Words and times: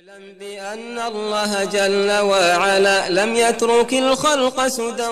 اعلم 0.00 0.24
بأن 0.40 0.96
الله 1.12 1.52
جل 1.76 2.10
وعلا 2.30 2.98
لم 3.18 3.30
يترك 3.44 3.92
الخلق 4.04 4.58
سدى 4.78 5.10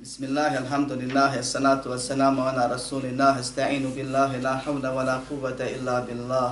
بسم 0.00 0.22
الله 0.28 0.52
الحمد 0.62 0.92
لله 0.92 1.32
الصلاة 1.44 1.82
والسلام 1.86 2.36
على 2.40 2.62
رسول 2.74 3.04
الله 3.04 3.40
استعين 3.40 3.84
بالله 3.96 4.30
لا 4.44 4.54
حول 4.60 4.84
ولا 4.96 5.16
قوة 5.30 5.60
إلا 5.76 5.96
بالله. 6.06 6.50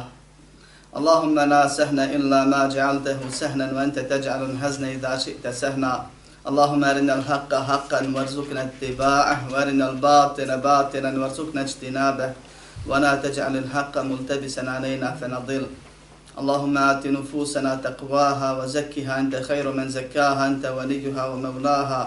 اللهم 0.97 1.37
لا 1.53 1.63
سهل 1.69 1.99
إلا 2.01 2.41
ما 2.53 2.63
جعلته 2.77 3.21
سهلا 3.41 3.67
وأنت 3.77 3.99
تجعل 4.13 4.41
الحزن 4.51 4.85
إذا 4.97 5.13
شئت 5.25 5.45
سهلا 5.63 5.95
اللهم 6.49 6.83
أرنا 6.85 7.15
الحق 7.21 7.53
حقا 7.69 8.01
وارزقنا 8.15 8.61
اتباعه 8.69 9.39
وأرنا 9.53 9.85
الباطل 9.93 10.51
باطلا 10.69 11.11
وارزقنا 11.21 11.61
اجتنابه. 11.69 12.31
ولا 12.89 13.13
تجعل 13.25 13.55
الحق 13.65 13.95
ملتبسا 14.11 14.65
علينا 14.75 15.09
فنضل. 15.21 15.65
اللهم 16.41 16.75
آت 16.79 17.05
نفوسنا 17.07 17.73
تقواها 17.85 18.49
وزكها 18.59 19.13
أنت 19.21 19.35
خير 19.49 19.67
من 19.79 19.89
زكاها 19.89 20.47
أنت 20.47 20.65
وليها 20.67 21.23
ومولاها. 21.29 22.03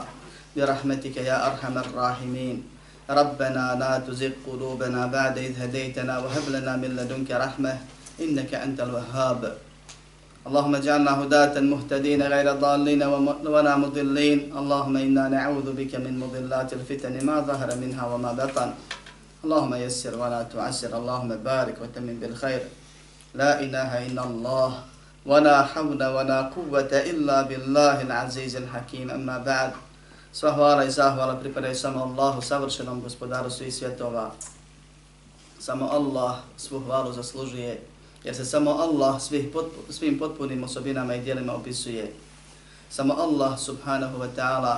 برحمتك 0.58 1.18
يا 1.18 1.38
أرحم 1.48 1.78
الراحمين. 1.78 2.58
ربنا 3.10 3.66
لا 3.82 3.94
تزغ 4.08 4.34
قلوبنا 4.48 5.02
بعد 5.06 5.36
إذ 5.38 5.54
هديتنا 5.62 6.14
وهب 6.24 6.46
لنا 6.56 6.74
من 6.82 6.90
لدنك 6.98 7.30
رحمة 7.32 7.74
إنك 8.22 8.52
أنت 8.54 8.80
الوهاب. 8.82 9.42
اللهم 10.48 10.74
اجعلنا 10.76 11.12
هداة 11.22 11.56
مهتدين 11.60 12.22
غير 12.34 12.48
ضالين 12.66 13.02
ولا 13.56 13.74
مضلين. 13.78 14.40
اللهم 14.60 14.96
إنا 14.98 15.24
نعوذ 15.36 15.68
بك 15.80 15.94
من 15.96 16.14
مضلات 16.24 16.74
الفتن 16.74 17.26
ما 17.26 17.38
ظهر 17.50 17.70
منها 17.84 18.04
وما 18.12 18.32
بطن. 18.34 18.70
اللهم 19.46 19.74
يسر 19.86 20.14
ولا 20.22 20.42
تعسر. 20.54 20.92
اللهم 20.98 21.30
بارك 21.50 21.76
وتمن 21.82 22.16
بالخير. 22.22 22.64
لا 23.35 23.61
إله 23.61 24.07
إلا 24.07 24.23
الله 24.25 24.71
ولا 25.27 25.63
حول 25.63 26.03
ولا 26.05 26.41
قوة 26.43 26.93
إلا 26.93 27.43
بالله 27.43 28.03
العزيز 28.03 28.57
الحكيم 28.57 29.11
أما 29.11 29.39
بعد 29.39 29.73
Sva 30.33 30.53
hvala 30.53 30.85
i 30.85 30.91
zahvala 30.91 31.41
pripadaju 31.41 31.75
samo 31.75 32.03
Allahu, 32.05 32.43
savršenom 32.43 33.01
gospodaru 33.01 33.51
svih 33.51 33.75
svjetova. 33.75 34.31
Samo 35.59 35.89
Allah 35.89 36.37
svu 36.57 36.79
hvalu 36.79 37.13
zaslužuje, 37.13 37.81
jer 38.25 38.37
se 38.37 38.45
samo 38.45 38.71
Allah 38.71 39.23
svih 39.23 39.49
potpu, 39.53 39.93
svim 39.93 40.19
potpunim 40.19 40.65
osobinama 40.65 41.15
i 41.15 41.21
dijelima 41.21 41.55
opisuje. 41.55 42.13
Samo 42.91 43.15
Allah 43.15 43.59
subhanahu 43.59 44.19
wa 44.19 44.29
ta'ala 44.37 44.77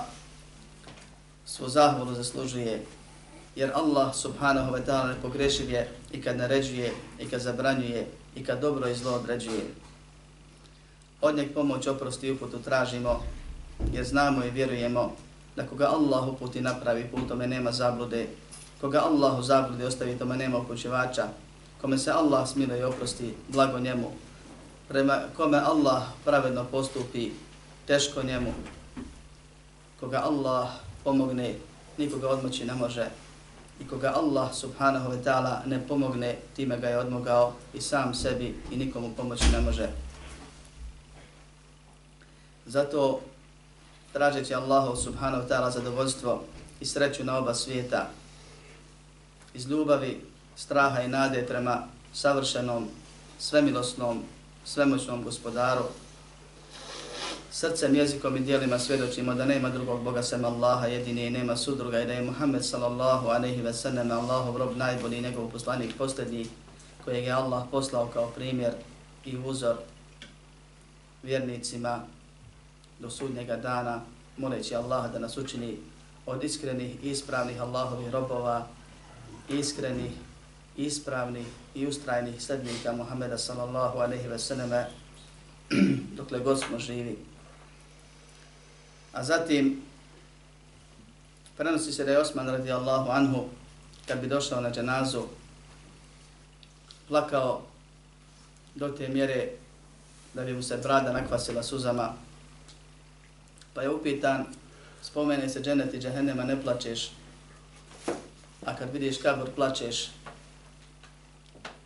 svu 1.47 1.69
zahvalu 1.69 2.15
zaslužuje, 2.15 2.87
jer 3.57 3.71
Allah 3.75 4.15
subhanahu 4.15 4.73
wa 4.73 4.81
ta'ala 4.87 5.09
ne 5.09 5.23
pogrešiv 5.23 5.71
je 5.71 5.89
i 6.13 6.23
kad 6.23 6.37
naređuje, 6.37 6.93
i 7.19 7.29
kad 7.29 7.41
zabranjuje, 7.41 8.07
i 8.36 8.44
kad 8.44 8.62
dobro 8.62 8.90
i 8.90 8.96
zlo 8.96 9.12
određuje. 9.12 9.66
Od 11.22 11.36
njeg 11.36 11.54
pomoć 11.54 11.88
oprosti 11.88 12.28
i 12.28 12.32
uputu 12.32 12.60
tražimo, 12.60 13.22
jer 13.94 14.06
znamo 14.06 14.46
i 14.46 14.50
vjerujemo 14.52 15.16
da 15.56 15.68
koga 15.68 15.86
Allah 15.86 16.28
uputi 16.28 16.62
napravi 16.62 17.08
put, 17.12 17.28
tome 17.28 17.48
nema 17.48 17.72
zablude, 17.72 18.28
koga 18.82 19.00
Allah 19.00 19.40
u 19.40 19.44
zablude 19.44 19.86
ostavi, 19.86 20.18
tome 20.18 20.38
nema 20.38 20.58
okućevača, 20.58 21.28
kome 21.82 21.98
se 21.98 22.12
Allah 22.12 22.50
smiluje 22.50 22.80
i 22.80 22.84
oprosti, 22.84 23.34
blago 23.48 23.80
njemu, 23.80 24.12
prema 24.88 25.20
kome 25.38 25.58
Allah 25.58 26.04
pravedno 26.26 26.66
postupi, 26.72 27.32
teško 27.88 28.24
njemu, 28.24 28.54
koga 30.00 30.18
Allah 30.18 30.70
pomogne, 31.04 31.56
nikoga 31.98 32.30
odmoći 32.30 32.66
ne 32.66 32.74
može, 32.74 33.10
i 33.80 33.88
koga 33.88 34.14
Allah 34.16 34.54
subhanahu 34.54 35.12
wa 35.12 35.24
ta'ala 35.24 35.66
ne 35.66 35.88
pomogne, 35.88 36.36
time 36.56 36.78
ga 36.78 36.90
je 36.90 36.98
odmogao 36.98 37.54
i 37.74 37.82
sam 37.82 38.14
sebi 38.14 38.56
i 38.72 38.78
nikomu 38.78 39.14
pomoći 39.18 39.52
ne 39.52 39.62
može. 39.62 39.90
Zato 42.66 43.22
tražeći 44.14 44.56
Allahu 44.56 44.96
subhanahu 44.96 45.44
wa 45.44 45.48
ta'ala 45.48 45.70
zadovoljstvo 45.72 46.44
i 46.80 46.86
sreću 46.86 47.24
na 47.24 47.38
oba 47.38 47.54
svijeta, 47.54 48.10
iz 49.54 49.68
ljubavi, 49.68 50.22
straha 50.56 51.02
i 51.02 51.08
nade 51.08 51.46
prema 51.48 51.84
savršenom, 52.14 52.88
svemilosnom, 53.40 54.24
svemoćnom 54.66 55.24
gospodaru, 55.24 55.84
srcem, 57.56 57.96
jezikom 57.96 58.38
i 58.38 58.40
dijelima 58.40 58.80
svjedočimo 58.80 59.34
da 59.34 59.46
nema 59.46 59.70
drugog 59.70 60.04
Boga 60.04 60.24
sem 60.24 60.46
Allaha 60.46 60.88
jedini 60.88 61.26
i 61.26 61.30
nema 61.30 61.58
sudruga 61.58 62.02
i 62.02 62.06
da 62.06 62.14
je 62.14 62.22
Muhammed 62.22 62.66
sallallahu 62.66 63.28
aleyhi 63.28 63.64
ve 63.64 63.74
sallam 63.74 64.12
Allahov 64.12 64.58
rob 64.58 64.78
najbolji 64.78 65.22
njegov 65.22 65.52
poslanik 65.52 65.98
posljednji 65.98 66.48
kojeg 67.06 67.24
je 67.24 67.32
Allah 67.32 67.64
poslao 67.72 68.08
kao 68.08 68.28
primjer 68.28 68.74
i 69.26 69.38
uzor 69.38 69.76
vjernicima 71.24 72.00
do 73.00 73.10
sudnjega 73.10 73.56
dana, 73.56 74.02
moleći 74.38 74.76
Allaha 74.76 75.08
da 75.08 75.20
nas 75.20 75.38
učini 75.38 75.78
od 76.26 76.44
iskrenih 76.44 77.04
i 77.04 77.10
ispravnih 77.10 77.62
Allahovih 77.62 78.10
robova, 78.10 78.68
iskrenih, 79.50 80.12
ispravnih 80.78 81.48
i 81.76 81.88
ustrajnih 81.88 82.42
slednika 82.42 82.92
Muhammeda 82.92 83.38
sallallahu 83.38 83.98
aleyhi 83.98 84.30
ve 84.30 84.40
sallam 84.40 84.70
dokle 86.18 86.40
god 86.40 86.60
smo 86.60 86.80
živi. 86.80 87.35
A 89.16 89.24
zatim 89.24 89.82
prenosi 91.58 91.92
se 91.92 92.04
da 92.04 92.12
je 92.12 92.20
Osman 92.20 92.50
radijallahu 92.50 93.12
anhu 93.12 93.46
kad 94.08 94.20
bi 94.20 94.28
došao 94.28 94.62
na 94.62 94.72
dženazu 94.72 95.24
plakao 97.08 97.62
do 98.76 98.88
te 98.88 99.08
mjere 99.08 99.50
da 100.34 100.44
bi 100.44 100.54
mu 100.54 100.64
se 100.64 100.78
brada 100.78 101.12
nakvasila 101.12 101.64
suzama. 101.64 102.14
Pa 103.74 103.82
je 103.82 103.90
upitan 103.90 104.46
spomene 105.02 105.50
se 105.50 105.62
dženet 105.62 105.94
i 105.94 106.00
džehennema 106.00 106.44
ne 106.44 106.62
plačeš. 106.62 107.12
A 108.66 108.76
kad 108.76 108.94
vidiš 108.94 109.18
kabur 109.18 109.50
plačeš. 109.56 110.10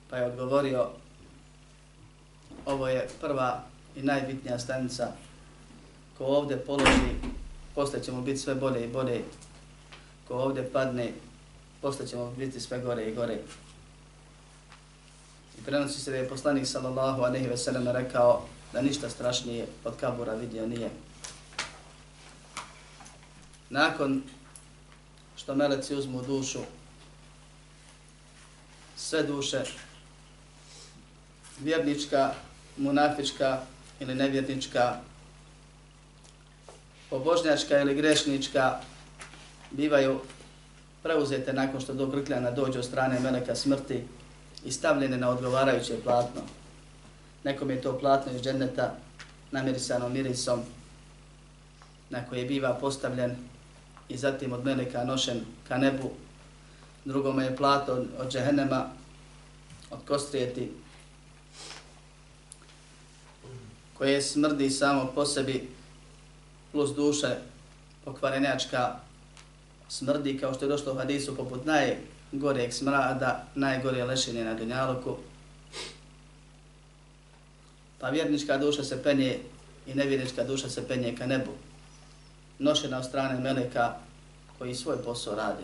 Pa 0.09 0.17
je 0.17 0.25
odgovorio 0.25 0.89
ovo 2.65 2.87
je 2.87 3.07
prva 3.21 3.63
i 3.95 4.01
najbitnija 4.01 4.59
stanica 4.59 5.11
ko 6.19 6.25
ovdje 6.25 6.57
položi, 6.57 7.15
posle 7.75 8.03
ćemo 8.03 8.21
biti 8.21 8.39
sve 8.39 8.55
bolje 8.55 8.85
i 8.85 8.87
bolje. 8.87 9.23
Ko 10.27 10.33
ovdje 10.33 10.69
padne, 10.73 11.13
posle 11.81 12.07
ćemo 12.07 12.31
biti 12.31 12.59
sve 12.59 12.79
gore 12.79 13.05
i 13.05 13.15
gore. 13.15 13.39
I 15.59 15.61
prenosi 15.65 16.01
se 16.01 16.11
da 16.11 16.17
je 16.17 16.29
poslanik 16.29 16.67
sallallahu 16.67 17.21
aleyhi 17.21 17.49
ve 17.49 17.57
sellem 17.57 17.87
rekao 17.87 18.45
da 18.73 18.81
ništa 18.81 19.09
strašnije 19.09 19.67
od 19.83 19.95
kabura 19.99 20.33
vidio 20.33 20.67
nije. 20.67 20.89
Nakon 23.69 24.23
što 25.37 25.55
meleci 25.55 25.95
uzmu 25.95 26.21
dušu, 26.21 26.59
sve 28.97 29.23
duše, 29.23 29.63
vjernička, 31.59 32.33
munafička 32.77 33.61
ili 33.99 34.15
nevjernička, 34.15 34.99
pobožnjačka 37.09 37.79
ili 37.79 37.95
grešnička 37.95 38.79
bivaju 39.71 40.19
preuzete 41.03 41.53
nakon 41.53 41.81
što 41.81 41.93
do 41.93 42.05
Grkljana 42.05 42.51
dođe 42.51 42.79
od 42.79 42.85
strane 42.85 43.19
Meleka 43.19 43.55
smrti 43.55 44.03
i 44.65 44.71
stavljene 44.71 45.17
na 45.17 45.29
odgovarajuće 45.29 45.93
platno. 46.03 46.41
Nekom 47.43 47.69
je 47.69 47.81
to 47.81 47.99
platno 47.99 48.31
iz 48.31 48.41
dženneta 48.41 48.95
namirisano 49.51 50.09
mirisom 50.09 50.59
na 52.09 52.25
koje 52.25 52.45
biva 52.45 52.73
postavljen 52.73 53.35
i 54.09 54.17
zatim 54.17 54.53
od 54.53 54.65
Meleka 54.65 55.03
nošen 55.03 55.41
ka 55.67 55.77
nebu. 55.77 56.11
Drugome 57.05 57.43
je 57.43 57.55
plato 57.55 57.93
od, 57.93 58.07
od 58.19 58.31
džehennema, 58.31 58.89
od 59.91 59.99
kostrijeti, 60.07 60.71
koje 63.97 64.21
smrdi 64.21 64.69
samo 64.69 65.11
po 65.15 65.25
sebi 65.25 65.69
plus 66.71 66.95
duše 66.95 67.35
pokvarenjačka 68.05 68.95
smrdi, 69.89 70.37
kao 70.37 70.53
što 70.53 70.65
je 70.65 70.69
došlo 70.69 70.93
u 70.93 70.95
hadisu, 70.95 71.35
poput 71.35 71.61
najgoreg 71.65 72.73
smrada, 72.73 73.45
najgore 73.55 74.03
lešine 74.03 74.43
na 74.43 74.53
dunjaluku. 74.53 75.15
Pa 77.99 78.09
vjernička 78.09 78.57
duša 78.57 78.83
se 78.83 79.03
penje 79.03 79.39
i 79.87 79.93
nevjernička 79.93 80.43
duša 80.43 80.69
se 80.69 80.87
penje 80.87 81.15
ka 81.17 81.25
nebu. 81.25 81.51
Nošena 82.59 82.97
od 82.97 83.05
strane 83.05 83.39
meleka 83.39 83.95
koji 84.57 84.75
svoj 84.75 85.03
posao 85.03 85.35
radi. 85.35 85.63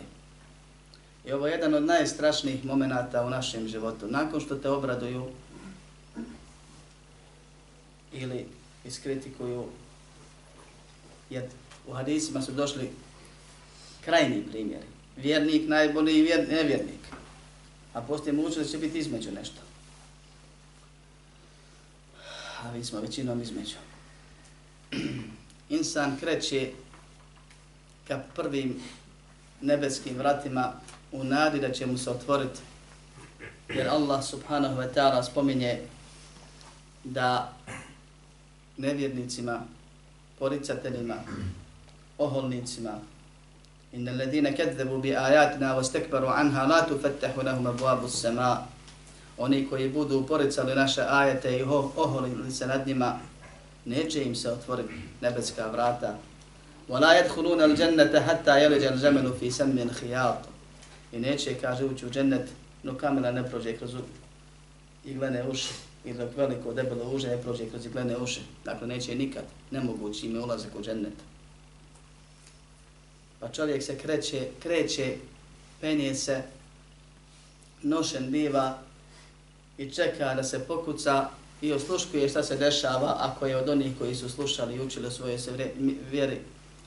I 1.26 1.32
ovo 1.32 1.46
je 1.46 1.52
jedan 1.52 1.74
od 1.74 1.84
najstrašnijih 1.84 2.64
momenata 2.64 3.24
u 3.24 3.30
našem 3.30 3.68
životu. 3.68 4.06
Nakon 4.06 4.40
što 4.40 4.56
te 4.56 4.70
obraduju 4.70 5.26
ili 8.12 8.46
iskritikuju 8.84 9.66
Jer 11.30 11.44
u 11.86 11.92
hadisima 11.92 12.42
su 12.42 12.52
došli 12.52 12.90
krajni 14.04 14.42
primjeri. 14.50 14.86
Vjernik, 15.16 15.68
najbolji 15.68 16.22
vjer, 16.22 16.48
nevjernik. 16.48 17.00
A 17.92 18.00
poslije 18.00 18.32
mogućnost 18.32 18.72
da 18.72 18.78
će 18.78 18.78
biti 18.78 18.98
između 18.98 19.30
nešto. 19.32 19.66
a 22.66 22.72
mi 22.72 22.84
smo 22.84 23.00
većinom 23.00 23.42
između. 23.42 23.76
Insan 25.68 26.16
kreće 26.20 26.70
ka 28.08 28.22
prvim 28.34 28.80
nebeskim 29.60 30.16
vratima 30.18 30.72
u 31.12 31.24
nadi 31.24 31.60
da 31.60 31.72
će 31.72 31.86
mu 31.86 31.98
se 31.98 32.10
otvoriti. 32.10 32.60
Jer 33.68 33.88
Allah 33.88 34.24
subhanahu 34.24 34.76
wa 34.76 34.94
ta'ala 34.94 35.22
spominje 35.22 35.80
da 37.04 37.52
nevjernicima, 38.76 39.62
poricateljima, 40.39 41.15
oholnicima, 42.17 42.99
inna 43.93 44.11
ladina 44.11 44.51
kadzabu 44.51 44.97
bi 44.97 45.15
ayatina 45.15 45.75
wastakbaru 45.75 46.27
anha 46.27 46.67
la 46.67 46.81
tufattahu 46.85 47.41
lahum 47.43 47.67
abwabu 47.67 48.05
as-samaa 48.05 48.57
oni 49.37 49.67
koji 49.69 49.89
budu 49.89 50.25
poricali 50.27 50.75
naše 50.75 51.01
ajete 51.09 51.57
i 51.57 51.63
oholili 51.63 52.51
se 52.51 52.67
nad 52.67 52.87
njima 52.87 53.19
neće 53.85 54.23
im 54.23 54.35
se 54.35 54.51
otvoriti 54.51 54.93
nebeska 55.21 55.67
vrata 55.67 56.17
ولا 56.89 57.19
يدخلون 57.19 57.61
الجنة 57.61 58.19
حتى 58.19 58.63
يلج 58.63 58.83
الجمل 58.83 59.33
في 59.39 59.51
سم 59.51 59.77
الخياط 59.77 60.37
i 61.13 61.19
neće 61.19 61.55
kaže 61.61 61.85
ući 61.85 62.05
u 62.05 62.09
džennet 62.09 62.49
no 62.83 62.97
kamera 62.97 63.31
ne 63.31 63.49
prođe 63.49 63.77
kroz 63.77 63.95
iglene 65.05 65.43
uši 65.47 65.69
i 66.06 66.12
dok 66.12 66.36
veliko 66.36 66.72
debelo 66.72 67.10
uže 67.10 67.28
ne 67.28 67.42
prođe 67.42 67.70
kroz 67.70 67.86
iglene 67.86 68.16
uše. 68.16 68.40
dakle 68.64 68.86
neće 68.86 69.14
nikad 69.14 69.44
nemogući 69.70 70.26
ime 70.26 70.40
ulazak 70.40 70.70
u 70.78 70.82
džennet 70.82 71.14
pa 73.40 73.48
čovjek 73.48 73.82
se 73.82 73.98
kreće, 73.98 74.48
kreće, 74.62 75.16
penje 75.80 76.14
se, 76.14 76.42
nošen 77.82 78.30
biva 78.30 78.78
i 79.78 79.90
čeka 79.90 80.34
da 80.34 80.44
se 80.44 80.58
pokuca 80.58 81.28
i 81.60 81.72
osluškuje 81.72 82.28
šta 82.28 82.42
se 82.42 82.56
dešava 82.56 83.16
ako 83.18 83.46
je 83.46 83.56
od 83.56 83.68
onih 83.68 83.98
koji 83.98 84.14
su 84.14 84.28
slušali 84.28 84.74
i 84.74 84.80
učili 84.80 85.10
svoje 85.10 85.38
se 85.38 85.72
vjeri, 86.10 86.38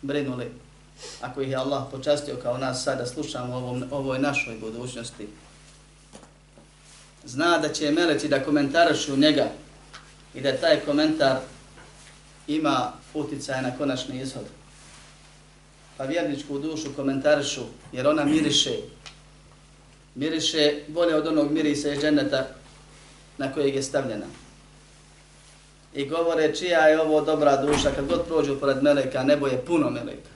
brinuli, 0.02 0.52
ako 1.22 1.42
ih 1.42 1.50
je 1.50 1.56
Allah 1.56 1.84
počastio 1.92 2.36
kao 2.36 2.58
nas 2.58 2.84
sada 2.84 3.06
slušamo 3.06 3.56
ovom, 3.56 3.84
ovoj 3.92 4.20
našoj 4.20 4.58
budućnosti. 4.58 5.28
Zna 7.26 7.58
da 7.58 7.70
će 7.70 7.92
meleci 7.92 8.28
da 8.28 8.44
komentarišu 8.44 9.18
njega 9.18 9.48
i 10.34 10.42
da 10.42 10.58
taj 10.58 10.80
komentar 10.80 11.38
ima 12.48 12.94
uticaj 13.14 13.62
na 13.62 13.78
konačni 13.78 14.22
ishod. 14.22 14.46
pa 16.00 16.06
vjerničku 16.06 16.60
dušu 16.60 16.94
komentarišu, 16.96 17.62
jer 17.92 18.08
ona 18.08 18.26
miriše. 18.26 18.74
Miriše 20.16 20.74
bolje 20.88 21.16
od 21.16 21.28
onog 21.28 21.52
mirisa 21.52 21.94
iz 21.94 22.00
dženeta 22.00 22.48
na 23.38 23.54
kojeg 23.54 23.76
je 23.76 23.84
stavljena. 23.84 24.26
I 25.94 26.06
govore 26.06 26.56
čija 26.56 26.80
je 26.80 27.02
ovo 27.02 27.22
dobra 27.22 27.58
duša, 27.62 27.92
kad 27.96 28.08
god 28.08 28.26
prođu 28.26 28.60
pored 28.60 28.84
meleka, 28.84 29.24
nebo 29.24 29.48
je 29.48 29.66
puno 29.66 29.90
meleka. 29.90 30.34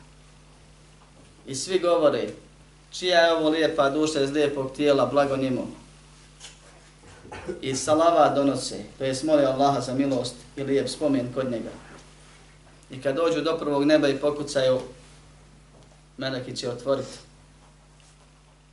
I 1.47 1.55
svi 1.55 1.79
govore 1.79 2.27
čija 2.91 3.19
je 3.19 3.33
ovo 3.33 3.49
lijepa 3.49 3.89
duša 3.89 4.21
iz 4.21 4.31
lijepog 4.31 4.71
tijela, 4.75 5.05
blago 5.05 5.37
njemu. 5.37 5.67
I 7.61 7.75
salava 7.75 8.29
donose, 8.29 8.83
to 8.97 9.03
je 9.03 9.15
mole 9.23 9.45
Allaha 9.45 9.81
za 9.81 9.93
milost 9.93 10.35
i 10.55 10.63
lijep 10.63 10.89
spomen 10.89 11.33
kod 11.33 11.51
njega. 11.51 11.69
I 12.91 13.01
kad 13.01 13.15
dođu 13.15 13.41
do 13.41 13.57
prvog 13.57 13.85
neba 13.85 14.07
i 14.07 14.17
pokucaju, 14.17 14.79
meleki 16.17 16.55
će 16.55 16.69
otvoriti 16.69 17.17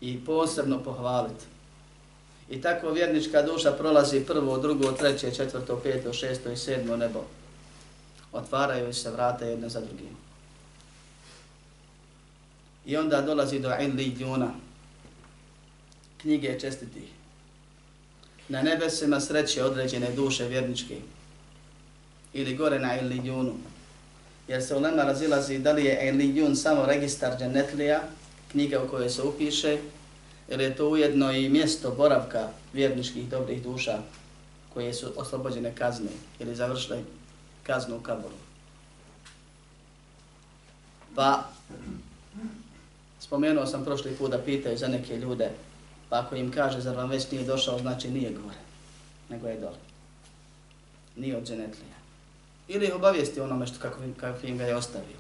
i 0.01 0.25
posebno 0.25 0.83
pohvaliti. 0.83 1.45
I 2.51 2.61
tako 2.61 2.91
vjernička 2.91 3.43
duša 3.43 3.73
prolazi 3.73 4.21
prvo, 4.21 4.59
drugo, 4.59 4.93
treće, 4.93 5.35
četvrto, 5.35 5.77
peto, 5.77 6.13
šesto 6.13 6.51
i 6.51 6.57
sedmo 6.57 6.97
nebo. 6.97 7.25
Otvaraju 8.33 8.95
se 8.95 9.11
vrata 9.11 9.45
jedne 9.45 9.69
za 9.69 9.81
drugim. 9.81 10.17
I 12.87 12.97
onda 12.97 13.21
dolazi 13.21 13.59
do 13.59 13.71
Illijuna, 13.81 14.51
knjige 16.17 16.61
čestitih. 16.61 17.20
Na 18.51 18.63
nebesima 18.63 19.21
sreće 19.21 19.65
određene 19.65 20.11
duše 20.13 20.49
vjerničke 20.49 20.97
ili 22.33 22.57
gore 22.57 22.79
na 22.79 23.01
Illijunu 23.01 23.55
jer 24.51 24.63
se 24.63 24.77
ulema 24.77 25.03
razilazi 25.03 25.59
da 25.59 25.73
li 25.73 25.85
je 25.85 26.09
Elijun 26.09 26.57
samo 26.57 26.87
registar 26.87 27.39
dženetlija, 27.39 28.01
knjiga 28.51 28.83
u 28.83 28.89
kojoj 28.89 29.11
se 29.11 29.23
upiše, 29.23 29.79
ili 30.49 30.65
je 30.65 30.77
to 30.77 30.89
ujedno 30.89 31.33
i 31.33 31.49
mjesto 31.49 31.91
boravka 31.91 32.49
vjerničkih 32.73 33.29
dobrih 33.29 33.63
duša 33.63 33.99
koje 34.75 34.95
su 34.95 35.13
oslobođene 35.17 35.75
kazne 35.75 36.11
ili 36.39 36.55
završile 36.55 36.99
kaznu 37.63 37.97
u 37.97 38.01
kaboru. 38.01 38.35
Pa, 41.15 41.49
spomenuo 43.21 43.67
sam 43.67 43.85
prošli 43.85 44.15
put 44.19 44.31
da 44.31 44.39
pitaju 44.39 44.79
za 44.79 44.89
neke 44.89 45.17
ljude, 45.17 45.51
pa 46.11 46.19
ako 46.19 46.35
im 46.35 46.53
kaže 46.53 46.81
zar 46.81 46.97
vam 46.97 47.11
već 47.11 47.31
nije 47.31 47.45
došao, 47.45 47.79
znači 47.79 48.11
nije 48.11 48.31
gore, 48.31 48.59
nego 49.29 49.49
je 49.49 49.61
dole. 49.61 49.79
Nije 51.17 51.37
od 51.37 51.47
dženetlija 51.47 52.01
ili 52.73 52.87
ih 52.87 52.95
obavijesti 52.95 53.41
onome 53.41 53.67
što 53.67 53.79
kako, 53.79 53.99
kako 54.21 54.47
im 54.47 54.59
ga 54.59 54.65
je 54.65 54.77
ostavio. 54.77 55.17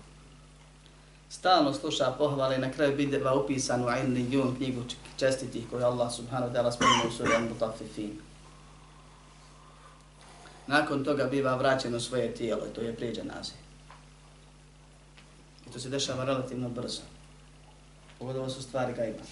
Stalno 1.28 1.72
sluša 1.72 2.14
pohvale 2.18 2.58
na 2.58 2.72
kraju 2.72 2.96
bideva 2.96 3.34
upisanu 3.34 3.86
u 3.86 3.90
Ilni 3.90 4.26
Jun 4.30 4.56
knjigu 4.56 4.82
čestitih 5.16 5.64
koju 5.70 5.84
Allah 5.84 6.12
subhanahu 6.12 6.52
wa 6.52 6.56
ta'ala 6.56 6.72
spomenu 6.72 7.08
u 7.08 7.12
suri 7.12 7.30
Al-Mutafifin. 7.30 8.10
Nakon 10.66 11.04
toga 11.04 11.24
biva 11.24 11.56
vraćeno 11.56 12.00
svoje 12.00 12.34
tijelo 12.34 12.66
to 12.74 12.80
je 12.80 12.96
prijeđa 12.96 13.22
naziv. 13.24 13.54
I 15.66 15.72
to 15.72 15.78
se 15.78 15.88
dešava 15.88 16.24
relativno 16.24 16.68
brzo. 16.68 17.02
Ovo 18.20 18.48
su 18.48 18.62
stvari 18.62 18.92
gajba. 18.92 19.22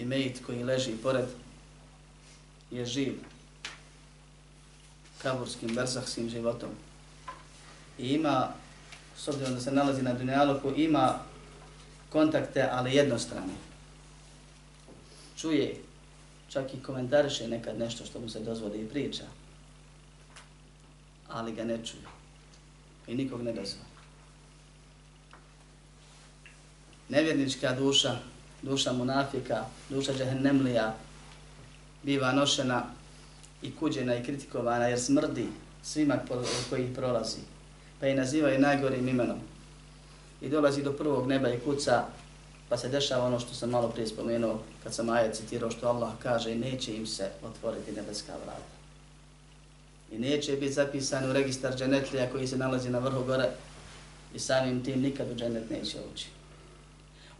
I 0.00 0.04
mejit 0.04 0.40
koji 0.46 0.64
leži 0.64 0.92
pored 1.02 1.28
je 2.70 2.86
živ 2.86 3.14
kaburskim, 5.22 5.74
berzahskim 5.74 6.30
životom. 6.30 6.70
I 7.98 8.08
ima, 8.08 8.48
s 9.16 9.28
obzirom 9.28 9.54
da 9.54 9.60
se 9.60 9.72
nalazi 9.72 10.02
na 10.02 10.14
dunjaluku, 10.14 10.72
ima 10.76 11.18
kontakte, 12.08 12.68
ali 12.72 12.94
jednostrane. 12.94 13.52
Čuje, 15.36 15.76
čak 16.48 16.74
i 16.74 16.82
komentariše 16.82 17.48
nekad 17.48 17.78
nešto 17.78 18.06
što 18.06 18.20
mu 18.20 18.28
se 18.28 18.40
dozvodi 18.40 18.78
i 18.78 18.88
priča, 18.88 19.24
ali 21.28 21.52
ga 21.52 21.64
ne 21.64 21.78
čuje. 21.84 22.02
I 23.06 23.14
nikog 23.14 23.42
ne 23.42 23.52
dozvodi. 23.52 23.90
Nevjernička 27.08 27.72
duša, 27.72 28.18
duša 28.62 28.92
munafika, 28.92 29.64
duša 29.88 30.12
džahennemlija, 30.12 30.94
biva 32.02 32.32
nošena 32.32 32.82
i 33.62 33.76
kuđena 33.76 34.16
i 34.16 34.24
kritikovana 34.24 34.86
jer 34.86 35.00
smrdi 35.00 35.46
svima 35.82 36.18
koji 36.70 36.84
ih 36.84 36.94
prolazi. 36.94 37.38
Pa 38.00 38.06
i 38.06 38.14
nazivaju 38.14 38.60
najgorim 38.60 39.08
imenom. 39.08 39.38
I 40.40 40.48
dolazi 40.48 40.82
do 40.82 40.92
prvog 40.92 41.26
neba 41.26 41.48
i 41.48 41.60
kuca, 41.60 42.04
pa 42.68 42.76
se 42.76 42.88
dešava 42.88 43.26
ono 43.26 43.40
što 43.40 43.54
sam 43.54 43.70
malo 43.70 43.88
prije 43.88 44.06
spomenuo 44.06 44.60
kad 44.82 44.94
sam 44.94 45.08
ajet 45.08 45.34
citirao 45.34 45.70
što 45.70 45.88
Allah 45.88 46.12
kaže 46.22 46.54
neće 46.54 46.96
im 46.96 47.06
se 47.06 47.30
otvoriti 47.42 47.92
nebeska 47.92 48.32
vrata. 48.44 48.80
I 50.12 50.18
neće 50.18 50.52
biti 50.52 50.72
zapisan 50.72 51.30
u 51.30 51.32
registar 51.32 51.76
dženetlija 51.76 52.30
koji 52.30 52.46
se 52.46 52.56
nalazi 52.56 52.90
na 52.90 52.98
vrhu 52.98 53.24
gore 53.24 53.50
i 54.34 54.38
samim 54.38 54.84
tim 54.84 55.00
nikad 55.00 55.30
u 55.30 55.34
dženet 55.34 55.70
neće 55.70 55.98
ući. 56.12 56.26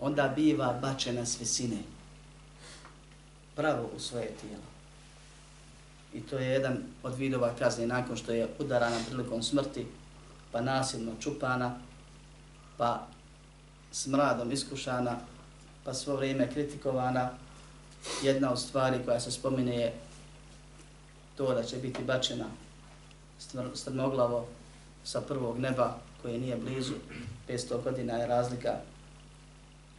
Onda 0.00 0.33
biva 0.37 0.78
bačena 0.83 1.26
s 1.26 1.40
visine. 1.40 1.78
Pravo 3.57 3.90
u 3.97 4.00
svoje 4.00 4.33
tijelo. 4.40 4.62
I 6.14 6.21
to 6.21 6.38
je 6.38 6.47
jedan 6.47 6.78
od 7.02 7.14
vidova 7.14 7.54
kazne 7.59 7.87
nakon 7.87 8.16
što 8.16 8.33
je 8.33 8.49
udarana 8.59 8.97
prilikom 9.09 9.42
smrti, 9.42 9.87
pa 10.52 10.61
nasilno 10.61 11.12
čupana, 11.21 11.75
pa 12.76 13.07
smradom 13.92 14.52
iskušana, 14.52 15.19
pa 15.85 15.95
svo 15.95 16.16
vrijeme 16.16 16.50
kritikovana. 16.50 17.30
Jedna 18.23 18.52
od 18.52 18.61
stvari 18.61 18.99
koja 19.04 19.21
se 19.21 19.30
spomine 19.30 19.76
je 19.76 19.95
to 21.37 21.54
da 21.54 21.62
će 21.62 21.76
biti 21.76 22.04
bačena 22.04 22.47
strmoglavo 23.75 24.47
sa 25.04 25.21
prvog 25.21 25.59
neba 25.59 25.97
koje 26.23 26.38
nije 26.38 26.57
blizu, 26.57 26.95
500 27.49 27.83
godina 27.85 28.14
je 28.14 28.26
razlika, 28.26 28.75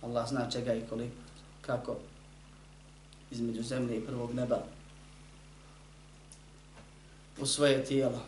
Allah 0.01 0.29
zna 0.29 0.49
čega 0.49 0.73
i 0.73 0.81
koliko, 0.89 1.15
kako 1.61 1.95
između 3.31 3.63
zemlje 3.63 3.97
i 3.97 4.05
prvog 4.05 4.33
neba 4.33 4.63
u 7.39 7.45
svoje 7.45 7.85
tijelo. 7.85 8.21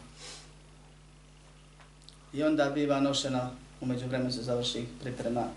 I 2.33 2.43
onda 2.43 2.69
biva 2.69 2.99
nošena, 2.99 3.51
umeđu 3.81 4.07
vremenu 4.07 4.31
se 4.31 4.41
završi 4.41 4.85
priprema, 5.01 5.47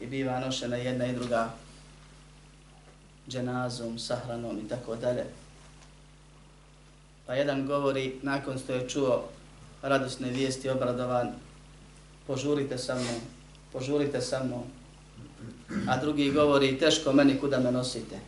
i 0.00 0.06
biva 0.06 0.40
nošena 0.40 0.76
jedna 0.76 1.06
i 1.06 1.14
druga 1.14 1.50
dženazom, 3.28 3.98
sahranom 3.98 4.58
i 4.58 4.68
tako 4.68 4.96
dalje. 4.96 5.24
Pa 7.26 7.34
jedan 7.34 7.66
govori, 7.66 8.18
nakon 8.22 8.58
što 8.58 8.72
je 8.72 8.88
čuo 8.88 9.28
radosne 9.82 10.30
vijesti, 10.30 10.68
obradovan, 10.68 11.32
požurite 12.26 12.78
sa 12.78 12.94
mnom, 12.94 13.20
požurite 13.72 14.20
sa 14.20 14.44
mnom. 14.44 14.81
A 15.88 15.96
drugi 15.96 16.30
govori, 16.32 16.78
teško 16.78 17.12
meni 17.12 17.40
kuda 17.40 17.60
me 17.60 17.72
nosite. 17.72 18.18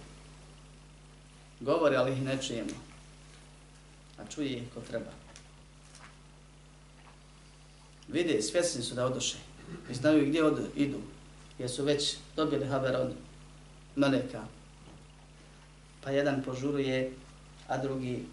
Govori, 1.61 1.97
ali 1.97 2.13
ih 2.13 2.23
ne 2.23 2.43
čujemo. 2.43 2.77
A 4.19 4.23
čuje 4.31 4.53
ih 4.53 4.63
ko 4.75 4.81
treba. 4.81 5.11
Vide, 8.09 8.43
svjesni 8.43 8.83
su 8.83 8.95
da 8.95 9.07
oduše. 9.07 9.37
I 9.91 9.95
znaju 9.95 10.27
gdje 10.27 10.45
odu, 10.45 10.63
idu. 10.77 10.99
Jer 11.59 11.71
su 11.71 11.85
već 11.85 12.17
dobili 12.37 12.67
haber 12.67 12.97
od 12.97 13.13
meleka. 13.97 14.43
Pa 16.05 16.11
jedan 16.11 16.43
požuruje, 16.43 17.13
a 17.69 17.79
drugi 17.79 18.25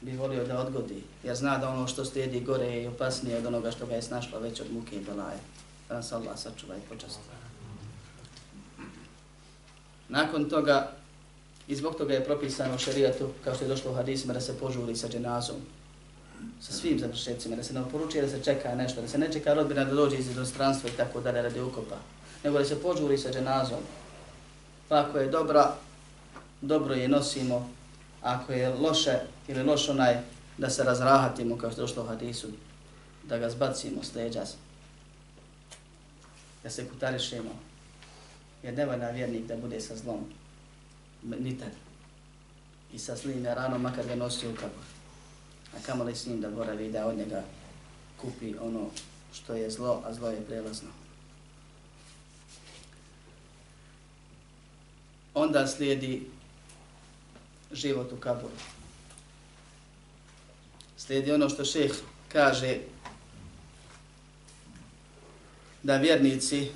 bi 0.00 0.16
volio 0.16 0.44
da 0.44 0.60
odgodi. 0.60 1.02
Jer 1.24 1.36
zna 1.36 1.58
da 1.58 1.68
ono 1.68 1.86
što 1.86 2.04
slijedi 2.04 2.40
gore 2.40 2.66
je 2.66 2.88
opasnije 2.88 3.38
od 3.38 3.46
onoga 3.46 3.70
što 3.70 3.86
ga 3.86 3.94
je 3.94 4.02
snašlo 4.02 4.40
već 4.40 4.60
od 4.60 4.72
muke 4.72 4.96
i 4.96 5.04
belaje. 5.04 5.38
Da 5.88 5.94
nas 5.94 6.12
Allah 6.12 6.38
sačuva 6.38 6.76
i 6.76 6.88
počasti. 6.88 7.20
Nakon 10.08 10.50
toga, 10.50 10.90
i 11.68 11.76
zbog 11.76 11.94
toga 11.94 12.14
je 12.14 12.24
propisano 12.24 12.74
u 12.74 12.78
šerijatu, 12.78 13.28
kao 13.44 13.54
što 13.54 13.64
je 13.64 13.68
došlo 13.68 13.90
u 13.90 13.94
hadisima, 13.94 14.32
da 14.32 14.40
se 14.40 14.58
požuri 14.58 14.96
sa 14.96 15.08
dženazom, 15.08 15.56
sa 16.60 16.72
svim 16.72 16.98
završecima, 16.98 17.56
da 17.56 17.62
se 17.62 17.74
ne 17.74 17.82
poručuje 17.92 18.22
da 18.22 18.28
se 18.28 18.42
čeka 18.44 18.74
nešto, 18.74 19.02
da 19.02 19.08
se 19.08 19.18
ne 19.18 19.32
čeka 19.32 19.54
rodbina 19.54 19.84
da 19.84 19.94
dođe 19.94 20.16
iz 20.16 20.30
inostranstva 20.30 20.90
i 20.90 20.96
tako 20.96 21.20
dalje 21.20 21.42
radi 21.42 21.60
ukopa, 21.60 21.96
nego 22.44 22.58
da 22.58 22.64
se 22.64 22.82
požuri 22.82 23.18
sa 23.18 23.32
dženazom. 23.32 23.80
Pa 24.88 25.00
ako 25.00 25.18
je 25.18 25.28
dobra, 25.28 25.74
dobro 26.60 26.94
je 26.94 27.08
nosimo, 27.08 27.70
ako 28.22 28.52
je 28.52 28.68
loše 28.68 29.18
ili 29.48 29.62
loš 29.62 29.88
onaj, 29.88 30.20
da 30.58 30.70
se 30.70 30.84
razrahatimo, 30.84 31.58
kao 31.58 31.70
što 31.70 31.80
je 31.80 31.86
došlo 31.86 32.02
u 32.02 32.06
hadisu, 32.06 32.48
da 33.24 33.38
ga 33.38 33.50
zbacimo 33.50 34.02
s 34.02 34.14
leđa, 34.14 34.44
da 36.62 36.70
se 36.70 36.88
kutarišemo, 36.88 37.50
jer 38.64 38.74
ne 38.74 38.86
valja 38.86 39.10
vjernik 39.10 39.46
da 39.46 39.56
bude 39.56 39.80
sa 39.80 39.96
zlom, 39.96 40.24
nitan, 41.22 41.70
i 42.92 42.98
sa 42.98 43.16
zlim 43.16 43.44
ranom, 43.44 43.82
makar 43.82 44.06
ga 44.06 44.14
nosi 44.14 44.48
u 44.48 44.54
kabor. 44.54 44.84
A 45.76 45.76
kamo 45.86 46.04
li 46.04 46.14
s 46.14 46.26
njim 46.26 46.40
da 46.40 46.50
boravi 46.50 46.92
da 46.92 47.06
od 47.06 47.16
njega 47.16 47.44
kupi 48.20 48.54
ono 48.60 48.90
što 49.32 49.54
je 49.54 49.70
zlo, 49.70 50.02
a 50.06 50.14
zlo 50.14 50.30
je 50.30 50.44
prelazno. 50.46 50.88
Onda 55.34 55.66
slijedi 55.66 56.26
život 57.72 58.12
u 58.12 58.16
kaburu. 58.16 58.54
Slijedi 60.96 61.32
ono 61.32 61.48
što 61.48 61.64
šeh 61.64 61.92
kaže 62.28 62.78
da 65.82 65.96
vjernici 65.96 66.70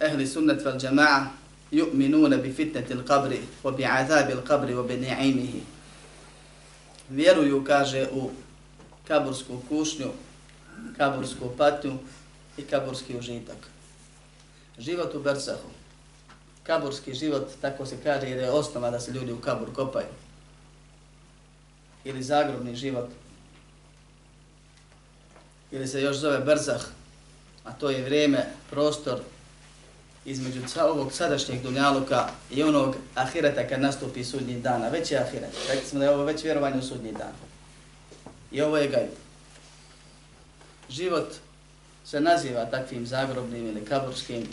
ehli 0.00 0.26
sunnet 0.26 0.64
vel 0.64 0.78
džema'a 0.78 1.26
yu'minuna 1.72 2.36
bi 2.42 2.52
fitneti 2.52 2.94
l-qabri 2.94 3.40
wa 3.62 3.76
bi 3.76 3.84
azabi 3.84 4.32
l-qabri 4.32 4.74
wa 4.74 4.86
bi 4.86 4.96
ni'imihi. 4.96 5.62
Vjeruju, 7.10 7.64
kaže, 7.64 8.08
u 8.12 8.30
kabursku 9.08 9.62
kušnju, 9.68 10.10
kabursku 10.96 11.50
patnju 11.58 11.98
i 12.56 12.62
kaburski 12.62 13.16
užitak. 13.18 13.56
Život 14.78 15.14
u 15.14 15.20
Bersahu. 15.20 15.68
Kaburski 16.62 17.14
život, 17.14 17.48
tako 17.60 17.86
se 17.86 17.96
kaže, 18.02 18.26
jer 18.26 18.38
je 18.38 18.50
osnova 18.50 18.90
da 18.90 19.00
se 19.00 19.12
ljudi 19.12 19.32
u 19.32 19.40
kabur 19.40 19.74
kopaju. 19.74 20.12
Ili 22.04 22.22
zagrobni 22.22 22.76
život. 22.76 23.08
Ili 25.70 25.88
se 25.88 26.02
još 26.02 26.16
zove 26.16 26.38
Berzah, 26.38 26.82
a 27.64 27.72
to 27.72 27.90
je 27.90 28.04
vrijeme, 28.04 28.46
prostor 28.70 29.20
između 30.24 30.60
ovog 30.82 31.12
sadašnjeg 31.12 31.62
dunjaluka 31.62 32.28
i 32.50 32.62
onog 32.62 32.96
ahireta 33.14 33.68
kad 33.68 33.80
nastupi 33.80 34.24
sudnji 34.24 34.60
dan, 34.60 34.82
a 34.82 34.88
već 34.88 35.10
je 35.10 35.18
ahiret. 35.18 35.54
Rekli 35.68 35.86
smo 35.86 35.98
da 35.98 36.04
je 36.04 36.10
ovo 36.10 36.24
već 36.24 36.44
vjerovanje 36.44 36.78
u 36.78 36.82
sudnji 36.82 37.12
dan. 37.12 37.32
I 38.52 38.62
ovo 38.62 38.76
je 38.76 38.88
gajb. 38.88 39.10
Život 40.90 41.34
se 42.04 42.20
naziva 42.20 42.64
takvim 42.64 43.06
zagrobnim 43.06 43.66
ili 43.66 43.84
kaburskim 43.84 44.46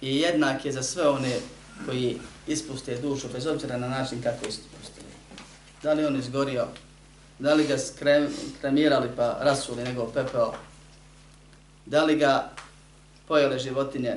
i 0.00 0.20
jednak 0.20 0.64
je 0.64 0.72
za 0.72 0.82
sve 0.82 1.08
one 1.08 1.36
koji 1.86 2.18
ispuste 2.46 2.96
dušu, 2.96 3.28
bez 3.32 3.46
obzira 3.46 3.76
na 3.76 3.88
način 3.88 4.22
kako 4.22 4.48
ispustili. 4.48 5.06
Da 5.82 5.92
li 5.92 6.04
on 6.04 6.16
izgorio, 6.16 6.66
da 7.38 7.54
li 7.54 7.66
ga 7.66 7.76
kremirali 8.60 9.08
pa 9.16 9.38
rasuli 9.40 9.84
nego 9.84 10.06
pepeo, 10.06 10.52
da 11.86 12.04
li 12.04 12.16
ga 12.16 12.50
pojele 13.30 13.58
životinje, 13.58 14.16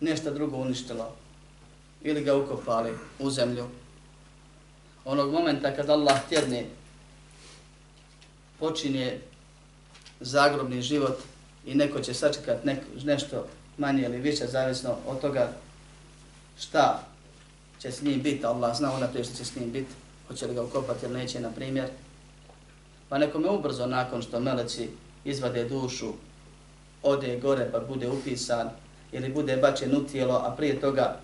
nešto 0.00 0.30
drugo 0.30 0.56
uništilo 0.56 1.12
ili 2.02 2.24
ga 2.24 2.36
ukopali 2.36 2.90
u 3.18 3.30
zemlju. 3.30 3.66
Onog 5.04 5.32
momenta 5.32 5.76
kad 5.76 5.90
Allah 5.90 6.20
tjedne 6.28 6.66
počinje 8.58 9.18
zagrobni 10.20 10.82
život 10.82 11.18
i 11.66 11.74
neko 11.74 12.00
će 12.00 12.14
sačekat 12.14 12.64
neko, 12.64 12.86
nešto 13.04 13.46
manje 13.78 14.02
ili 14.02 14.18
više, 14.18 14.46
zavisno 14.46 14.96
od 15.06 15.20
toga 15.20 15.52
šta 16.58 17.02
će 17.80 17.90
s 17.90 18.02
njim 18.02 18.22
biti, 18.22 18.46
Allah 18.46 18.76
zna 18.76 18.92
ona 18.92 19.08
prije 19.08 19.24
što 19.24 19.34
će 19.34 19.44
s 19.44 19.56
njim 19.56 19.72
biti, 19.72 19.90
hoće 20.28 20.46
li 20.46 20.54
ga 20.54 20.62
ukopati 20.62 21.06
ili 21.06 21.18
neće, 21.18 21.40
na 21.40 21.50
primjer. 21.50 21.88
Pa 23.08 23.18
nekome 23.18 23.48
ubrzo 23.48 23.86
nakon 23.86 24.22
što 24.22 24.40
meleci 24.40 24.88
izvade 25.24 25.64
dušu 25.64 26.12
ode 27.02 27.40
gore 27.40 27.68
pa 27.72 27.78
bude 27.78 28.08
upisan 28.08 28.70
ili 29.12 29.28
bude 29.28 29.56
bačen 29.56 29.96
u 29.96 30.04
tijelo, 30.04 30.34
a 30.34 30.54
prije 30.56 30.80
toga 30.80 31.20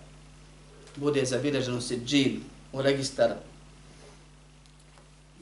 bude 0.97 1.25
zabilježen 1.25 1.75
u 1.75 1.81
siđin, 1.81 2.41
u 2.73 2.83
registar 2.83 3.31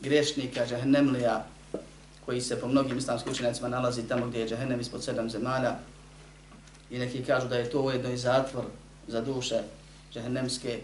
grešnika, 0.02 0.66
džahnemlija, 0.66 1.46
koji 2.26 2.40
se 2.40 2.60
po 2.60 2.68
mnogim 2.68 2.98
islamskim 2.98 3.32
učenjacima 3.32 3.68
nalazi 3.68 4.08
tamo 4.08 4.26
gdje 4.26 4.40
je 4.40 4.48
džahnem 4.48 4.80
ispod 4.80 5.04
sedam 5.04 5.30
zemalja. 5.30 5.76
I 6.90 6.98
neki 6.98 7.24
kažu 7.24 7.48
da 7.48 7.56
je 7.56 7.70
to 7.70 7.82
ujedno 7.82 8.10
i 8.10 8.16
zatvor 8.16 8.64
za 9.08 9.20
duše 9.20 9.62
džahnemske 10.12 10.80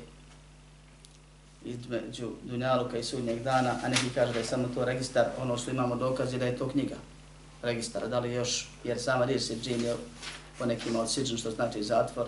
između 1.64 2.30
Dunjaluka 2.42 2.98
i 2.98 3.04
sudnjeg 3.04 3.42
dana, 3.42 3.74
a 3.84 3.88
neki 3.88 4.10
kažu 4.14 4.32
da 4.32 4.38
je 4.38 4.44
samo 4.44 4.68
to 4.74 4.84
registar, 4.84 5.26
ono 5.42 5.56
što 5.56 5.70
imamo 5.70 5.96
dokazi 5.96 6.38
da 6.38 6.46
je 6.46 6.56
to 6.56 6.68
knjiga 6.68 6.96
registara, 7.62 8.08
da 8.08 8.18
li 8.18 8.32
još, 8.32 8.68
jer 8.84 9.00
sama 9.00 9.24
riječ 9.24 9.42
se 9.42 9.56
džin 9.56 9.84
je 9.84 9.96
po 10.58 10.66
nekima 10.66 11.00
od 11.00 11.10
što 11.38 11.50
znači 11.50 11.82
zatvor. 11.82 12.26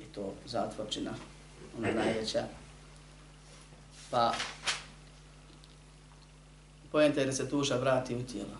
I 0.00 0.04
to 0.04 0.34
zatvorčina, 0.46 1.10
ona 1.78 1.92
najveća. 1.92 2.44
Pa, 4.10 4.34
pojenta 6.92 7.20
je 7.20 7.26
da 7.26 7.32
se 7.32 7.50
tuša 7.50 7.76
vrati 7.76 8.16
u 8.16 8.26
tijelo. 8.26 8.56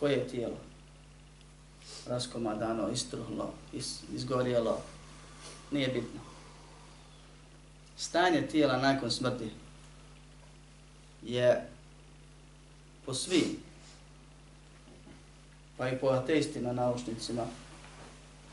Koje 0.00 0.12
je 0.12 0.28
tijelo? 0.28 0.56
Raskomadano, 2.06 2.88
istruhlo, 2.88 3.52
is, 3.72 4.00
izgorjelo, 4.14 4.82
nije 5.70 5.88
bitno. 5.88 6.20
Stanje 7.96 8.46
tijela 8.46 8.78
nakon 8.78 9.10
smrti 9.10 9.50
je 11.22 11.69
po 13.10 13.14
svim, 13.14 13.56
pa 15.76 15.88
i 15.88 15.98
po 15.98 16.06
ateistima, 16.06 16.72
naučnicima, 16.72 17.46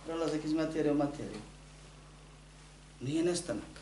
prelazak 0.06 0.46
iz 0.46 0.54
materije 0.54 0.92
u 0.92 0.96
materiju. 0.96 1.42
Nije 3.02 3.24
nestanak. 3.24 3.74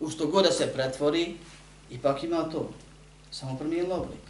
U 0.00 0.10
što 0.10 0.26
god 0.26 0.46
se 0.56 0.72
pretvori, 0.74 1.36
ipak 1.90 2.24
ima 2.24 2.42
to. 2.42 2.70
Samo 3.30 3.58
promijenilo 3.58 3.96
oblik. 3.96 4.26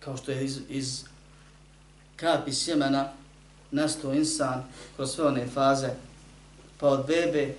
Kao 0.00 0.16
što 0.16 0.32
je 0.32 0.44
iz, 0.44 0.60
iz 0.68 1.04
kapi 2.16 2.52
sjemena 2.52 3.12
nastao 3.70 4.14
insan 4.14 4.64
kroz 4.96 5.10
sve 5.10 5.26
one 5.26 5.46
faze, 5.46 5.90
pa 6.78 6.88
od 6.88 7.06
bebe 7.06 7.54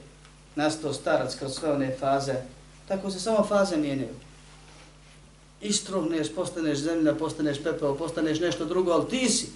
nastao 0.55 0.93
starac 0.93 1.35
kroz 1.35 1.53
sve 1.53 1.71
one 1.71 1.95
faze, 1.99 2.35
tako 2.87 3.11
se 3.11 3.19
samo 3.19 3.45
faze 3.45 3.77
mijenjaju 3.77 4.22
istruhneš, 5.63 6.35
postaneš 6.35 6.77
zemlja, 6.77 7.15
postaneš 7.15 7.63
pepeo, 7.63 7.95
postaneš 7.95 8.39
nešto 8.39 8.65
drugo, 8.65 8.91
ali 8.91 9.09
ti 9.09 9.29
si. 9.29 9.47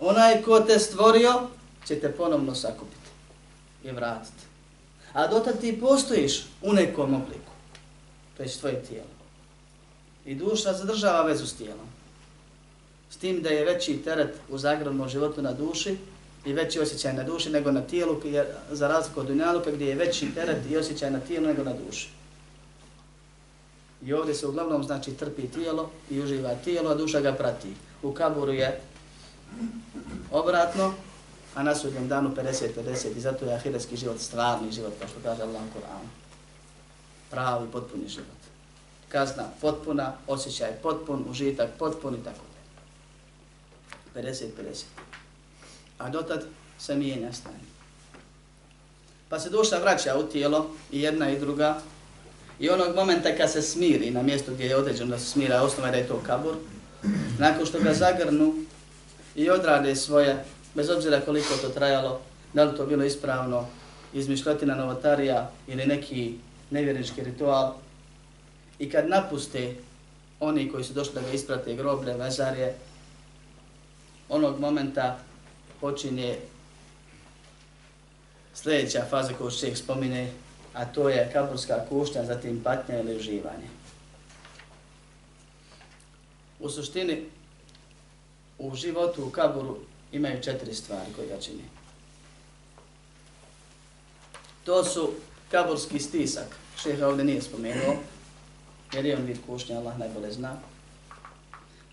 Onaj 0.00 0.42
ko 0.42 0.60
te 0.60 0.78
stvorio, 0.78 1.48
će 1.86 2.00
te 2.00 2.12
ponovno 2.12 2.54
sakupiti 2.54 3.10
i 3.84 3.90
vratiti. 3.90 4.42
A 5.12 5.26
dotad 5.26 5.60
ti 5.60 5.80
postojiš 5.80 6.46
u 6.62 6.72
nekom 6.72 7.14
obliku. 7.14 7.52
To 8.36 8.42
je 8.42 8.48
tvoje 8.48 8.82
tijelo. 8.82 9.12
I 10.26 10.34
duša 10.34 10.72
zadržava 10.72 11.22
vezu 11.22 11.46
s 11.46 11.54
tijelom. 11.54 11.86
S 13.10 13.16
tim 13.16 13.42
da 13.42 13.48
je 13.48 13.64
veći 13.64 13.96
teret 13.96 14.34
u 14.48 14.58
zagradnom 14.58 15.08
životu 15.08 15.42
na 15.42 15.52
duši, 15.52 15.96
i 16.44 16.52
veći 16.52 16.80
osjećaj 16.80 17.12
na 17.12 17.22
duši 17.22 17.50
nego 17.50 17.70
na 17.70 17.80
tijelu, 17.80 18.20
jer 18.24 18.46
za 18.70 18.88
razliku 18.88 19.20
od 19.20 19.26
dunjaluka 19.26 19.70
gdje 19.70 19.86
je 19.86 19.94
veći 19.94 20.34
teret 20.34 20.70
i 20.70 20.76
osjećaj 20.76 21.10
na 21.10 21.20
tijelu 21.20 21.46
nego 21.46 21.64
na 21.64 21.72
duši. 21.86 22.08
I 24.04 24.12
ovdje 24.12 24.34
se 24.34 24.46
uglavnom 24.46 24.84
znači 24.84 25.12
trpi 25.12 25.48
tijelo 25.48 25.90
i 26.10 26.20
uživa 26.20 26.54
tijelo, 26.54 26.90
a 26.90 26.94
duša 26.94 27.20
ga 27.20 27.32
prati. 27.32 27.74
U 28.02 28.12
kaburu 28.12 28.52
je 28.52 28.80
obratno, 30.30 30.94
a 31.54 31.62
na 31.62 31.74
sudnjem 31.74 32.08
danu 32.08 32.30
50-50 32.36 33.16
i 33.16 33.20
zato 33.20 33.44
je 33.44 33.54
ahiretski 33.54 33.96
život 33.96 34.20
stvarni 34.20 34.72
život, 34.72 34.92
kao 34.98 35.08
što 35.08 35.18
kaže 35.22 35.42
Allah 35.42 35.62
u 35.62 35.78
Kur'anu. 35.78 36.08
Pravi, 37.30 37.68
potpuni 37.72 38.08
život. 38.08 38.26
Kazna 39.08 39.44
potpuna, 39.60 40.12
osjećaj 40.26 40.72
potpun, 40.82 41.24
užitak 41.30 41.70
potpun 41.78 42.14
i 42.14 42.24
tako 42.24 42.44
da. 44.14 44.20
50-50. 44.20 44.84
A 45.98 46.08
dotad 46.08 46.44
se 46.78 46.96
mijenja 46.96 47.32
stanje. 47.32 47.72
Pa 49.28 49.40
se 49.40 49.50
duša 49.50 49.78
vraća 49.78 50.18
u 50.18 50.22
tijelo 50.22 50.70
i 50.90 51.02
jedna 51.02 51.30
i 51.30 51.38
druga. 51.38 51.80
I 52.60 52.70
onog 52.70 52.94
momenta 52.94 53.36
kad 53.36 53.52
se 53.52 53.62
smiri 53.62 54.10
na 54.10 54.22
mjestu 54.22 54.52
gdje 54.54 54.64
je 54.64 54.76
određeno 54.76 55.10
da 55.10 55.18
se 55.18 55.26
smira, 55.26 55.62
osnova 55.62 55.90
da 55.90 55.96
je 55.96 56.08
to 56.08 56.22
kabur, 56.26 56.56
nakon 57.38 57.66
što 57.66 57.80
ga 57.80 57.94
zagrnu 57.94 58.54
i 59.34 59.50
odrade 59.50 59.96
svoje 59.96 60.44
bez 60.74 60.90
obzira 60.90 61.20
koliko 61.20 61.56
to 61.56 61.68
trajalo, 61.68 62.20
da 62.52 62.64
li 62.64 62.76
to 62.76 62.86
bilo 62.86 63.04
ispravno, 63.04 63.66
izmišljotina 64.12 64.74
novotarija 64.74 65.50
ili 65.66 65.86
neki 65.86 66.34
nevjernički 66.70 67.22
ritual. 67.22 67.74
I 68.78 68.90
kad 68.90 69.08
napuste 69.08 69.74
oni 70.40 70.72
koji 70.72 70.84
su 70.84 70.92
došli 70.92 71.14
da 71.14 71.20
ga 71.20 71.32
isprate 71.32 71.74
groblje, 71.74 72.14
mezarje, 72.14 72.74
onog 74.28 74.60
momenta 74.60 75.18
počinje 75.80 76.36
sljedeća 78.54 79.04
faza 79.10 79.32
koju 79.38 79.50
čovjek 79.50 79.76
spomine, 79.76 80.30
a 80.74 80.84
to 80.84 81.08
je 81.08 81.30
kaburska 81.32 81.84
kušnja, 81.88 82.24
zatim 82.24 82.60
patnja 82.64 83.00
ili 83.00 83.16
uživanje. 83.16 83.68
U 86.60 86.70
suštini, 86.70 87.26
u 88.58 88.74
životu 88.74 89.24
u 89.24 89.30
kaburu 89.30 89.78
imaju 90.12 90.42
četiri 90.42 90.74
stvari 90.74 91.12
koje 91.16 91.28
ga 91.28 91.40
čini. 91.40 91.62
To 94.64 94.84
su 94.84 95.10
kaburski 95.50 95.98
stisak, 95.98 96.56
šeha 96.82 97.06
ovdje 97.06 97.24
nije 97.24 97.42
spomenuo, 97.42 97.96
jer 98.92 99.06
je 99.06 99.16
on 99.16 99.24
vid 99.24 99.38
kušnja, 99.46 99.78
Allah 99.78 99.98
najbolje 99.98 100.32
zna. 100.32 100.56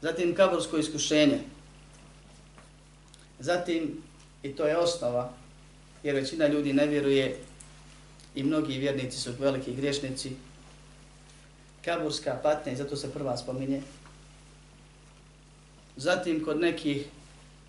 Zatim 0.02 0.36
kabursko 0.36 0.78
iskušenje. 0.78 1.40
Zatim, 3.40 4.02
i 4.44 4.56
to 4.56 4.68
je 4.68 4.78
osnova, 4.78 5.34
jer 6.04 6.16
većina 6.16 6.48
ljudi 6.48 6.74
ne 6.74 6.88
vjeruje 6.88 7.40
i 8.36 8.44
mnogi 8.44 8.78
vjernici 8.78 9.18
su 9.18 9.32
veliki 9.40 9.76
griješnici, 9.76 10.32
kaburska 11.86 12.40
patnja, 12.44 12.72
i 12.72 12.76
zato 12.76 12.96
se 12.96 13.14
prva 13.14 13.38
spominje. 13.38 13.82
Zatim, 15.96 16.46
kod 16.46 16.60
nekih 16.60 17.06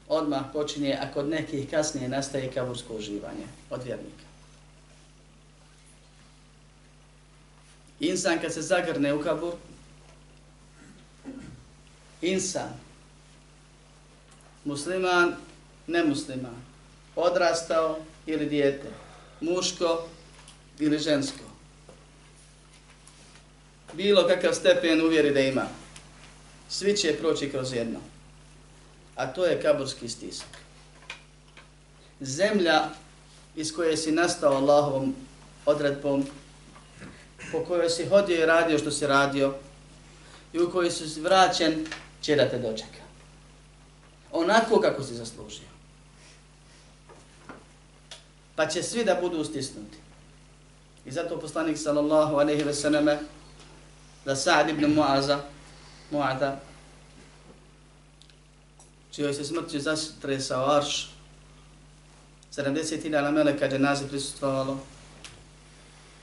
odmah 0.09 0.45
počinje, 0.53 0.99
a 1.01 1.13
kod 1.13 1.29
nekih 1.29 1.71
kasnije 1.71 2.09
nastaje 2.09 2.53
kabursko 2.53 2.95
uživanje 2.95 3.47
od 3.71 3.83
vjernika. 3.85 4.25
Insan 8.01 8.39
kad 8.39 8.53
se 8.53 8.63
zagrne 8.63 9.15
u 9.15 9.23
kabur, 9.23 9.55
insan, 12.23 12.71
musliman, 14.65 15.37
nemusliman, 15.87 16.57
odrastao 17.17 17.99
ili 18.27 18.47
dijete, 18.47 18.89
muško 19.41 20.09
ili 20.81 20.99
žensko, 20.99 21.45
bilo 23.93 24.29
kakav 24.29 24.55
stepen 24.55 25.01
uvjeri 25.01 25.31
da 25.31 25.41
ima, 25.41 25.67
svi 26.69 26.97
će 26.97 27.17
proći 27.21 27.51
kroz 27.51 27.73
jedno 27.73 28.01
a 29.21 29.27
to 29.27 29.45
je 29.45 29.63
kaburski 29.63 30.09
stisak. 30.09 30.49
Zemlja 32.21 32.89
iz 33.57 33.75
koje 33.75 33.97
si 33.97 34.13
nastao 34.13 34.57
Allahovom 34.57 35.15
odredbom, 35.67 36.27
po 37.53 37.65
kojoj 37.65 37.91
si 37.91 38.07
hodio 38.07 38.43
i 38.43 38.47
radio 38.47 38.79
što 38.79 38.91
si 38.91 39.07
radio, 39.07 39.55
i 40.53 40.59
u 40.59 40.71
kojoj 40.71 40.91
si 40.91 41.21
vraćen, 41.21 41.87
će 42.23 42.37
da 42.37 42.49
te 42.49 42.59
dočeka. 42.59 43.05
Onako 44.33 44.81
kako 44.81 45.03
si 45.03 45.15
zaslužio. 45.15 45.69
Pa 48.57 48.67
će 48.67 48.83
svi 48.83 49.05
da 49.05 49.15
budu 49.15 49.45
stisnuti. 49.45 49.99
I 51.07 51.11
zato 51.11 51.41
poslanik 51.41 51.79
sallallahu 51.79 52.37
alaihi 52.37 52.63
ve 52.65 52.75
sallame 52.75 53.19
da 54.25 54.37
Sa'd 54.37 54.69
ibn 54.69 54.85
Mu'aza, 54.85 55.39
Mu'ada, 56.11 56.57
čijoj 59.13 59.35
se 59.35 59.45
smrti 59.45 59.81
zastresao 59.81 60.71
arš, 60.71 61.11
70 62.57 63.03
hiljada 63.03 63.31
meleka 63.31 63.69
dženazi 63.69 64.09
prisutovalo, 64.09 64.79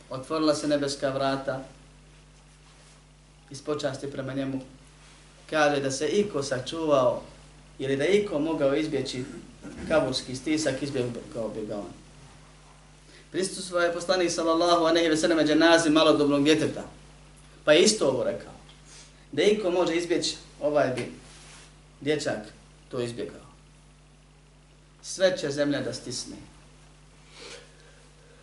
otvorila 0.09 0.55
se 0.55 0.67
nebeska 0.67 1.09
vrata, 1.09 1.63
iz 3.49 3.61
počasti 3.61 4.11
prema 4.11 4.33
njemu, 4.33 4.61
kaže 5.49 5.81
da 5.81 5.91
se 5.91 6.07
iko 6.07 6.43
sačuvao 6.43 7.21
ili 7.79 7.97
da 7.97 8.05
iko 8.05 8.39
mogao 8.39 8.75
izbjeći 8.75 9.23
kaburski 9.87 10.35
stisak, 10.35 10.83
izbjegao 10.83 11.49
bi 11.49 11.65
ga 11.67 11.75
on. 11.77 12.06
Prisustvovao 13.31 13.85
je 13.85 13.93
poslanik 13.93 14.31
sallallahu 14.31 14.85
a 14.85 14.91
nehi 14.91 15.09
veseleme 15.09 15.45
dženazi 15.45 15.89
malodobnog 15.89 16.43
djeteta, 16.43 16.83
pa 17.65 17.73
je 17.73 17.83
isto 17.83 18.07
ovo 18.07 18.23
rekao, 18.23 18.53
da 19.31 19.43
iko 19.43 19.71
može 19.71 19.95
izbjeći 19.95 20.35
ovaj 20.61 20.87
bi 20.95 21.11
dječak 22.01 22.47
to 22.89 23.01
izbjegao. 23.01 23.47
Sve 25.01 25.37
će 25.37 25.51
zemlja 25.51 25.81
da 25.81 25.93
stisne. 25.93 26.35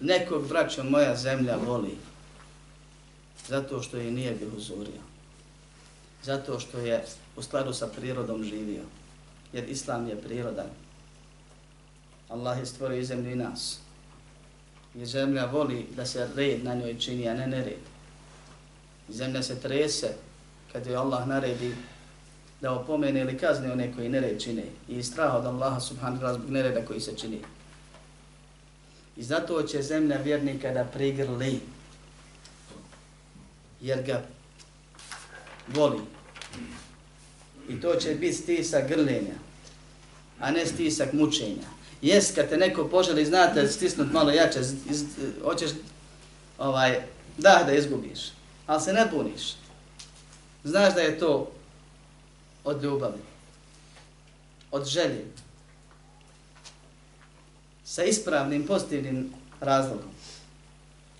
Nekog 0.01 0.49
braća 0.49 0.83
moja 0.83 1.17
zemlja 1.17 1.57
voli 1.57 1.97
zato 3.49 3.83
što 3.83 3.97
je 3.97 4.11
nije 4.11 4.35
bilo 4.35 4.57
uzorio. 4.57 5.03
Zato 6.23 6.61
što 6.61 6.79
je 6.79 7.05
u 7.37 7.43
skladu 7.43 7.73
sa 7.73 7.87
prirodom 7.87 8.45
živio. 8.45 8.83
Jer 9.53 9.69
Islam 9.69 10.09
je 10.09 10.23
prirodan. 10.23 10.71
Allah 12.29 12.59
je 12.59 12.67
stvorio 12.67 12.99
i 12.99 13.05
zemlju 13.05 13.33
i 13.33 13.37
nas. 13.37 13.79
Jer 14.95 15.07
zemlja 15.07 15.47
voli 15.47 15.87
da 15.97 16.07
se 16.07 16.29
red 16.37 16.65
na 16.65 16.75
njoj 16.75 16.99
čini, 16.99 17.29
a 17.29 17.35
ne 17.35 17.47
nered. 17.47 17.83
Zemlja 19.09 19.43
se 19.43 19.61
trese 19.61 20.15
kad 20.73 20.87
je 20.87 20.97
Allah 20.97 21.27
naredi 21.29 21.75
da 22.61 22.73
opomene 22.73 23.21
ili 23.21 23.39
kazne 23.39 23.73
one 23.73 23.93
koji 23.95 24.09
nered 24.09 24.43
čine 24.43 24.63
i 24.89 25.03
strah 25.03 25.35
od 25.35 25.47
Allaha 25.47 25.81
subhanahu 25.81 26.25
wa 26.25 26.35
zbog 26.35 26.51
nereda 26.51 26.87
koji 26.87 27.01
se 27.01 27.17
čini. 27.17 27.41
I 29.17 29.23
zato 29.23 29.63
će 29.63 29.83
zemlja 29.83 30.17
vjernika 30.17 30.73
da 30.73 30.85
prigrli 30.85 31.61
jer 33.81 34.03
ga 34.03 34.23
voli. 35.69 36.01
I 37.69 37.81
to 37.81 37.95
će 37.95 38.15
biti 38.15 38.33
stisak 38.33 38.89
grlenja, 38.89 39.35
a 40.41 40.51
ne 40.51 40.67
stisak 40.67 41.13
mučenja. 41.13 41.74
Jes, 42.05 42.35
kad 42.35 42.49
te 42.49 42.57
neko 42.57 42.85
poželi, 42.89 43.25
znate, 43.25 43.69
stisnut 43.69 44.13
malo 44.13 44.31
jače, 44.31 44.61
iz, 44.61 44.73
iz, 44.91 45.05
hoćeš 45.45 45.71
ovaj, 46.59 47.01
da 47.39 47.63
da 47.67 47.73
izgubiš, 47.73 48.21
ali 48.67 48.81
se 48.81 48.93
ne 48.93 49.07
buniš. 49.13 49.55
Znaš 50.65 50.95
da 50.95 51.01
je 51.01 51.19
to 51.19 51.53
od 52.65 52.83
ljubavi, 52.83 53.21
od 54.71 54.87
želje, 54.87 55.25
sa 57.85 58.05
ispravnim, 58.05 58.67
pozitivnim 58.67 59.33
razlogom. 59.61 60.13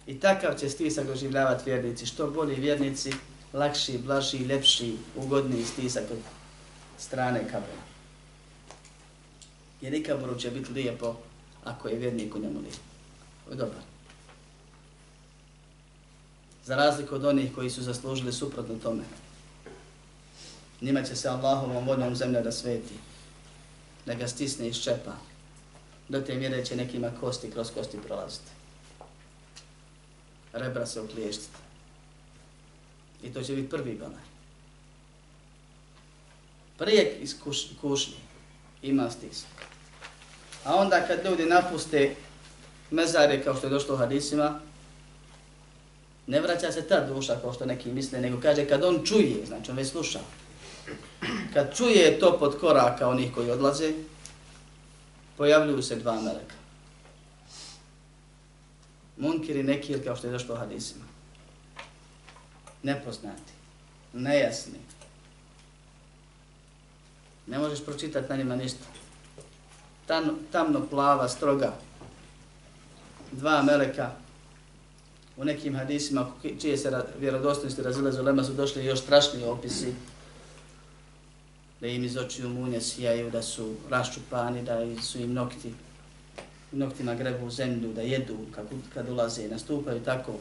I 0.07 0.21
takav 0.21 0.59
će 0.59 0.69
stisak 0.69 1.07
doživljavati 1.07 1.71
vjernici. 1.71 2.07
Što 2.07 2.31
bolji 2.31 2.55
vjernici, 2.55 3.13
lakši, 3.53 3.99
blaži, 3.99 4.39
ljepši, 4.39 4.97
ugodniji 5.17 5.65
stisak 5.65 6.05
od 6.11 6.19
strane 6.99 7.41
kabela. 7.41 7.94
Jer 9.85 9.95
i 9.95 10.03
kaburu 10.03 10.39
će 10.39 10.51
biti 10.51 10.73
lijepo 10.73 11.17
ako 11.65 11.89
je 11.89 11.99
vjernik 11.99 12.35
u 12.35 12.39
njemu 12.39 12.61
lijepo. 12.61 12.79
Je 13.51 13.57
dobar. 13.57 13.83
Za 16.65 16.77
razliku 16.77 17.15
od 17.15 17.25
onih 17.25 17.55
koji 17.55 17.71
su 17.71 17.83
zaslužili 17.83 18.33
suprotno 18.33 18.75
tome 18.83 19.05
njima 20.81 21.03
će 21.03 21.17
se 21.17 21.29
Allahovom 21.29 21.87
vodnom 21.87 22.17
zemlja 22.17 22.43
da 22.43 22.53
sveti, 22.53 22.95
da 24.07 24.15
ga 24.15 24.29
stisne 24.29 24.69
iz 24.69 24.83
čepa, 24.83 25.13
do 26.09 26.21
te 26.21 26.35
mjere 26.35 26.65
će 26.65 26.77
nekima 26.77 27.11
kosti 27.21 27.51
kroz 27.51 27.71
kosti 27.71 27.99
prolaziti. 28.07 28.51
Rebra 30.53 30.87
se 30.87 31.01
uklještiti. 31.01 31.59
I 33.23 33.33
to 33.33 33.43
će 33.43 33.55
biti 33.55 33.71
prvi 33.71 33.95
balaj. 33.95 34.25
Prije 36.79 37.19
iz 37.21 37.41
kuš, 37.45 37.67
kušnje 37.81 38.17
ima 38.83 39.11
stisak. 39.11 39.74
A 40.65 40.75
onda 40.77 41.07
kad 41.07 41.25
ljudi 41.25 41.47
napuste 41.47 42.15
mezare 42.91 43.43
kao 43.43 43.57
što 43.57 43.67
je 43.67 43.71
došlo 43.71 43.95
u 43.95 43.99
hadisima, 43.99 44.61
ne 46.27 46.41
vraća 46.41 46.73
se 46.73 46.83
ta 46.83 47.07
duša 47.07 47.37
kao 47.41 47.53
što 47.53 47.67
neki 47.67 47.93
misle, 47.93 48.21
nego 48.21 48.41
kaže 48.41 48.69
kad 48.69 48.85
on 48.85 49.05
čuje, 49.05 49.47
znači 49.47 49.71
on 49.71 49.77
već 49.77 49.89
sluša, 49.89 50.21
kad 51.55 51.77
čuje 51.77 52.19
to 52.19 52.39
pod 52.39 52.61
koraka 52.61 53.09
onih 53.09 53.35
koji 53.35 53.51
odlaze, 53.51 53.93
pojavljuju 55.37 55.83
se 55.83 55.97
dva 55.97 56.21
meleka. 56.21 56.55
Munkir 59.17 59.57
i 59.57 59.63
nekir 59.63 60.05
kao 60.05 60.17
što 60.17 60.27
je 60.27 60.33
došlo 60.33 60.55
u 60.55 60.59
hadisima. 60.59 61.05
Nepoznati, 62.83 63.53
nejasni. 64.13 64.79
Ne 67.47 67.59
možeš 67.59 67.85
pročitati 67.85 68.29
na 68.29 68.37
njima 68.37 68.57
ništa. 68.57 68.85
Tam, 70.07 70.39
tamno 70.53 70.87
plava, 70.91 71.29
stroga. 71.29 71.73
Dva 73.33 73.63
meleka. 73.63 74.11
U 75.37 75.45
nekim 75.45 75.77
hadisima, 75.77 76.27
čije 76.61 76.77
se 76.77 77.03
vjerodostojnosti 77.19 77.83
razilaze 77.83 78.23
lema, 78.23 78.45
su 78.45 78.53
došli 78.53 78.85
još 78.85 79.01
strašniji 79.01 79.45
opisi 79.45 79.95
da 81.81 81.89
im 81.89 82.05
iz 82.05 82.17
očiju 82.17 82.49
munje 82.49 82.81
sijaju, 82.81 83.31
da 83.31 83.43
su 83.43 83.75
raščupani, 83.91 84.63
da 84.63 85.03
su 85.03 85.19
im 85.19 85.33
nokti 85.33 85.75
noktima 86.73 87.15
grebu 87.15 87.47
u 87.47 87.51
zemlju, 87.51 87.93
da 87.93 88.03
jedu 88.03 88.37
kad, 88.55 88.67
kad 88.95 89.09
ulaze 89.09 89.45
i 89.45 89.49
nastupaju 89.49 90.01
tako 90.01 90.33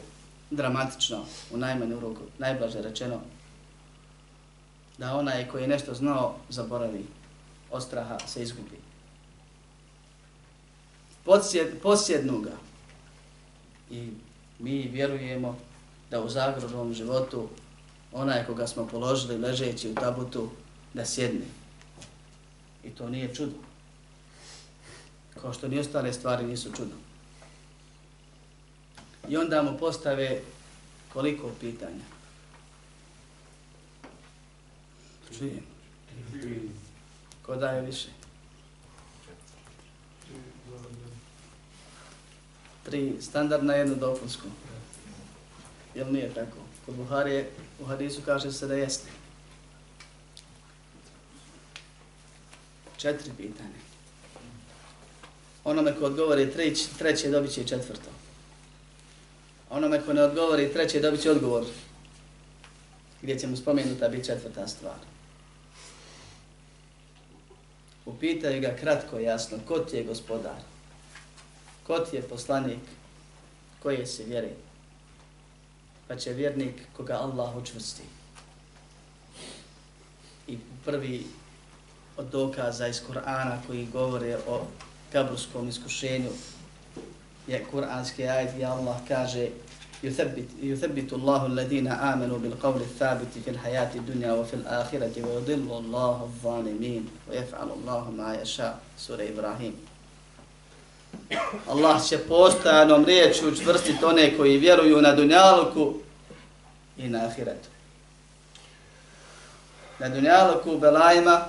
dramatično, 0.50 1.24
u 1.52 1.56
najmanju 1.56 2.00
ruku, 2.00 2.22
najblaže 2.38 2.82
rečeno, 2.82 3.20
da 4.98 5.16
onaj 5.16 5.48
koji 5.48 5.62
je 5.62 5.68
nešto 5.68 5.94
znao, 5.94 6.34
zaboravi, 6.48 7.04
ostraha 7.70 8.18
se 8.26 8.42
izgubi 8.42 8.83
posjed, 11.24 11.80
posjednu 11.82 12.40
ga. 12.40 12.56
I 13.90 14.10
mi 14.58 14.82
vjerujemo 14.82 15.58
da 16.10 16.20
u 16.20 16.28
zagrobnom 16.28 16.94
životu 16.94 17.48
onaj 18.12 18.46
koga 18.46 18.66
smo 18.66 18.86
položili 18.86 19.38
ležeći 19.38 19.90
u 19.90 19.94
tabutu, 19.94 20.50
da 20.94 21.04
sjedne. 21.06 21.46
I 22.84 22.90
to 22.90 23.08
nije 23.08 23.34
čudo. 23.34 23.56
Kao 25.40 25.52
što 25.52 25.68
ni 25.68 25.78
ostale 25.78 26.12
stvari 26.12 26.46
nisu 26.46 26.72
čudo. 26.72 26.94
I 29.28 29.36
onda 29.36 29.62
mu 29.62 29.78
postave 29.78 30.40
koliko 31.12 31.50
pitanja. 31.60 32.04
Čujem. 35.38 35.62
Ko 37.42 37.56
daje 37.56 37.80
više? 37.80 38.08
Tri 42.84 43.12
standardna, 43.20 43.74
jedno 43.74 43.94
dopunsko. 43.94 44.46
Jel 45.94 46.12
nije 46.12 46.34
tako? 46.34 46.56
Kod 46.86 46.94
Buharije 46.94 47.50
u 47.80 47.84
hadisu 47.84 48.22
kaže 48.24 48.52
se 48.52 48.66
da 48.66 48.74
jeste. 48.74 49.08
Četiri 52.96 53.30
pitanja. 53.36 53.84
Onome 55.64 55.94
ko 55.98 56.04
odgovori 56.04 56.52
treći, 56.52 56.86
treće 56.98 57.30
dobit 57.30 57.52
će 57.52 57.66
četvrto. 57.66 58.10
Onome 59.70 60.02
ko 60.02 60.12
ne 60.12 60.22
odgovori 60.22 60.72
treće 60.72 61.00
dobit 61.00 61.22
će 61.22 61.30
odgovor. 61.30 61.64
Gdje 63.22 63.38
će 63.38 63.46
mu 63.46 63.56
spomenuta 63.56 64.08
biti 64.08 64.26
četvrta 64.26 64.68
stvar. 64.68 64.98
Upitaju 68.06 68.60
ga 68.60 68.76
kratko 68.80 69.18
jasno, 69.18 69.58
ko 69.68 69.78
ti 69.78 69.96
je 69.96 70.04
gospodar? 70.04 70.73
Ko 71.87 71.99
ti 71.99 72.15
je 72.15 72.21
poslanik? 72.21 72.79
Koje 73.83 74.05
se 74.05 74.23
vjeri? 74.23 74.49
Pa 76.07 76.15
će 76.15 76.33
vjernik 76.33 76.75
koga 76.97 77.13
Allah 77.13 77.55
učvrsti. 77.55 78.03
I 80.47 80.57
prvi 80.85 81.27
od 82.17 82.25
dokaza 82.25 82.87
iz 82.87 83.01
Kur'ana 83.07 83.57
koji 83.67 83.87
govore 83.93 84.37
o 84.47 84.65
kabrskom 85.11 85.69
iskušenju 85.69 86.29
je 87.47 87.65
kur'anski 87.71 88.27
ajd 88.27 88.49
gdje 88.53 88.65
Allah 88.65 88.97
kaže 89.07 89.49
يثبت 90.03 90.63
يثبت 90.63 91.13
الله 91.13 91.45
الذين 91.45 91.87
آمنوا 91.87 92.37
بالقول 92.37 92.81
الثابت 92.81 93.27
في 93.45 93.49
الحياة 93.49 93.95
الدنيا 93.95 94.31
وفي 94.31 94.53
الآخرة 94.53 95.15
ويضل 95.17 95.77
الله 95.77 96.23
الظالمين 96.23 97.07
ويفعل 97.29 97.69
الله 97.69 98.11
ما 98.11 98.35
يشاء 98.41 98.79
سورة 98.97 99.23
إبراهيم 99.23 99.73
Allah 101.68 102.08
će 102.08 102.18
postajanom 102.18 103.04
riječu 103.04 103.48
učvrstiti 103.48 104.04
one 104.04 104.36
koji 104.36 104.58
vjeruju 104.58 105.02
na 105.02 105.14
dunjaluku 105.14 105.94
i 106.96 107.08
na 107.08 107.24
ahiretu. 107.26 107.68
Na 109.98 110.08
dunjaluku 110.08 110.78
belajima 110.78 111.40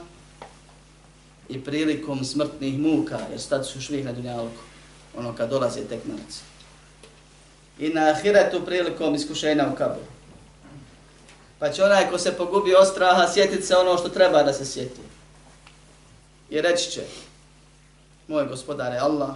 i 1.49 1.63
prilikom 1.63 2.25
smrtnih 2.25 2.79
muka, 2.79 3.19
jer 3.31 3.41
sad 3.41 3.67
su 3.67 3.81
švih 3.81 4.05
na 4.05 4.11
dunjaluku, 4.11 4.61
ono 5.17 5.35
kad 5.35 5.49
dolaze 5.49 5.81
tek 5.81 6.05
mrci 6.05 6.55
i 7.79 7.89
na 7.89 8.09
ahiretu 8.09 8.65
prilikom 8.65 9.15
iskušenja 9.15 9.67
u 9.73 9.75
kaburu. 9.75 10.05
Pa 11.59 11.69
će 11.69 11.83
onaj 11.83 12.09
ko 12.09 12.17
se 12.17 12.37
pogubi 12.37 12.75
od 12.75 12.87
straha 12.87 13.27
sjetiti 13.33 13.63
se 13.63 13.75
ono 13.75 13.97
što 13.97 14.09
treba 14.09 14.43
da 14.43 14.53
se 14.53 14.65
sjeti. 14.65 15.01
I 16.49 16.61
reći 16.61 16.91
će, 16.91 17.01
moj 18.27 18.45
gospodar 18.45 18.93
je 18.93 18.99
Allah, 18.99 19.29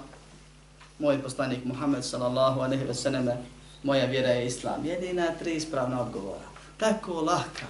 moj 1.00 1.22
poslanik 1.22 1.66
Muhammed 1.66 2.06
sallallahu 2.06 2.62
alejhi 2.62 2.84
ve 2.84 2.94
selleme, 2.94 3.38
moja 3.84 4.06
vjera 4.06 4.30
je 4.30 4.46
Islam. 4.46 4.86
Jedina 4.86 5.28
tri 5.40 5.54
ispravna 5.54 6.02
odgovora. 6.02 6.48
Tako 6.78 7.22
lahka, 7.22 7.66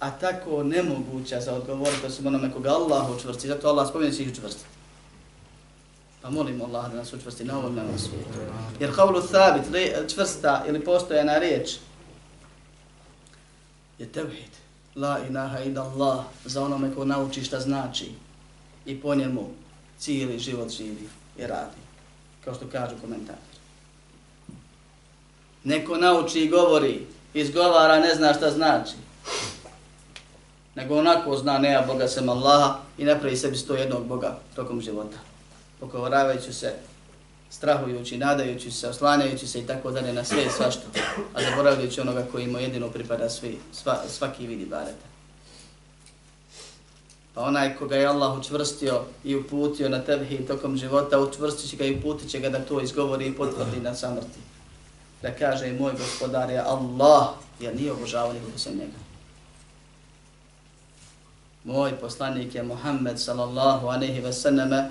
a 0.00 0.10
tako 0.10 0.62
nemoguća 0.62 1.40
za 1.40 1.54
odgovoriti 1.54 2.06
osim 2.06 2.26
onome 2.26 2.52
koga 2.52 2.70
Allah 2.70 3.10
učvrsti. 3.10 3.48
Zato 3.48 3.68
Allah 3.68 3.88
spominje 3.88 4.12
svih 4.12 4.28
učvrsti. 4.32 4.64
Pa 6.22 6.30
molimo 6.30 6.64
Allah 6.64 6.90
da 6.90 6.96
nas 6.96 7.12
učvrsti 7.12 7.44
na 7.44 7.58
ovom 7.58 7.74
na 7.74 7.82
svijetu. 7.98 8.28
Jer 8.80 8.90
havlu 8.90 9.20
thabit, 9.20 9.64
čvrsta 10.14 10.64
ili 10.68 10.84
postojana 10.84 11.38
riječ, 11.38 11.70
je 13.98 14.06
tevhid. 14.06 14.52
La 14.96 15.18
ilaha 15.28 15.62
ida 15.62 15.82
Allah, 15.82 16.24
za 16.44 16.62
onome 16.62 16.94
ko 16.94 17.04
nauči 17.04 17.44
šta 17.44 17.60
znači 17.60 18.12
i 18.86 19.00
po 19.00 19.14
njemu 19.14 19.48
cijeli 19.98 20.38
život 20.38 20.70
živi 20.70 21.08
i 21.38 21.46
radi. 21.46 21.81
Kao 22.44 22.54
što 22.54 22.66
kažu 22.72 22.94
komentatori. 23.00 23.52
Neko 25.64 25.96
nauči 25.96 26.40
i 26.40 26.48
govori, 26.48 27.06
izgovara, 27.34 28.00
ne 28.00 28.14
zna 28.14 28.34
šta 28.34 28.50
znači. 28.50 28.94
Nego 30.74 30.98
onako 30.98 31.36
zna, 31.36 31.58
nema 31.58 31.86
Boga 31.86 32.08
sem 32.08 32.28
Allaha 32.28 32.78
i 32.98 33.04
napravi 33.04 33.36
sebi 33.36 33.56
sto 33.56 33.74
jednog 33.74 34.06
Boga 34.06 34.38
tokom 34.56 34.80
života 34.80 35.16
Pokovoravajući 35.80 36.52
se, 36.52 36.74
strahujući, 37.50 38.18
nadajući 38.18 38.70
se, 38.70 38.88
oslanjajući 38.88 39.46
se 39.46 39.60
i 39.60 39.66
tako 39.66 39.90
dalje 39.90 40.12
na 40.12 40.24
sve 40.24 40.44
i 40.44 40.50
svašto, 40.50 40.82
a 41.34 41.42
zaboravljajući 41.42 42.00
onoga 42.00 42.26
koji 42.32 42.46
mu 42.46 42.58
jedino 42.58 42.88
pripada 42.88 43.28
svi, 43.28 43.58
sva, 43.72 43.98
svaki 44.08 44.46
vidi 44.46 44.66
bareta. 44.66 45.11
Pa 47.34 47.42
onaj 47.42 47.76
koga 47.76 47.96
je 47.96 48.06
Allah 48.06 48.38
učvrstio 48.38 49.00
i 49.24 49.36
uputio 49.36 49.88
na 49.88 49.98
tevhi 49.98 50.46
tokom 50.46 50.76
života, 50.76 51.20
učvrstit 51.20 51.70
će 51.70 51.76
ga 51.76 51.84
i 51.84 51.98
uputit 51.98 52.30
će 52.30 52.40
ga 52.40 52.48
da 52.48 52.64
to 52.64 52.80
izgovori 52.80 53.26
i 53.26 53.34
potvrdi 53.34 53.80
na 53.80 53.94
samrti. 53.94 54.40
Da 55.22 55.34
kaže 55.34 55.72
moj 55.72 55.92
gospodar 55.92 56.50
je 56.50 56.58
Allah, 56.58 57.28
jer 57.60 57.76
nije 57.76 57.92
obožavao 57.92 58.32
nikog 58.32 58.52
sem 58.56 58.72
njega. 58.72 58.98
Moj 61.64 61.96
poslanik 62.00 62.54
je 62.54 62.62
Muhammed 62.62 63.20
sallallahu 63.20 63.86
aleyhi 63.86 64.22
ve 64.22 64.32
sallame, 64.32 64.90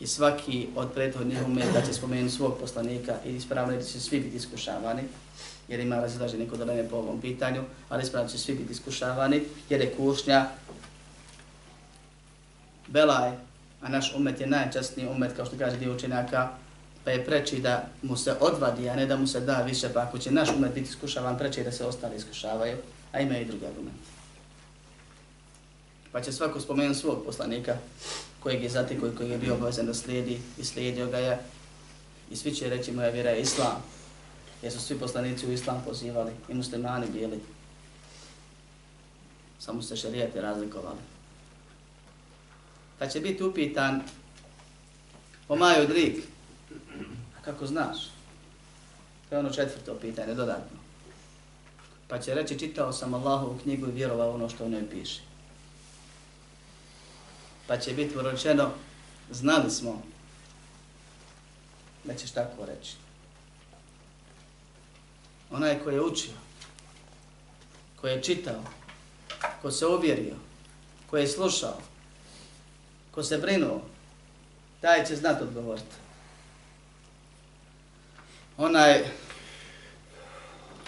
i 0.00 0.06
svaki 0.06 0.68
od 0.76 0.92
prethodnih 0.94 1.38
umeta 1.46 1.82
će 1.86 1.92
spomenuti 1.92 2.34
svog 2.34 2.58
poslanika 2.60 3.14
i 3.26 3.36
ispravno 3.36 3.76
da 3.76 3.82
će 3.82 4.00
svi 4.00 4.20
biti 4.20 4.36
iskušavani, 4.36 5.02
jer 5.68 5.80
ima 5.80 5.96
razilaženje 5.96 6.44
neko 6.44 6.64
ne 6.64 6.88
po 6.88 6.96
ovom 6.96 7.20
pitanju, 7.20 7.62
ali 7.88 8.02
ispravno 8.02 8.30
će 8.30 8.38
svi 8.38 8.54
biti 8.54 8.72
iskušavani, 8.72 9.42
jer 9.68 9.80
je 9.80 9.94
kušnja 9.96 10.46
belaj, 12.88 13.32
a 13.80 13.88
naš 13.88 14.14
umet 14.16 14.40
je 14.40 14.46
najčastniji 14.46 15.08
umet, 15.08 15.36
kao 15.36 15.46
što 15.46 15.58
kaže 15.58 15.76
dio 15.76 15.94
učenjaka, 15.94 16.48
pa 17.04 17.10
je 17.10 17.24
preči 17.24 17.60
da 17.60 17.84
mu 18.02 18.16
se 18.16 18.36
odvadi, 18.40 18.88
a 18.88 18.96
ne 18.96 19.06
da 19.06 19.16
mu 19.16 19.26
se 19.26 19.40
da 19.40 19.62
više, 19.62 19.88
pa 19.94 20.00
ako 20.00 20.18
će 20.18 20.30
naš 20.30 20.48
umet 20.56 20.74
biti 20.74 20.88
iskušavan, 20.88 21.38
preči 21.38 21.64
da 21.64 21.72
se 21.72 21.84
ostali 21.84 22.16
iskušavaju, 22.16 22.76
a 23.12 23.20
ima 23.20 23.38
i 23.38 23.44
drugi 23.44 23.66
argument. 23.66 23.98
Pa 26.12 26.20
će 26.20 26.32
svako 26.32 26.60
spomenuti 26.60 26.98
svog 26.98 27.24
poslanika, 27.24 27.76
kojeg 28.40 28.62
je 28.62 28.68
zatekao 28.68 29.08
i 29.08 29.16
kojeg 29.16 29.30
je 29.30 29.38
bio 29.38 29.54
obavezan 29.54 29.86
da 29.86 29.94
slijedi 29.94 30.40
i 30.58 30.64
slijedio 30.64 31.06
ga 31.06 31.18
je. 31.18 31.38
I 32.30 32.36
svi 32.36 32.54
će 32.54 32.68
reći 32.68 32.92
moja 32.92 33.08
vjera 33.08 33.30
je 33.30 33.40
islam. 33.40 33.82
Jer 34.62 34.72
su 34.72 34.80
svi 34.80 34.98
poslanici 34.98 35.46
u 35.46 35.52
islam 35.52 35.82
pozivali 35.86 36.32
i 36.48 36.54
muslimani 36.54 37.06
bili. 37.12 37.40
Samo 39.58 39.82
se 39.82 39.96
šarijete 39.96 40.40
razlikovali. 40.40 41.17
Pa 42.98 43.06
će 43.06 43.20
biti 43.20 43.44
upitan 43.44 44.02
O 45.48 45.56
maju 45.56 45.86
drik. 45.86 46.24
A 47.38 47.42
kako 47.44 47.66
znaš? 47.66 47.98
To 49.28 49.34
je 49.34 49.38
ono 49.38 49.50
četvrto 49.50 49.94
pitanje, 49.94 50.34
dodatno. 50.34 50.78
Pa 52.08 52.18
će 52.18 52.34
reći, 52.34 52.58
čitao 52.58 52.92
sam 52.92 53.14
Allahovu 53.14 53.58
knjigu 53.62 53.86
i 53.86 53.92
vjerovao 53.92 54.34
ono 54.34 54.48
što 54.48 54.64
u 54.64 54.68
njoj 54.68 54.90
piše. 54.90 55.20
Pa 57.66 57.76
će 57.78 57.92
biti 57.92 58.18
uročeno, 58.18 58.70
znali 59.30 59.70
smo 59.70 60.02
da 62.04 62.14
ćeš 62.14 62.30
tako 62.30 62.66
reći. 62.66 62.96
Onaj 65.50 65.78
koji 65.84 65.94
je 65.94 66.02
učio, 66.02 66.34
koji 68.00 68.12
je 68.12 68.22
čitao, 68.22 68.62
ko 69.62 69.70
se 69.70 69.86
uvjerio, 69.86 70.34
koji 71.10 71.22
je 71.22 71.28
slušao, 71.28 71.80
ko 73.18 73.22
se 73.22 73.38
brinuo, 73.38 73.80
taj 74.80 75.04
će 75.04 75.16
znat 75.16 75.42
odgovoriti. 75.42 75.96
Onaj 78.58 79.04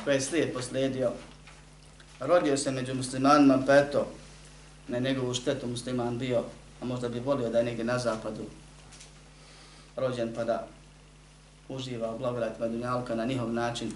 koji 0.05 0.14
je 0.14 0.21
slijed 0.21 0.53
poslijedio, 0.53 1.12
rodio 2.21 2.57
se 2.57 2.71
među 2.71 2.95
muslimanima, 2.95 3.62
pa 3.66 3.77
eto, 3.77 4.07
na 4.88 4.99
njegovu 4.99 5.35
štetu 5.35 5.66
musliman 5.66 6.19
bio, 6.19 6.45
a 6.81 6.85
možda 6.85 7.09
bi 7.09 7.21
volio 7.21 7.49
da 7.49 7.59
je 7.59 7.64
negdje 7.64 7.85
na 7.85 7.99
zapadu 7.99 8.45
rođen 9.97 10.35
pa 10.35 10.45
da 10.45 10.66
uživa 11.69 12.14
u 12.14 12.19
blagodatima 12.19 12.69
dunjalka 12.69 13.14
na 13.14 13.25
njihov 13.25 13.53
način. 13.53 13.93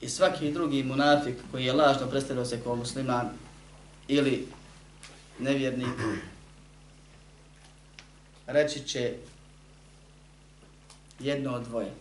I 0.00 0.08
svaki 0.08 0.52
drugi 0.52 0.82
munafik 0.82 1.36
koji 1.50 1.64
je 1.64 1.72
lažno 1.72 2.06
predstavljao 2.06 2.44
se 2.44 2.60
kao 2.60 2.76
musliman 2.76 3.28
ili 4.08 4.59
nevjernik, 5.40 5.98
reći 8.46 8.80
će 8.88 9.14
jedno 11.18 11.54
od 11.54 11.62
dvoje. 11.62 11.92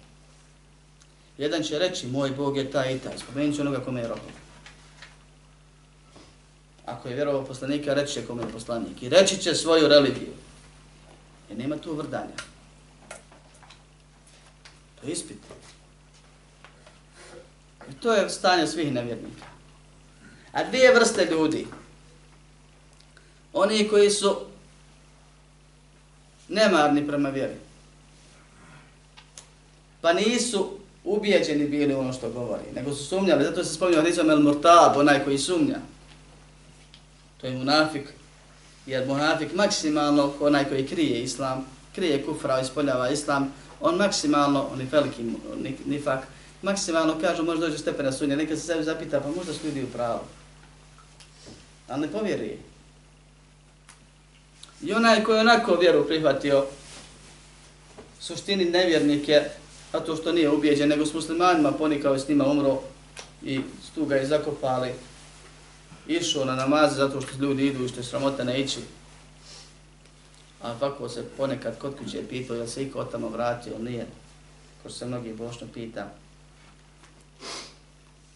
Jedan 1.38 1.64
će 1.64 1.80
reći, 1.80 2.08
moj 2.08 2.32
Bog 2.32 2.58
je 2.58 2.72
taj 2.72 2.96
i 2.96 3.00
taj, 3.00 3.18
spomenut 3.18 3.56
će 3.56 3.62
onoga 3.62 3.80
kome 3.80 4.02
je 4.02 4.08
rohom. 4.08 4.32
Ako 6.86 7.08
je 7.08 7.16
vjerovao 7.16 7.46
poslanika, 7.46 7.94
reći 7.94 8.14
će 8.14 8.26
kome 8.26 8.44
je 8.44 8.52
poslanik. 8.52 9.04
I 9.04 9.10
reći 9.10 9.38
će 9.38 9.56
svoju 9.56 9.88
religiju. 9.88 10.34
Jer 11.50 11.58
nema 11.58 11.78
tu 11.78 11.96
vrdanja. 11.96 12.36
To 15.02 15.08
je 15.08 15.12
ispit. 15.12 15.38
I 17.90 17.94
to 17.94 18.14
je 18.14 18.30
stanje 18.30 18.68
svih 18.68 18.94
nevjernika. 18.94 19.46
A 20.52 20.64
dvije 20.64 20.94
vrste 20.94 21.26
ljudi. 21.32 21.68
Oni 23.54 23.88
koji 23.88 24.10
su 24.10 24.36
nemarni 26.48 27.08
prema 27.08 27.30
vjeri. 27.30 27.56
Pa 30.02 30.14
nisu 30.14 30.70
ubijeđeni 31.04 31.68
bili 31.68 31.94
ono 31.94 32.14
što 32.14 32.30
govori, 32.30 32.64
nego 32.76 32.94
su 32.94 33.06
sumnjali. 33.06 33.44
Zato 33.44 33.64
se 33.64 33.74
spominjao 33.74 34.04
Rizom 34.04 34.30
el 34.30 34.40
Murtab, 34.40 34.98
onaj 34.98 35.24
koji 35.24 35.38
sumnja. 35.38 35.78
To 37.42 37.48
je 37.48 37.58
munafik. 37.58 38.04
Jer 38.86 39.08
munafik 39.08 39.54
maksimalno, 39.54 40.34
onaj 40.40 40.66
koji 40.66 40.88
krije 40.88 41.24
islam, 41.24 41.66
krije 41.96 42.26
kufra, 42.26 42.62
ispoljava 42.62 43.10
islam, 43.10 43.54
on 43.82 43.96
maksimalno, 43.96 44.68
on 44.74 44.80
je 44.80 44.88
veliki 44.92 45.24
nifak, 45.86 46.28
maksimalno 46.62 47.20
kažu, 47.22 47.44
može 47.44 47.60
doći 47.60 47.72
do 47.72 47.78
stepena 47.78 48.12
sunja, 48.12 48.36
neka 48.36 48.56
se 48.56 48.62
sebi 48.62 48.84
zapita, 48.84 49.20
pa 49.20 49.28
možda 49.28 49.54
su 49.54 49.68
ljudi 49.68 49.84
u 49.84 49.88
pravu. 49.88 50.20
Ali 51.88 52.02
ne 52.02 52.08
povjeruje. 52.08 52.58
I 54.82 54.94
onaj 54.94 55.24
koji 55.24 55.40
onako 55.40 55.76
vjeru 55.76 56.08
prihvatio, 56.08 56.66
suštini 58.20 58.66
nevjernik 58.66 59.28
je, 59.28 59.52
zato 59.92 60.16
što 60.16 60.32
nije 60.32 60.50
ubijeđen, 60.50 60.90
nego 60.90 61.06
s 61.06 61.14
muslimanima 61.14 61.72
ponikao 61.72 62.16
i 62.16 62.20
s 62.20 62.28
njima 62.28 62.46
umro 62.46 62.82
i 63.44 63.62
tu 63.96 64.06
ga 64.06 64.16
je 64.16 64.26
zakopali, 64.26 64.94
išao 66.08 66.46
na 66.46 66.56
namaz 66.56 66.96
zato 66.96 67.22
što 67.22 67.38
ljudi 67.38 67.68
idu 67.68 67.86
i 67.86 67.88
što 67.88 68.00
je 68.00 68.04
sramota 68.04 68.44
ne 68.44 68.62
ići. 68.62 68.80
A 70.62 70.72
ovako 70.72 71.10
se 71.10 71.24
ponekad 71.38 71.80
kod 71.80 71.98
kuće 71.98 72.28
pitao, 72.30 72.56
jel 72.56 72.68
se 72.68 72.84
iko 72.84 73.04
tamo 73.04 73.30
vratio, 73.30 73.80
nije, 73.80 74.08
ko 74.84 74.90
se 74.90 75.06
mnogi 75.06 75.34
bošno 75.34 75.68
pita. 75.74 76.08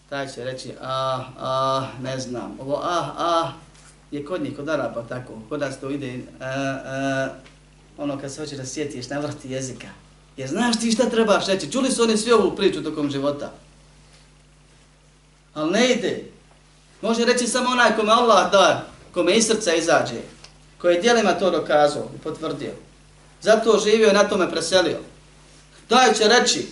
Taj 0.09 0.27
će 0.27 0.43
reći, 0.43 0.73
a, 0.81 1.23
a, 1.37 1.87
ne 2.01 2.19
znam, 2.19 2.57
ovo 2.59 2.75
a, 2.75 3.13
a, 3.17 3.51
je 4.13 4.25
kod 4.25 4.43
njih, 4.43 4.55
kod 4.55 4.69
Araba 4.69 5.03
tako, 5.09 5.33
kod 5.49 5.59
nas 5.59 5.79
to 5.79 5.89
ide, 5.89 6.19
a, 6.39 6.45
a, 6.45 7.29
ono 7.97 8.19
kad 8.19 8.33
se 8.33 8.41
hoće 8.41 8.55
da 8.55 8.65
sjetiš 8.65 9.09
navrti 9.09 9.51
jezika. 9.51 9.87
Jer 10.37 10.49
znaš 10.49 10.79
ti 10.79 10.91
šta 10.91 11.09
trebaš 11.09 11.47
reći, 11.47 11.71
čuli 11.71 11.91
su 11.91 12.03
oni 12.03 12.17
svi 12.17 12.31
ovu 12.31 12.55
priču 12.55 12.83
tokom 12.83 13.09
života. 13.09 13.51
Ali 15.53 15.71
ne 15.71 15.91
ide. 15.91 16.23
Može 17.01 17.25
reći 17.25 17.47
samo 17.47 17.69
onaj 17.69 17.95
kome 17.95 18.11
Allah 18.11 18.51
da, 18.51 18.87
kome 19.13 19.35
iz 19.35 19.45
srca 19.45 19.73
izađe, 19.73 20.21
koji 20.77 20.95
je 20.95 21.01
dijelima 21.01 21.33
to 21.33 21.51
dokazao 21.51 22.09
i 22.15 22.19
potvrdio. 22.19 22.71
Zato 23.41 23.79
živio 23.83 24.09
i 24.09 24.13
na 24.13 24.23
tome 24.23 24.51
preselio. 24.51 24.99
Taj 25.87 26.13
će 26.13 26.27
reći, 26.27 26.67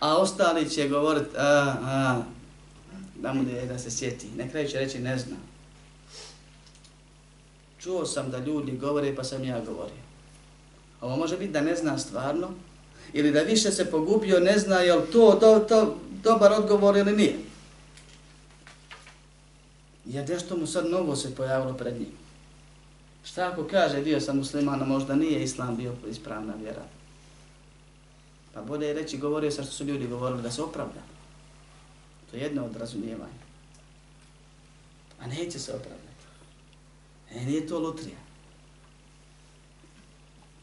a 0.00 0.16
ostali 0.16 0.70
će 0.70 0.88
govoriti, 0.88 1.36
a, 1.36 1.74
a, 1.82 2.22
da 3.22 3.32
mu 3.32 3.44
da 3.68 3.78
se 3.78 3.90
sjeti. 3.90 4.26
Na 4.36 4.48
kraju 4.48 4.68
će 4.68 4.78
reći, 4.78 4.98
ne 4.98 5.18
znam. 5.18 5.38
Čuo 7.78 8.06
sam 8.06 8.30
da 8.30 8.38
ljudi 8.38 8.76
govore, 8.76 9.16
pa 9.16 9.24
sam 9.24 9.44
ja 9.44 9.60
govorio. 9.60 10.02
Ovo 11.00 11.16
može 11.16 11.36
biti 11.36 11.52
da 11.52 11.60
ne 11.60 11.76
zna 11.76 11.98
stvarno, 11.98 12.50
ili 13.12 13.30
da 13.30 13.40
više 13.40 13.70
se 13.70 13.90
pogubio, 13.90 14.40
ne 14.40 14.58
zna 14.58 14.78
je 14.78 14.94
li 14.94 15.06
to, 15.12 15.36
to, 15.40 15.58
to 15.58 15.98
dobar 16.22 16.52
odgovor 16.52 16.96
ili 16.96 17.12
nije. 17.12 17.36
Jer 20.04 20.28
nešto 20.28 20.56
mu 20.56 20.66
sad 20.66 20.90
novo 20.90 21.16
se 21.16 21.34
pojavilo 21.34 21.74
pred 21.74 21.94
njim. 21.94 22.12
Šta 23.24 23.48
ako 23.52 23.64
kaže, 23.64 24.00
bio 24.00 24.20
sam 24.20 24.36
musliman, 24.36 24.88
možda 24.88 25.14
nije 25.14 25.42
islam 25.42 25.76
bio 25.76 25.94
ispravna 26.10 26.54
vjera. 26.54 26.82
Pa 28.54 28.62
bolje 28.62 28.86
je 28.86 28.94
reći, 28.94 29.18
govorio 29.18 29.50
sam 29.50 29.64
što 29.64 29.72
su 29.72 29.84
ljudi 29.84 30.06
govorili 30.06 30.42
da 30.42 30.50
se 30.50 30.62
opravda. 30.62 31.00
To 32.30 32.36
je 32.36 32.42
jedno 32.42 32.64
od 32.64 32.76
razumijevanja. 32.76 33.40
A 35.20 35.26
neće 35.26 35.58
se 35.58 35.72
opravdati. 35.72 36.10
E, 37.34 37.44
nije 37.44 37.66
to 37.66 37.78
lutrija. 37.78 38.18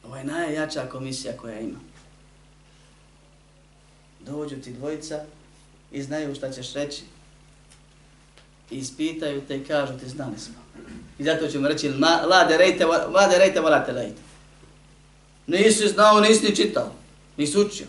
Ovo 0.03 0.17
je 0.17 0.23
najjača 0.23 0.89
komisija 0.89 1.37
koja 1.37 1.59
ima. 1.59 1.79
Dođu 4.19 4.55
ti 4.55 4.73
dvojica 4.73 5.23
i 5.91 6.03
znaju 6.03 6.35
šta 6.35 6.51
ćeš 6.51 6.73
reći. 6.73 7.03
I 8.71 8.77
ispitaju 8.77 9.41
te 9.47 9.57
i 9.57 9.63
kažu 9.63 9.99
ti 9.99 10.09
znali 10.09 10.39
smo. 10.39 10.55
I 11.19 11.23
zato 11.23 11.47
ćemo 11.47 11.67
reći 11.67 11.89
la 12.29 12.45
de 12.49 12.57
rejte, 12.57 12.85
la 12.85 13.27
de 13.27 13.37
rejte, 13.37 13.61
la 13.61 13.85
te 13.85 13.91
lejte. 13.91 14.21
Nisi 15.47 15.87
znao, 15.87 16.19
nisi 16.19 16.55
čitao, 16.55 16.91
nisi 17.37 17.57
učio. 17.57 17.87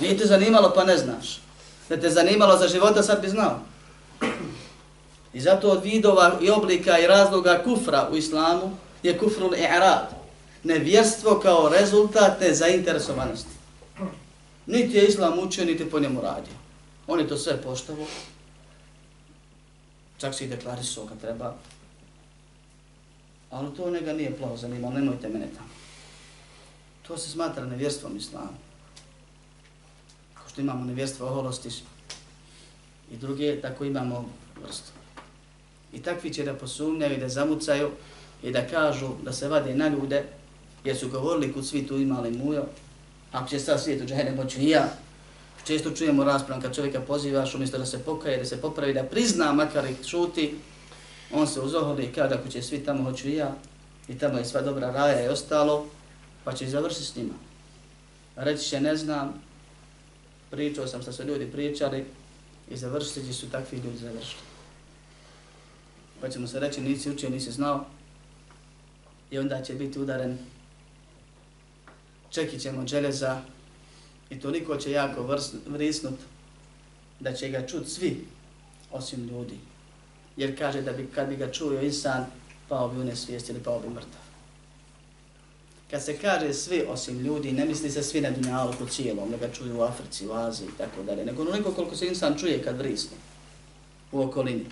Nije 0.00 0.18
te 0.18 0.26
zanimalo 0.26 0.72
pa 0.74 0.84
ne 0.84 0.96
znaš. 0.96 1.40
Da 1.88 2.00
te 2.00 2.10
zanimalo 2.10 2.58
za 2.58 2.68
života 2.68 3.02
sad 3.02 3.22
bi 3.22 3.28
znao. 3.28 3.60
I 5.32 5.40
zato 5.40 5.70
od 5.70 5.84
vidova 5.84 6.38
i 6.42 6.50
oblika 6.50 6.98
i 6.98 7.06
razloga 7.06 7.62
kufra 7.64 8.08
u 8.12 8.16
islamu 8.16 8.76
je 9.02 9.18
kufrul 9.18 9.54
i'rad. 9.54 10.08
Nevjerstvo 10.64 11.40
kao 11.40 11.68
rezultat 11.68 12.40
nezainteresovanosti. 12.40 13.50
Niti 14.66 14.96
je 14.96 15.06
islam 15.06 15.38
učio, 15.38 15.64
niti 15.64 15.90
po 15.90 16.00
njemu 16.00 16.20
radio. 16.20 16.54
On 17.06 17.20
je 17.20 17.28
to 17.28 17.36
sve 17.36 17.62
poštavo. 17.62 18.06
Čak 20.18 20.34
se 20.34 20.44
i 20.44 20.48
deklarisao 20.48 21.06
kad 21.06 21.20
treba. 21.20 21.54
Ali 23.50 23.76
to 23.76 23.90
njega 23.90 24.12
nije 24.12 24.36
plavo 24.36 24.56
zanimalo, 24.56 24.94
nemojte 24.94 25.28
mene 25.28 25.46
tamo. 25.56 25.68
To 27.06 27.18
se 27.18 27.30
smatra 27.30 27.64
nevjerstvom 27.64 28.16
islamu. 28.16 28.67
Što 30.58 30.62
imamo 30.62 30.84
nevjerstvo 30.84 31.26
oholosti 31.26 31.68
i 33.12 33.16
druge, 33.16 33.60
tako 33.60 33.84
imamo 33.84 34.28
vrstu. 34.62 34.90
I 35.92 36.02
takvi 36.02 36.32
će 36.34 36.44
da 36.44 36.54
posumnjaju 36.54 37.14
i 37.14 37.20
da 37.20 37.28
zamucaju 37.28 37.90
i 38.42 38.50
da 38.50 38.66
kažu 38.66 39.08
da 39.24 39.32
se 39.32 39.48
vade 39.48 39.74
na 39.74 39.88
ljude, 39.88 40.24
jer 40.84 40.96
su 40.96 41.08
govorili 41.08 41.52
kod 41.52 41.66
svi 41.66 41.86
tu 41.86 41.98
imali 41.98 42.30
mujo, 42.30 42.64
ako 43.32 43.48
će 43.48 43.58
sad 43.58 43.82
svijet 43.82 44.02
u 44.02 44.06
džahene 44.06 44.32
moću 44.32 44.60
i 44.60 44.68
ja, 44.68 44.88
često 45.64 45.90
čujemo 45.90 46.24
raspravan 46.24 46.62
kad 46.62 46.74
čovjeka 46.74 47.00
pozivaš 47.00 47.54
umjesto 47.54 47.78
da 47.78 47.86
se 47.86 47.98
pokaje, 47.98 48.38
da 48.38 48.44
se 48.44 48.60
popravi, 48.60 48.94
da 48.94 49.02
prizna 49.02 49.52
makar 49.52 49.84
i 49.86 50.04
šuti, 50.04 50.54
on 51.32 51.46
se 51.46 51.60
uzoholi 51.60 52.04
i 52.04 52.12
kada 52.12 52.34
ako 52.34 52.48
će 52.48 52.62
svi 52.62 52.84
tamo 52.84 53.04
hoću 53.04 53.28
i 53.28 53.36
ja, 53.36 53.54
i 54.08 54.18
tamo 54.18 54.38
je 54.38 54.44
sva 54.44 54.60
dobra 54.60 54.90
raja 54.90 55.24
i 55.24 55.28
ostalo, 55.28 55.86
pa 56.44 56.52
će 56.52 56.66
završiti 56.66 57.04
s 57.04 57.16
njima. 57.16 57.34
Reći 58.36 58.68
će 58.68 58.80
ne 58.80 58.96
znam, 58.96 59.47
pričao 60.50 60.86
sam 60.86 61.02
sa 61.02 61.12
sve 61.12 61.24
ljudi 61.24 61.46
pričali 61.52 62.04
i 62.70 62.76
završiti 62.76 63.32
su 63.32 63.50
takvi 63.50 63.78
ljudi 63.78 63.98
završili. 63.98 64.42
pa 66.20 66.28
ćemo 66.28 66.46
se 66.46 66.60
reći 66.60 66.80
nisi 66.80 67.10
učio, 67.10 67.30
nisi 67.30 67.52
znao 67.52 67.86
i 69.30 69.38
onda 69.38 69.62
će 69.62 69.74
biti 69.74 69.98
udaren 69.98 70.38
čekićem 72.30 72.78
od 72.78 72.86
železa 72.86 73.40
i 74.30 74.40
toliko 74.40 74.76
će 74.76 74.90
jako 74.90 75.38
vrisnut 75.66 76.18
da 77.20 77.32
će 77.32 77.48
ga 77.48 77.66
čut 77.66 77.88
svi 77.88 78.24
osim 78.90 79.28
ljudi. 79.28 79.58
Jer 80.36 80.58
kaže 80.58 80.82
da 80.82 80.92
bi 80.92 81.08
kad 81.14 81.28
bi 81.28 81.36
ga 81.36 81.52
čuo 81.52 81.80
insan, 81.80 82.26
pao 82.68 82.88
bi 82.88 83.00
u 83.00 83.04
nesvijest 83.04 83.48
ili 83.48 83.62
pao 83.62 83.80
bi 83.80 83.88
mrtav. 83.88 84.27
Kad 85.90 86.04
se 86.04 86.18
kaže 86.18 86.54
svi 86.54 86.84
osim 86.88 87.20
ljudi, 87.20 87.52
ne 87.52 87.64
misli 87.64 87.90
se 87.90 88.02
svi 88.02 88.20
na 88.20 88.30
dunjalku 88.30 88.86
cijelom, 88.86 89.30
nego 89.30 89.48
čuju 89.54 89.78
u 89.78 89.82
Africi, 89.82 90.26
u 90.26 90.32
Aziji 90.32 90.68
i 90.68 90.78
tako 90.78 91.02
dalje, 91.02 91.24
nego 91.24 91.42
onoliko 91.42 91.72
koliko 91.72 91.96
se 91.96 92.06
insan 92.06 92.38
čuje 92.38 92.62
kad 92.62 92.78
vrisne 92.78 93.16
u 94.12 94.22
okolini. 94.22 94.66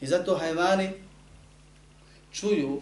I 0.00 0.06
zato 0.06 0.36
hajvani 0.36 0.90
čuju 2.32 2.80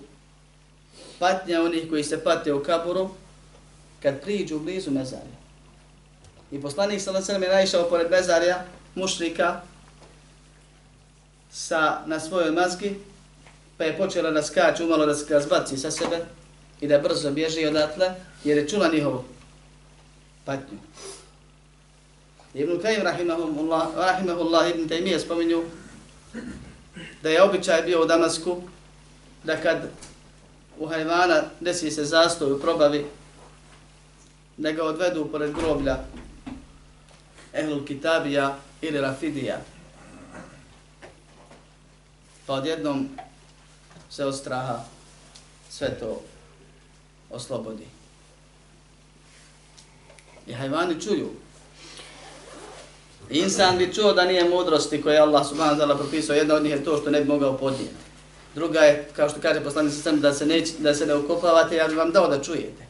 patnja 1.19 1.63
onih 1.63 1.89
koji 1.91 2.05
se 2.05 2.25
pate 2.25 2.53
u 2.53 2.63
kaburu 2.63 3.11
kad 4.03 4.21
priđu 4.21 4.59
blizu 4.59 4.91
mezarja. 4.91 5.39
I 6.53 6.61
poslanik 6.63 7.01
sa 7.01 7.13
nacelem 7.13 7.43
je 7.43 7.49
naišao 7.49 7.89
pored 7.89 8.11
mezarja 8.11 8.65
mušrika 8.95 9.61
sa, 11.51 12.03
na 12.07 12.21
svojoj 12.21 12.51
mazgi, 12.51 12.97
pa 13.79 13.85
je 13.85 13.97
počela 13.99 14.31
da 14.31 14.43
skače, 14.43 14.85
umalo 14.85 15.07
da 15.07 15.15
se 15.15 15.41
zbaci 15.41 15.79
sa 15.79 15.91
sebe 15.91 16.25
i 16.85 16.87
da 16.87 16.99
brzo 16.99 17.31
bježi 17.31 17.66
odatle, 17.66 18.14
jer 18.44 18.59
je 18.59 18.68
čula 18.68 18.88
njihovu 18.92 19.25
patnju. 20.44 20.79
Ibn 22.55 22.81
Kajim 22.83 23.03
rahimahullah, 23.03 23.94
rahimahullah 23.97 24.70
Ibn 24.70 24.88
Taymiye 24.88 25.18
spominju 25.18 25.62
da 27.23 27.31
je 27.31 27.42
običaj 27.42 27.83
bio 27.83 28.03
u 28.03 28.07
Damasku 28.07 28.62
da 29.44 29.57
kad 29.57 29.88
u 30.79 30.87
hajvana 30.87 31.42
desi 31.61 31.90
se 31.90 32.05
zastoj 32.05 32.53
u 32.53 32.61
probavi, 32.61 33.07
da 34.57 34.73
ga 34.73 34.85
odvedu 34.85 35.29
pored 35.33 35.55
groblja 35.55 35.97
Ehlul 37.53 37.85
Kitabija 37.85 38.57
ili 38.83 39.01
Rafidija. 39.01 39.59
Pa 42.47 42.53
odjednom 42.53 43.09
se 44.11 44.25
od 44.25 44.37
straha 44.37 44.85
sve 45.70 45.99
to 45.99 46.34
oslobodi. 47.35 47.87
I 50.47 50.53
hajvani 50.53 51.01
čuju. 51.01 51.31
Insan 53.31 53.79
bi 53.79 53.94
čuo 53.94 54.12
da 54.12 54.25
nije 54.25 54.49
mudrosti 54.49 55.03
koje 55.03 55.18
Allah 55.18 55.49
subhanahu 55.49 55.81
wa 55.81 55.85
ta'ala 55.85 55.99
propisao. 55.99 56.37
Jedna 56.37 56.55
od 56.55 56.62
njih 56.62 56.73
je 56.73 56.85
to 56.85 56.97
što 56.97 57.11
ne 57.11 57.20
bi 57.20 57.29
mogao 57.29 57.59
podnijeti. 57.59 57.94
Druga 58.55 58.81
je, 58.81 59.09
kao 59.16 59.29
što 59.29 59.40
kaže 59.40 59.61
poslanik 59.61 59.92
sa 59.94 60.12
da 60.12 60.33
se, 60.33 60.47
ne, 60.47 60.62
da 60.79 60.94
se 60.94 61.07
ne 61.07 61.14
ukopavate, 61.14 61.77
ja 61.77 61.88
bi 61.88 61.94
vam 61.94 62.12
dao 62.12 62.29
da 62.29 62.42
čujete. 62.42 62.85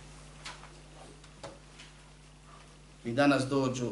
I 3.04 3.12
danas 3.12 3.44
dođu, 3.44 3.90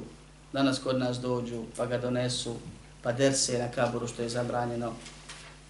danas 0.53 0.79
kod 0.79 0.99
nas 0.99 1.19
dođu, 1.19 1.63
pa 1.77 1.87
ga 1.87 1.99
donesu, 1.99 2.57
pa 3.03 3.13
derse 3.13 3.59
na 3.59 3.69
kaburu 3.71 4.09
što 4.09 4.23
je 4.23 4.29
zabranjeno, 4.29 4.93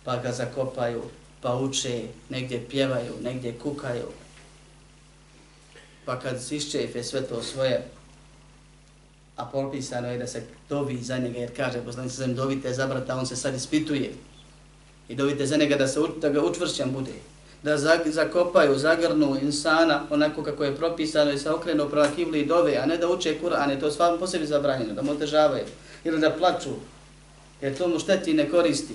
pa 0.05 0.17
ga 0.17 0.33
zakopaju, 0.33 1.03
pa 1.41 1.55
uče, 1.55 2.03
negdje 2.29 2.67
pjevaju, 2.71 3.13
negdje 3.23 3.59
kukaju. 3.59 4.09
Pa 6.05 6.19
kad 6.21 6.43
se 6.43 6.57
iščefe 6.57 7.03
sve 7.03 7.23
to 7.23 7.43
svoje, 7.43 7.83
a 9.37 9.47
propisano 9.47 10.09
je 10.09 10.19
da 10.19 10.27
se 10.27 10.43
dovi 10.69 10.99
za 11.03 11.19
njega, 11.19 11.39
jer 11.39 11.57
kaže 11.57 11.85
poslanik 11.85 12.13
zem, 12.13 12.35
dovite 12.35 12.73
za 12.73 12.87
brata, 12.87 13.17
on 13.17 13.27
se 13.27 13.37
sad 13.37 13.55
ispituje. 13.55 14.13
I 15.09 15.15
dovite 15.15 15.47
za 15.47 15.57
njega 15.57 15.77
da, 15.77 15.89
se, 15.89 16.01
da 16.21 16.29
ga 16.29 16.45
učvršćan 16.45 16.91
bude. 16.91 17.13
Da 17.63 17.77
zakopaju, 18.05 18.79
zagrnu 18.79 19.37
insana 19.43 20.07
onako 20.11 20.43
kako 20.43 20.65
je 20.65 20.77
propisano 20.77 21.33
i 21.33 21.39
se 21.39 21.51
okrenu 21.51 21.89
prava 21.91 22.09
kibli 22.17 22.41
i 22.41 22.47
dove, 22.47 22.77
a 22.77 22.87
ne 22.87 22.97
da 22.97 23.09
uče 23.09 23.39
Kur'an, 23.41 23.71
je 23.71 23.81
to 23.81 23.91
svakom 23.91 24.19
po 24.19 24.27
sebi 24.27 24.47
zabranjeno, 24.47 24.95
da 24.95 25.03
mu 25.03 25.13
otežavaju. 25.13 25.65
Ili 26.05 26.21
da 26.21 26.31
plaču, 26.31 26.71
jer 27.61 27.79
to 27.79 27.89
mu 27.89 27.99
šteti 27.99 28.31
i 28.31 28.35
ne 28.35 28.51
koristi. 28.51 28.95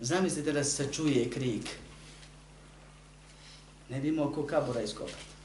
Zamislite 0.00 0.52
da 0.52 0.64
se 0.64 0.92
čuje 0.92 1.30
krik. 1.30 1.85
Ne 3.90 4.00
bi 4.00 4.08
imao 4.08 4.32
ko 4.32 4.42
kabura 4.42 4.82
iskopati. 4.82 5.36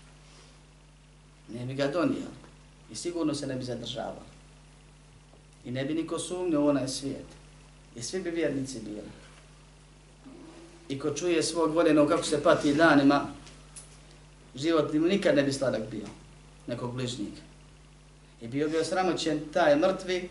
Ne 1.53 1.65
bi 1.65 1.73
ga 1.73 1.87
donio 1.87 2.41
I 2.91 2.95
sigurno 2.95 3.33
se 3.33 3.47
ne 3.47 3.55
bi 3.55 3.63
zadržavao. 3.63 4.23
I 5.65 5.71
ne 5.71 5.85
bi 5.85 5.93
niko 5.93 6.19
sumnio 6.19 6.61
u 6.61 6.67
onaj 6.67 6.87
svijet. 6.87 7.25
I 7.95 8.01
svi 8.01 8.21
bi 8.21 8.29
vjernici 8.29 8.79
bili. 8.79 9.01
I 10.89 10.99
ko 10.99 11.13
čuje 11.13 11.43
svog 11.43 11.73
voljenog 11.73 12.09
kako 12.09 12.23
se 12.23 12.43
pati 12.43 12.73
danima, 12.73 13.27
život 14.55 14.93
mu 14.93 15.07
nikad 15.07 15.35
ne 15.35 15.43
bi 15.43 15.53
sladak 15.53 15.81
bio. 15.91 16.05
Nekog 16.67 16.95
bližnjika. 16.95 17.41
I 18.41 18.47
bio 18.47 18.69
bi 18.69 18.77
osramoćen 18.77 19.39
taj 19.53 19.75
mrtvi 19.75 20.29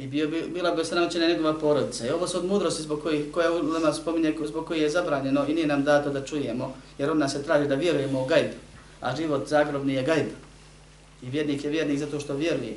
i 0.00 0.06
bio 0.06 0.28
bi, 0.28 0.42
bila 0.54 0.70
bi 0.70 0.80
osramoćena 0.80 1.28
njegova 1.28 1.58
porodica. 1.58 2.06
I 2.06 2.10
ovo 2.10 2.26
su 2.26 2.38
od 2.38 2.44
mudrosti 2.44 2.82
zbog 2.82 3.02
kojih, 3.02 3.24
koja 3.32 3.52
ulema 3.52 3.92
spominje, 3.92 4.34
zbog 4.44 4.66
koji 4.66 4.80
je 4.80 4.90
zabranjeno 4.90 5.46
i 5.48 5.54
nije 5.54 5.66
nam 5.66 5.84
dato 5.84 6.10
da 6.10 6.24
čujemo, 6.24 6.74
jer 6.98 7.10
od 7.10 7.18
nas 7.18 7.32
se 7.32 7.42
traži 7.42 7.68
da 7.68 7.74
vjerujemo 7.74 8.22
u 8.22 8.26
gajb, 8.26 8.50
a 9.00 9.16
život 9.16 9.48
zagrobni 9.48 9.94
je 9.94 10.02
gajb. 10.02 10.26
I 11.22 11.30
vjernik 11.30 11.64
je 11.64 11.70
vjernik 11.70 11.98
zato 11.98 12.20
što 12.20 12.34
vjeruje 12.34 12.76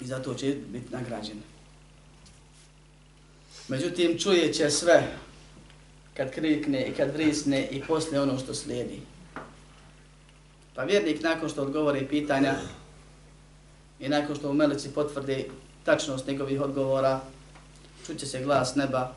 i 0.00 0.04
zato 0.06 0.34
će 0.34 0.56
biti 0.68 0.92
nagrađen. 0.92 1.42
Međutim, 3.68 4.18
čuje 4.18 4.52
će 4.52 4.70
sve 4.70 5.08
kad 6.14 6.30
krikne 6.30 6.86
i 6.86 6.92
kad 6.92 7.14
vrisne 7.14 7.68
i 7.70 7.82
posle 7.88 8.20
ono 8.20 8.38
što 8.38 8.54
slijedi. 8.54 9.00
Pa 10.74 10.82
vjernik 10.82 11.22
nakon 11.22 11.48
što 11.48 11.62
odgovori 11.62 12.06
pitanja 12.06 12.54
i 14.00 14.08
nakon 14.08 14.36
što 14.36 14.48
mu 14.48 14.54
meleci 14.54 14.90
potvrde 14.90 15.44
tačnost 15.84 16.26
njegovih 16.26 16.60
odgovora, 16.60 17.20
čuće 18.06 18.26
se 18.26 18.42
glas 18.42 18.74
neba, 18.74 19.12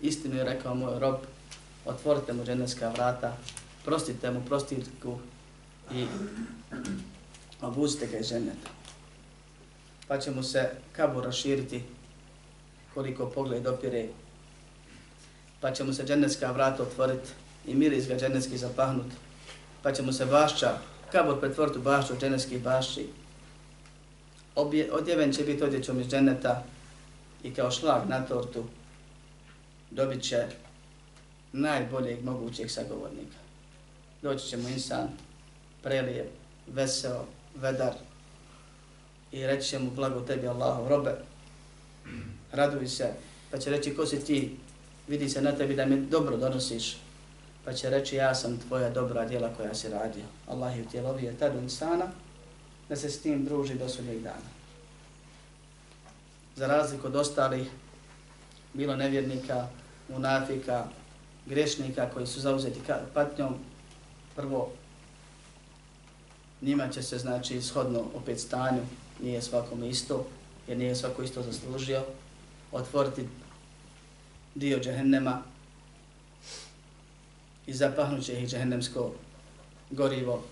istinu 0.00 0.36
je 0.36 0.44
rekao 0.44 0.74
moj 0.74 0.98
rob, 0.98 1.16
otvorite 1.86 2.32
mu 2.32 2.44
dženevska 2.44 2.88
vrata, 2.88 3.36
prostite 3.84 4.30
mu 4.30 4.42
prostitku 4.46 5.18
i 5.94 6.06
obuzite 7.62 8.06
ga 8.06 8.18
iz 8.18 8.28
ženeta 8.28 8.80
pa 10.10 10.18
će 10.18 10.30
mu 10.30 10.42
se 10.42 10.70
kabur 10.92 11.24
raširiti 11.24 11.82
koliko 12.94 13.26
pogled 13.26 13.66
opire, 13.66 14.08
pa 15.60 15.70
će 15.72 15.84
mu 15.84 15.92
se 15.92 16.04
dženevska 16.04 16.50
vrata 16.52 16.82
otvoriti 16.82 17.28
i 17.66 17.74
miris 17.74 18.08
ga 18.08 18.18
dženevski 18.18 18.58
zapahnut, 18.58 19.06
pa 19.82 19.92
će 19.92 20.02
mu 20.02 20.12
se 20.12 20.26
bašća, 20.26 20.78
kabur 21.12 21.40
pretvoriti 21.40 21.78
u 21.78 21.82
bašću 21.82 22.14
dženevskih 22.20 22.62
bašći. 22.62 23.06
Obje, 24.60 24.92
odjeven 24.92 25.32
će 25.32 25.44
biti 25.44 25.64
odjećom 25.64 26.00
iz 26.00 26.06
dženeta 26.06 26.62
i 27.42 27.54
kao 27.54 27.70
šlag 27.70 28.08
na 28.08 28.26
tortu 28.26 28.64
dobit 29.90 30.22
će 30.22 30.46
najboljeg 31.52 32.24
mogućeg 32.24 32.70
sagovornika. 32.70 33.38
Doći 34.22 34.48
će 34.48 34.56
mu 34.56 34.68
insan, 34.68 35.08
prelijep, 35.82 36.30
veseo, 36.66 37.24
vedar, 37.54 37.94
i 39.32 39.46
reći 39.46 39.68
će 39.68 39.78
mu 39.78 39.90
blago 39.90 40.20
tebi 40.20 40.48
Allahov 40.48 40.88
robe, 40.88 41.14
raduj 42.52 42.88
se, 42.88 43.12
pa 43.50 43.58
će 43.58 43.70
reći 43.70 43.94
ko 43.94 44.06
si 44.06 44.24
ti, 44.24 44.56
vidi 45.08 45.28
se 45.28 45.42
na 45.42 45.52
tebi 45.52 45.76
da 45.76 45.86
mi 45.86 46.00
dobro 46.00 46.36
donosiš, 46.36 46.96
pa 47.64 47.72
će 47.72 47.90
reći 47.90 48.16
ja 48.16 48.34
sam 48.34 48.58
tvoja 48.58 48.90
dobra 48.90 49.24
djela 49.24 49.54
koja 49.56 49.74
si 49.74 49.88
radio. 49.88 50.24
Allah 50.48 50.76
je 50.76 50.82
utjelovio 50.82 51.32
tad 51.38 51.54
insana 51.62 52.06
da 52.90 52.96
se 52.96 53.10
s 53.10 53.22
tim 53.22 53.44
druži 53.44 53.74
do 53.74 53.88
sudnjeg 53.88 54.22
dana. 54.22 54.50
Za 56.56 56.66
razliku 56.66 57.06
od 57.06 57.16
ostalih, 57.16 57.70
bilo 58.74 58.96
nevjernika, 58.96 59.68
munafika, 60.08 60.84
grešnika 61.46 62.10
koji 62.14 62.26
su 62.26 62.40
zauzeti 62.40 62.80
patnjom, 63.14 63.54
prvo 64.36 64.72
njima 66.62 66.88
će 66.88 67.02
se 67.02 67.18
znači 67.18 67.62
shodno 67.62 68.04
opet 68.14 68.40
stanju 68.40 68.82
nije 69.22 69.42
svakom 69.42 69.84
isto, 69.84 70.26
jer 70.68 70.78
nije 70.78 70.96
svako 70.96 71.22
isto 71.22 71.42
zaslužio, 71.42 72.02
otvoriti 72.72 73.28
dio 74.54 74.78
džehennema 74.78 75.42
i 77.66 77.74
zapahnuće 77.74 78.42
ih 78.42 78.48
džehennemsko 78.48 79.12
gorivo 79.90 80.42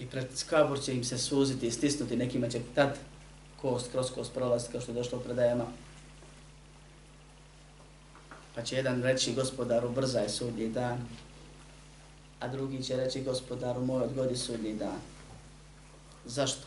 i 0.00 0.06
pred 0.06 0.26
kabur 0.50 0.80
će 0.82 0.94
im 0.94 1.04
se 1.04 1.18
suziti 1.18 1.66
i 1.66 1.70
stisnuti, 1.70 2.16
nekima 2.16 2.48
će 2.48 2.60
tad 2.74 2.98
kost 3.62 3.90
kroz 3.90 4.10
kost 4.10 4.34
prolaziti 4.34 4.72
kao 4.72 4.80
što 4.80 4.92
je 4.92 4.94
došlo 4.94 5.18
u 5.18 5.22
predajama. 5.22 5.64
Pa 8.54 8.62
će 8.62 8.76
jedan 8.76 9.02
reći 9.02 9.34
gospodaru 9.34 9.88
brzaj 9.88 10.28
sudnji 10.28 10.68
dan, 10.68 10.98
a 12.40 12.48
drugi 12.48 12.82
će 12.82 12.96
reći 12.96 13.22
gospodaru 13.22 13.80
moj 13.80 14.02
odgodi 14.02 14.36
sudnji 14.36 14.74
dan. 14.74 14.98
Zašto? 16.24 16.66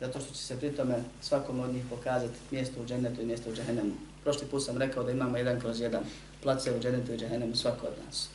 zato 0.00 0.20
što 0.20 0.34
će 0.34 0.42
se 0.42 0.56
pri 0.56 0.72
tome 0.72 1.02
svakom 1.20 1.60
od 1.60 1.74
njih 1.74 1.84
pokazati 1.90 2.34
mjesto 2.50 2.82
u 2.82 2.86
džennetu 2.86 3.22
i 3.22 3.26
mjesto 3.26 3.50
u 3.50 3.54
džehennemu. 3.54 3.92
Prošli 4.24 4.46
put 4.46 4.64
sam 4.64 4.78
rekao 4.78 5.04
da 5.04 5.10
imamo 5.10 5.36
jedan 5.36 5.60
kroz 5.60 5.80
jedan 5.80 6.04
place 6.42 6.76
u 6.76 6.80
džennetu 6.80 7.12
i 7.12 7.18
džehennemu 7.18 7.56
svako 7.56 7.86
od 7.86 7.92
nas. 8.06 8.28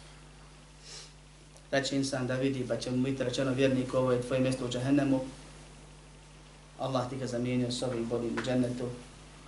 Da 1.74 1.82
će 1.82 1.96
insan 1.96 2.28
da 2.28 2.36
vidi, 2.36 2.66
pa 2.68 2.78
će 2.78 2.92
mu 2.92 2.98
biti 2.98 3.24
rečeno 3.24 3.52
vjernik, 3.54 3.94
ovo 3.94 4.12
je 4.12 4.22
tvoje 4.22 4.42
mjesto 4.42 4.66
u 4.66 4.70
džahennemu. 4.70 5.20
Allah 6.80 7.10
ti 7.10 7.16
ga 7.18 7.28
zamijenio 7.28 7.72
s 7.72 7.82
ovim 7.82 8.06
bodim 8.06 8.38
u 8.38 8.42
džennetu, 8.46 8.86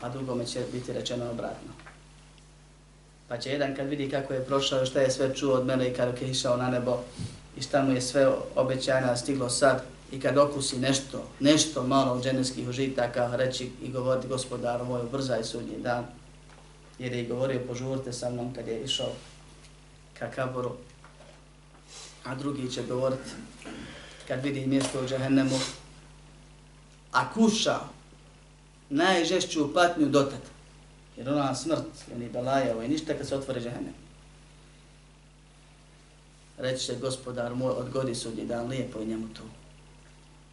a 0.02 0.10
drugome 0.10 0.46
će 0.46 0.60
biti 0.72 0.94
rečeno 0.94 1.32
obratno. 1.32 1.70
Pa 3.28 3.38
će 3.38 3.50
jedan 3.50 3.76
kad 3.76 3.88
vidi 3.88 4.10
kako 4.10 4.34
je 4.34 4.46
prošao, 4.46 4.86
šta 4.86 5.02
je 5.02 5.12
sve 5.12 5.36
čuo 5.36 5.54
od 5.54 5.66
mene 5.66 5.90
i 5.90 5.94
kada 5.94 6.12
je 6.22 6.32
išao 6.32 6.58
na 6.58 6.70
nebo 6.70 6.98
i 7.58 7.62
šta 7.62 7.84
mu 7.84 7.92
je 7.92 8.02
sve 8.02 8.32
obećanja 8.56 9.16
stiglo 9.16 9.50
sad 9.50 9.84
i 10.12 10.20
kad 10.20 10.38
okusi 10.38 10.80
nešto, 10.80 11.28
nešto 11.40 11.84
malo 11.84 12.14
od 12.14 12.24
dženevskih 12.24 12.70
užitaka, 12.70 13.36
reći 13.36 13.72
i 13.84 13.92
govoriti 13.92 14.28
gospodaru 14.28 14.86
moj, 14.86 15.02
ubrzaj 15.02 15.44
sudnji 15.44 15.78
dan, 15.84 16.06
jer 17.00 17.14
je 17.14 17.24
i 17.24 17.28
govorio 17.28 17.62
požurte 17.68 18.14
sa 18.14 18.30
mnom 18.30 18.54
kad 18.54 18.68
je 18.68 18.84
išao 18.84 19.12
ka 20.20 20.32
kaboru, 20.32 20.72
a 22.26 22.36
drugi 22.36 22.72
će 22.72 22.84
govoriti 22.84 23.30
kad 24.28 24.44
vidi 24.44 24.68
mjesto 24.68 25.04
u 25.04 25.08
džahennemu, 25.08 25.60
a 27.12 27.34
kuša 27.34 27.80
najžešću 28.90 29.74
patnju 29.74 30.10
dotad, 30.10 30.42
jer 31.18 31.30
ona 31.30 31.56
smrt, 31.56 31.86
ni 32.18 32.30
belaja, 32.30 32.74
ovo 32.74 32.82
je 32.82 32.90
ništa 32.90 33.14
kad 33.14 33.28
se 33.28 33.36
otvore 33.36 33.62
džahennem. 33.62 33.94
Reći 36.58 36.86
će 36.86 36.96
gospodar 36.96 37.56
moj, 37.56 37.72
odgodi 37.72 38.16
sudnji 38.16 38.46
dan, 38.46 38.68
lijepo 38.68 39.00
je 39.00 39.06
njemu 39.06 39.28
tu 39.28 39.44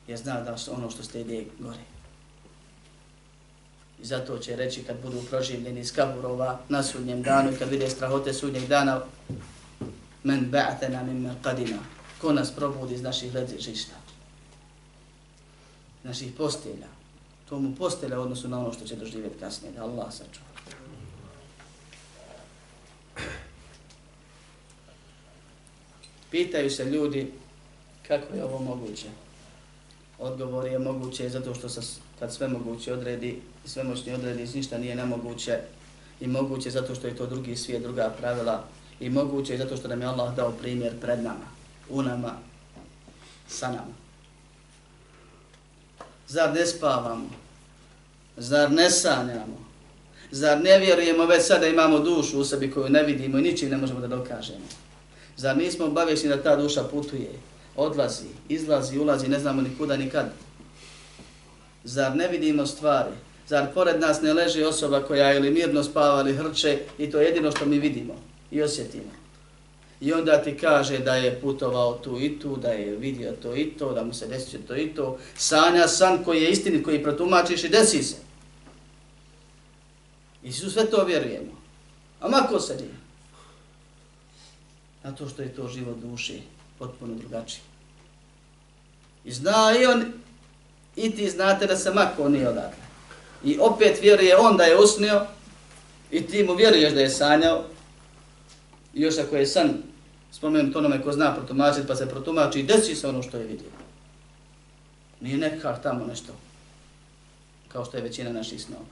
jer 0.06 0.18
zna 0.18 0.40
da 0.40 0.58
su 0.58 0.72
ono 0.74 0.90
što 0.90 1.02
slijede 1.02 1.44
gore. 1.58 1.84
I 4.02 4.04
zato 4.04 4.38
će 4.38 4.56
reći 4.56 4.82
kad 4.82 4.96
budu 5.02 5.22
proživljeni 5.30 5.80
iz 5.80 5.92
kaburova 5.92 6.60
na 6.68 6.82
sudnjem 6.82 7.22
danu 7.22 7.52
i 7.52 7.56
kad 7.56 7.68
vide 7.68 7.90
strahote 7.90 8.32
sudnjeg 8.32 8.66
dana 8.68 9.00
men 10.24 10.50
ba'atena 10.50 11.02
min 11.02 11.22
merqadina 11.22 11.78
ko 12.20 12.32
nas 12.32 12.50
probudi 12.54 12.94
iz 12.94 13.02
naših 13.02 13.34
ležišta, 13.34 13.94
naših 16.02 16.32
postelja. 16.36 16.86
To 17.48 17.58
mu 17.58 17.74
postelja 17.76 18.20
odnosu 18.20 18.48
na 18.48 18.60
ono 18.60 18.72
što 18.72 18.84
će 18.84 18.96
doživjeti 18.96 19.38
kasnije 19.38 19.72
da 19.72 19.82
Allah 19.82 20.12
sačuva. 20.12 20.52
Pitaju 26.30 26.70
se 26.70 26.84
ljudi 26.84 27.32
kako 28.08 28.34
je 28.34 28.44
ovo 28.44 28.58
moguće. 28.58 29.08
Odgovor 30.18 30.66
je 30.66 30.78
moguće 30.78 31.28
zato 31.28 31.54
što 31.54 31.68
se 31.68 31.80
kad 32.18 32.34
sve 32.34 32.48
moguće 32.48 32.92
odredi 32.92 33.40
i 33.64 33.68
sve 33.68 33.84
moćni 33.84 34.12
odredi, 34.12 34.48
ništa 34.54 34.78
nije 34.78 34.94
nemoguće. 34.94 35.58
I 36.20 36.26
moguće 36.26 36.70
zato 36.70 36.94
što 36.94 37.06
je 37.06 37.16
to 37.16 37.26
drugi 37.26 37.56
svijet, 37.56 37.82
druga 37.82 38.14
pravila 38.18 38.64
i 39.02 39.10
moguće 39.10 39.56
zato 39.56 39.76
što 39.76 39.88
nam 39.88 40.00
je 40.00 40.06
Allah 40.06 40.36
dao 40.36 40.50
primjer 40.50 40.92
pred 41.00 41.22
nama, 41.22 41.46
u 41.88 42.02
nama, 42.02 42.32
sa 43.48 43.68
nama. 43.68 43.94
Zar 46.28 46.54
ne 46.54 46.66
spavamo? 46.66 47.30
Zar 48.36 48.72
ne 48.72 48.90
sanjamo? 48.90 49.66
Zar 50.30 50.62
ne 50.62 50.78
vjerujemo 50.78 51.26
već 51.26 51.46
sada 51.46 51.66
imamo 51.66 51.98
dušu 51.98 52.40
u 52.40 52.44
sebi 52.44 52.70
koju 52.70 52.88
ne 52.88 53.02
vidimo 53.02 53.38
i 53.38 53.42
ničim 53.42 53.70
ne 53.70 53.76
možemo 53.76 54.00
da 54.00 54.06
dokažemo? 54.06 54.66
Zar 55.36 55.56
nismo 55.56 55.84
obavješni 55.84 56.28
da 56.28 56.42
ta 56.42 56.56
duša 56.56 56.84
putuje? 56.84 57.30
odlazi, 57.76 58.28
izlazi, 58.48 58.98
ulazi, 58.98 59.28
ne 59.28 59.38
znamo 59.38 59.62
ni 59.62 59.70
kuda, 59.78 59.96
ni 59.96 60.10
kad. 60.10 60.26
Zar 61.84 62.16
ne 62.16 62.28
vidimo 62.28 62.66
stvari? 62.66 63.10
Zar 63.48 63.66
pored 63.74 64.00
nas 64.00 64.22
ne 64.22 64.32
leži 64.32 64.64
osoba 64.64 65.02
koja 65.02 65.34
ili 65.34 65.50
mirno 65.50 65.82
spava 65.82 66.20
ili 66.20 66.36
hrče 66.36 66.78
i 66.98 67.10
to 67.10 67.20
je 67.20 67.26
jedino 67.26 67.50
što 67.50 67.66
mi 67.66 67.78
vidimo 67.78 68.31
i 68.52 68.62
osjetimo. 68.62 69.12
I 70.00 70.12
onda 70.12 70.42
ti 70.42 70.56
kaže 70.56 70.98
da 70.98 71.14
je 71.14 71.40
putovao 71.40 71.94
tu 71.94 72.20
i 72.20 72.38
tu, 72.40 72.56
da 72.56 72.68
je 72.68 72.96
vidio 72.96 73.32
to 73.42 73.56
i 73.56 73.64
to, 73.64 73.92
da 73.92 74.04
mu 74.04 74.14
se 74.14 74.26
desio 74.26 74.60
to 74.66 74.76
i 74.76 74.94
to. 74.94 75.18
Sanja 75.36 75.88
san 75.88 76.24
koji 76.24 76.42
je 76.42 76.50
istini, 76.50 76.82
koji 76.82 77.02
protumačiš 77.02 77.64
i 77.64 77.68
desi 77.68 78.02
se. 78.02 78.16
I 80.42 80.52
su 80.52 80.70
sve 80.70 80.90
to 80.90 81.04
vjerujemo. 81.04 81.52
A 82.20 82.28
mako 82.28 82.60
se 82.60 82.74
nije. 82.76 82.94
Zato 85.04 85.28
što 85.28 85.42
je 85.42 85.54
to 85.54 85.68
život 85.68 85.96
duši 85.96 86.42
potpuno 86.78 87.14
drugačiji. 87.14 87.62
I 89.24 89.32
zna 89.32 89.74
i 89.80 89.86
on, 89.86 90.04
i 90.96 91.10
ti 91.10 91.30
znate 91.30 91.66
da 91.66 91.76
se 91.76 91.90
mako 91.90 92.28
nije 92.28 92.48
odakle. 92.48 92.84
I 93.44 93.58
opet 93.58 93.98
vjeruje 94.02 94.36
on 94.36 94.56
da 94.56 94.64
je 94.64 94.78
usnio, 94.78 95.26
i 96.10 96.26
ti 96.26 96.44
mu 96.44 96.54
vjeruješ 96.54 96.92
da 96.92 97.00
je 97.00 97.10
sanjao, 97.10 97.64
i 98.94 99.00
još 99.00 99.18
ako 99.18 99.36
je 99.36 99.46
san, 99.46 99.74
spomenuti 100.32 100.78
onome 100.78 101.02
ko 101.02 101.12
zna 101.12 101.34
protumačiti, 101.34 101.86
pa 101.86 101.94
se 101.94 102.08
protumači 102.08 102.60
i 102.60 102.62
desi 102.62 102.94
se 102.94 103.08
ono 103.08 103.22
što 103.22 103.36
je 103.36 103.46
vidio. 103.46 103.70
Nije 105.20 105.36
nekak 105.36 105.82
tamo 105.82 106.06
nešto, 106.06 106.32
kao 107.68 107.84
što 107.84 107.96
je 107.96 108.02
većina 108.02 108.32
naših 108.32 108.62
snova. 108.62 108.84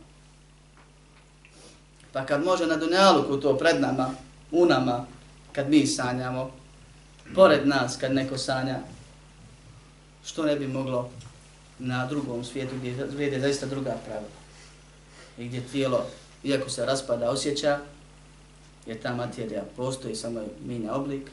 Pa 2.12 2.26
kad 2.26 2.44
može 2.44 2.66
na 2.66 2.76
Dunjaluku 2.76 3.40
to 3.40 3.58
pred 3.58 3.80
nama, 3.80 4.10
u 4.50 4.66
nama, 4.66 5.06
kad 5.52 5.70
mi 5.70 5.86
sanjamo, 5.86 6.50
pored 7.34 7.68
nas 7.68 7.96
kad 7.96 8.12
neko 8.12 8.38
sanja, 8.38 8.78
što 10.24 10.42
ne 10.42 10.56
bi 10.56 10.66
moglo 10.66 11.10
na 11.78 12.06
drugom 12.06 12.44
svijetu 12.44 12.74
gdje 12.76 12.92
vede 12.92 13.40
zaista 13.40 13.66
druga 13.66 13.96
pravila. 14.06 14.30
I 15.38 15.48
gdje 15.48 15.60
tijelo, 15.72 16.06
iako 16.44 16.70
se 16.70 16.86
raspada, 16.86 17.30
osjeća, 17.30 17.78
jer 18.86 19.02
ta 19.02 19.14
materija 19.14 19.64
postoji, 19.76 20.16
samo 20.16 20.40
je 20.40 20.48
minja 20.66 20.94
oblik, 20.94 21.30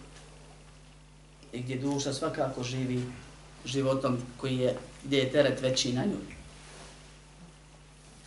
i 1.53 1.61
gdje 1.61 1.77
duša 1.77 2.13
svakako 2.13 2.63
živi 2.63 3.03
životom 3.65 4.17
koji 4.37 4.57
je, 4.57 4.77
gdje 5.03 5.17
je 5.17 5.31
teret 5.31 5.61
veći 5.61 5.93
na 5.93 6.05
nju. 6.05 6.17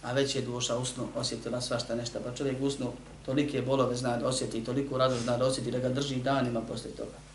A 0.03 0.13
već 0.13 0.35
je 0.37 0.43
duša 0.43 0.77
usnu 0.77 1.09
osjetila 1.17 1.61
svašta 1.61 1.95
nešto, 1.95 2.21
pa 2.25 2.35
čovjek 2.35 2.61
usnu 2.61 2.93
tolike 3.27 3.63
bolove 3.63 3.97
zna 3.97 4.17
da 4.17 4.27
osjeti, 4.27 4.65
toliko 4.65 4.99
radost 4.99 5.23
zna 5.23 5.37
da 5.37 5.47
osjeti 5.47 5.71
da 5.71 5.79
ga 5.79 5.89
drži 5.89 6.17
danima 6.17 6.61
posle 6.61 6.91
toga 6.91 7.31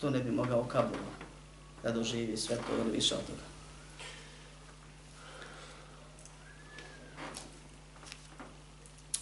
što 0.00 0.10
ne 0.10 0.18
bi 0.18 0.30
mogao 0.30 0.64
kabulu 0.64 1.10
da 1.82 1.92
doživi 1.92 2.36
sve 2.36 2.56
to 2.56 2.82
ili 2.82 2.90
više 2.90 3.14
od 3.14 3.20
toga. 3.20 3.49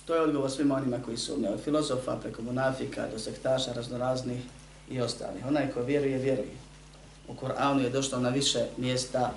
To 0.08 0.14
je 0.14 0.20
odgovor 0.20 0.50
svima 0.50 0.74
onima 0.74 0.98
koji 1.04 1.16
su 1.16 1.34
od 1.34 1.60
filozofa, 1.64 2.16
preko 2.16 2.42
munafika, 2.42 3.06
do 3.12 3.18
sektaša, 3.18 3.72
raznoraznih 3.72 4.40
i 4.90 5.00
ostalih. 5.00 5.46
Onaj 5.46 5.70
ko 5.72 5.82
vjeruje, 5.82 6.18
vjeruje. 6.18 6.56
U 7.28 7.34
Koranu 7.34 7.82
je 7.82 7.90
došlo 7.90 8.20
na 8.20 8.28
više 8.28 8.66
mjesta 8.76 9.32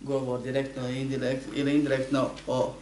govor 0.00 0.42
direktno 0.42 0.88
ili 1.54 1.74
indirektno 1.74 2.30
o 2.46 2.72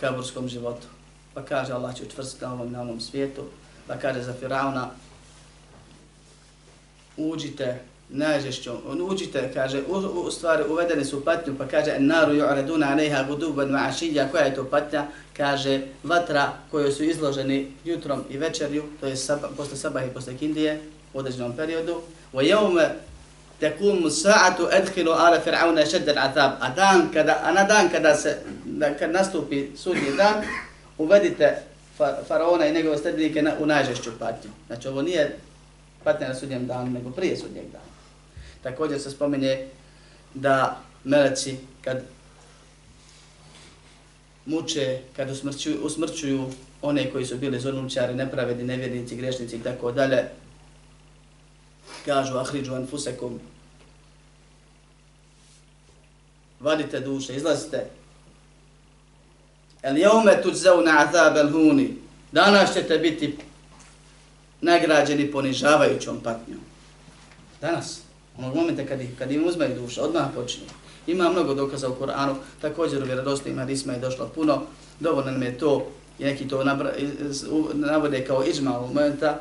kaburskom 0.00 0.48
životu. 0.48 0.86
Pa 1.34 1.44
kaže 1.44 1.72
Allah 1.72 1.96
će 1.96 2.04
učvrstiti 2.04 2.44
na 2.44 2.52
ovom, 2.52 2.72
na 2.72 2.82
ovom 2.82 3.00
svijetu. 3.00 3.44
Pa 3.86 3.96
kaže 3.96 4.22
za 4.22 4.34
Firauna, 4.34 4.90
uđite 7.16 7.80
najžešćom, 8.08 8.76
on 8.88 9.02
uđite, 9.02 9.50
kaže, 9.54 9.82
u, 9.88 9.92
u 9.96 10.30
stvari 10.30 10.64
uvedeni 10.68 11.04
su 11.04 11.24
patnju, 11.24 11.54
pa 11.58 11.66
kaže, 11.66 11.96
naru 11.98 12.32
ju'raduna 12.32 12.92
alejha 12.92 13.22
guduban 13.22 13.68
ma'ašilja, 13.68 14.30
koja 14.30 14.44
je 14.44 14.54
to 14.54 14.64
patnja, 14.64 15.06
kaže, 15.36 15.80
vatra 16.04 16.52
koju 16.70 16.92
su 16.92 17.04
izloženi 17.04 17.72
jutrom 17.84 18.24
i 18.30 18.38
večerju, 18.38 18.84
to 19.00 19.06
je 19.06 19.16
saba, 19.16 19.48
posle 19.56 19.76
sabah 19.76 20.06
i 20.06 20.14
posle 20.14 20.36
kindije, 20.36 20.80
u 21.14 21.18
određenom 21.18 21.56
periodu, 21.56 22.00
wa 22.32 22.40
jevme 22.40 22.94
tekum 23.60 24.10
sa'atu 24.10 24.68
edhilu 24.72 25.12
ala 25.12 25.40
fir'auna 25.46 25.90
šedden 25.90 26.18
atab, 26.18 26.52
a 26.60 26.70
dan 26.70 27.08
kada, 27.12 27.40
a 27.42 27.52
na 27.52 27.64
dan 27.64 27.88
kada 27.88 28.14
se, 28.14 28.38
da, 28.64 28.94
kad 28.94 29.10
nastupi 29.10 29.68
sudnji 29.76 30.16
dan, 30.16 30.34
uvedite 30.98 31.62
faraona 32.28 32.66
i 32.66 32.72
njegove 32.72 32.98
sredbenike 32.98 33.42
na, 33.42 33.52
u 33.60 33.66
najžešću 33.66 34.10
patnju. 34.18 34.50
Znači, 34.66 34.88
ovo 34.88 35.02
nije 35.02 35.36
patnja 36.04 36.28
na 36.28 36.34
sudnjem 36.34 36.66
danu, 36.66 36.90
nego 36.90 37.10
prije 37.10 37.36
sudnjeg 37.36 37.64
dana. 37.72 37.95
Također 38.66 39.00
se 39.00 39.10
spominje 39.10 39.66
da 40.34 40.80
meleci 41.04 41.56
kad 41.84 42.02
muče, 44.46 45.00
kad 45.16 45.30
usmrćuju, 45.30 45.80
usmrćuju 45.82 46.50
one 46.82 47.10
koji 47.10 47.26
su 47.26 47.36
bili 47.36 47.60
zulumčari, 47.60 48.14
nepravedni, 48.14 48.64
nevjernici, 48.64 49.16
grešnici 49.16 49.56
i 49.56 49.62
tako 49.62 49.92
dalje, 49.92 50.24
kažu 52.04 52.36
ahriđu 52.36 52.74
anfusekum, 52.74 53.40
vadite 56.60 57.00
duše, 57.00 57.36
izlazite. 57.36 57.86
El 59.82 59.96
jeume 59.96 60.42
tuđzauna 60.42 61.06
azab 61.08 61.36
el 61.36 61.50
huni, 61.50 61.96
danas 62.32 62.74
ćete 62.74 62.98
biti 62.98 63.36
nagrađeni 64.60 65.32
ponižavajućom 65.32 66.20
patnjom. 66.20 66.60
Danas. 67.60 68.05
Onog 68.38 68.56
momenta 68.56 68.86
kad, 68.86 69.00
kad 69.18 69.32
im 69.32 69.46
uzme 69.46 69.68
duša, 69.68 70.02
odmah 70.02 70.26
počinje. 70.34 70.66
Ima 71.06 71.30
mnogo 71.30 71.54
dokaza 71.54 71.88
u 71.88 71.94
Koranu, 71.94 72.34
također 72.60 73.02
u 73.02 73.06
vjerodostojima 73.06 73.60
hadisma 73.60 73.92
je 73.92 73.98
došlo 73.98 74.28
puno. 74.34 74.62
Dovoljno 75.00 75.30
nam 75.30 75.42
je 75.42 75.58
to, 75.58 75.86
i 76.18 76.24
neki 76.24 76.48
to 76.48 76.64
navode 77.74 78.24
kao 78.24 78.44
iđma 78.44 78.78
u 78.80 78.86
momenta, 78.86 79.38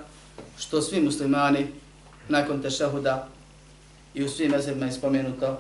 što 0.58 0.82
svi 0.82 1.02
muslimani 1.02 1.68
nakon 2.30 2.62
tešahuda 2.62 3.28
i 4.14 4.24
u 4.24 4.30
svim 4.30 4.52
mezebima 4.52 4.86
je 4.86 4.92
spomenuto 4.92 5.58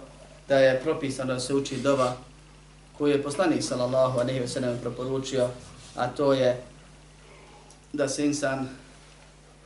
da 0.48 0.58
je 0.58 0.82
propisano 0.84 1.34
da 1.34 1.40
se 1.40 1.54
uči 1.54 1.78
dova 1.78 2.16
koju 2.98 3.12
je 3.12 3.24
poslanik 3.24 3.64
sallallahu 3.64 4.20
alejhi 4.20 4.40
ve 4.40 4.48
sellem 4.48 4.78
preporučio, 4.82 5.50
a 5.96 6.08
to 6.08 6.34
je 6.34 6.62
da 7.94 8.08
se 8.08 8.26
insan 8.26 8.68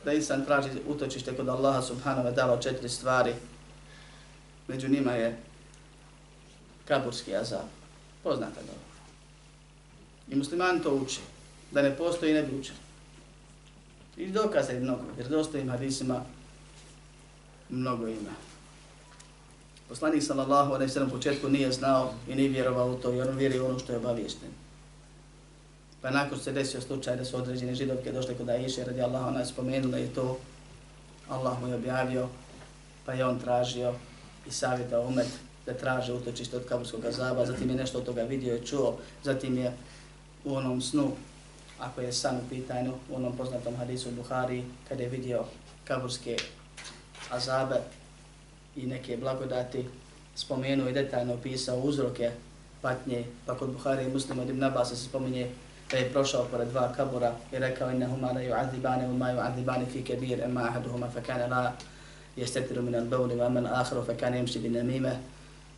da 0.04 0.12
insan 0.12 0.44
traži 0.44 0.68
utočište 0.88 1.36
kod 1.36 1.48
Allaha 1.48 1.82
subhanahu 1.82 2.28
wa 2.28 2.34
ta'ala 2.34 2.62
četiri 2.62 2.88
stvari. 2.88 3.34
Među 4.70 4.88
njima 4.88 5.12
je 5.12 5.36
kaburski 6.88 7.36
azab. 7.36 7.66
Poznata 8.22 8.60
dobro. 8.60 8.90
I 10.28 10.36
muslimani 10.36 10.82
to 10.82 10.94
uče. 10.94 11.20
Da 11.70 11.82
ne 11.82 11.96
postoji 11.96 12.34
ne 12.34 12.42
bi 12.42 12.58
učili. 12.58 12.78
I 14.16 14.26
dokaza 14.26 14.72
je 14.72 14.80
mnogo, 14.80 15.02
jer 15.18 15.28
dostojim 15.28 15.70
hadisima 15.70 16.24
mnogo 17.70 18.06
ima. 18.06 18.34
Poslanik 19.88 20.22
sallallahu 20.22 20.72
alejhi 20.72 20.90
ve 20.90 20.94
sellem 20.94 21.10
početku 21.10 21.48
nije 21.48 21.72
znao 21.72 22.14
i 22.28 22.34
nije 22.34 22.48
vjerovao 22.48 22.90
u 22.90 22.94
to, 22.94 23.10
jer 23.12 23.28
on 23.28 23.36
vjeri 23.36 23.60
ono 23.60 23.78
što 23.78 23.92
je 23.92 23.98
obaviješten. 23.98 24.48
Pa 26.02 26.10
nakon 26.10 26.38
se 26.38 26.52
desio 26.52 26.80
slučaj 26.80 27.16
da 27.16 27.24
su 27.24 27.36
određene 27.36 27.74
židovke 27.74 28.12
došle 28.12 28.34
kod 28.34 28.48
Aisha 28.48 28.84
radi 28.84 29.02
Allah, 29.02 29.26
ona 29.26 29.40
je 29.40 29.46
spomenula 29.46 29.98
i 29.98 30.08
to, 30.08 30.38
Allah 31.28 31.60
mu 31.60 31.68
je 31.68 31.74
objavio, 31.74 32.28
pa 33.06 33.12
je 33.12 33.24
on 33.24 33.40
tražio 33.40 33.94
i 34.46 34.50
savjeta 34.50 35.00
umet 35.00 35.28
da 35.66 35.74
traže 35.74 36.12
utočište 36.12 36.56
od 36.56 36.64
kaburskog 36.68 37.04
azaba, 37.04 37.46
zatim 37.46 37.70
je 37.70 37.76
nešto 37.76 37.98
od 37.98 38.04
toga 38.04 38.22
vidio 38.22 38.56
i 38.56 38.66
čuo, 38.66 38.98
zatim 39.24 39.58
je 39.58 39.72
u 40.44 40.54
onom 40.54 40.80
snu, 40.80 41.12
ako 41.78 42.00
je 42.00 42.12
san 42.12 42.36
u 42.36 42.48
pitanju, 42.48 42.92
u 43.10 43.16
onom 43.16 43.36
poznatom 43.36 43.76
hadisu 43.76 44.08
u 44.08 44.12
Buhari, 44.12 44.64
kada 44.88 45.02
je 45.02 45.08
vidio 45.08 45.44
kaburske 45.84 46.36
azabe 47.30 47.80
i 48.76 48.86
neke 48.86 49.16
blagodati, 49.16 49.86
spomenuo 50.34 50.88
i 50.88 50.92
detaljno 50.92 51.34
opisao 51.34 51.78
uzroke 51.78 52.30
patnje, 52.82 53.24
pa 53.46 53.54
kod 53.54 53.72
Buhari 53.72 54.04
i 54.04 54.12
muslima 54.12 54.42
od 54.42 54.48
Ibn 54.48 54.64
Abbas 54.64 54.88
se 54.88 54.96
spominje 54.96 55.50
da 55.90 55.96
je 55.96 56.12
prošao 56.12 56.44
pored 56.50 56.68
dva 56.68 56.92
kabura 56.96 57.32
i 57.52 57.58
rekao 57.58 57.90
innahuma 57.90 58.32
la 58.32 58.40
yu'adhibane, 58.40 59.08
wa 59.08 59.16
ma 59.18 59.26
yu'adhibani 59.32 59.86
fi 59.92 60.04
kebir, 60.04 60.40
emma 60.40 60.60
ahaduhuma 60.60 61.10
fa 61.10 61.20
kana 61.20 61.46
la 61.46 61.72
jestetiru 62.36 62.82
min 62.82 62.94
al-bawl 62.94 63.36
wa 63.36 63.46
amma 63.46 63.60
al-akharu 63.60 64.06
fa 64.06 64.14
kana 64.14 64.36
yamshi 64.36 64.58
bin 64.58 64.72
namima 64.72 65.12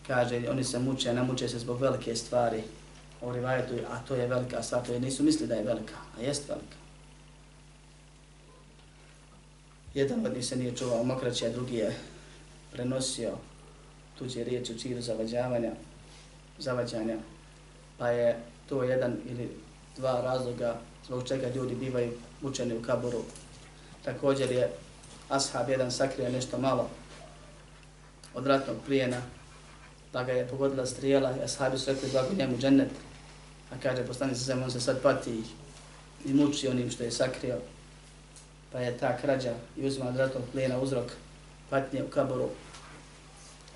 kaže 0.07 0.49
oni 0.51 0.65
se 0.65 0.79
muče, 0.79 1.15
ne 1.15 1.23
muče 1.23 1.49
se 1.49 1.59
zbog 1.59 1.81
velike 1.81 2.17
stvari 2.17 2.63
u 3.21 3.33
rivajetu, 3.33 3.75
a 3.91 3.99
to 3.99 4.15
je 4.15 4.27
velika 4.27 4.63
stvar, 4.63 4.87
to 4.87 4.93
je 4.93 5.01
nisu 5.01 5.23
misli 5.23 5.47
da 5.47 5.55
je 5.55 5.65
velika, 5.65 5.95
a 6.19 6.23
jest 6.23 6.49
velika. 6.49 6.77
Jedan 9.95 10.27
od 10.27 10.35
njih 10.35 10.47
se 10.47 10.57
nije 10.57 10.77
čuvao 10.77 11.05
mokraće, 11.05 11.47
a 11.47 11.51
drugi 11.51 11.77
je 11.77 11.97
prenosio 12.73 13.31
tuđe 14.19 14.45
riječi 14.45 14.73
u 14.73 14.79
čiru 14.79 15.01
zavađavanja, 15.01 15.73
zavađanja, 16.59 17.17
pa 17.99 18.09
je 18.09 18.39
to 18.69 18.83
jedan 18.83 19.17
ili 19.27 19.49
dva 19.97 20.21
razloga 20.21 20.81
zbog 21.07 21.29
čega 21.29 21.49
ljudi 21.55 21.75
bivaju 21.75 22.13
učeni 22.43 22.77
u 22.77 22.83
kaburu. 22.83 23.23
Također 24.05 24.51
je 24.51 24.71
ashab 25.33 25.69
jedan 25.69 25.91
sakrio 25.93 26.29
nešto 26.29 26.59
malo 26.59 26.91
od 28.35 28.47
ratnog 28.47 28.77
plijena, 28.87 29.23
da 30.13 30.25
ga 30.25 30.33
je 30.33 30.49
pogodila 30.49 30.87
strijela 30.87 31.37
i 31.37 31.43
ashabi 31.45 31.79
su 31.79 31.93
rekli 31.93 32.09
blago 32.13 32.35
njemu 32.35 32.59
džennet. 32.59 32.91
A 33.71 33.75
kaže, 33.83 34.07
postani 34.07 34.35
se 34.35 34.55
on 34.55 34.71
se 34.71 34.81
sad 34.81 35.03
pati 35.03 35.43
i 36.25 36.35
muči 36.35 36.69
onim 36.69 36.91
što 36.91 37.05
je 37.05 37.11
sakrio. 37.11 37.57
Pa 38.73 38.79
je 38.79 38.99
ta 38.99 39.17
krađa 39.17 39.55
i 39.77 39.87
uzima 39.87 40.09
od 40.09 40.17
ratnog 40.17 40.43
plijena 40.53 40.79
uzrok 40.79 41.13
patnje 41.71 42.03
u 42.03 42.11
kaboru. 42.11 42.49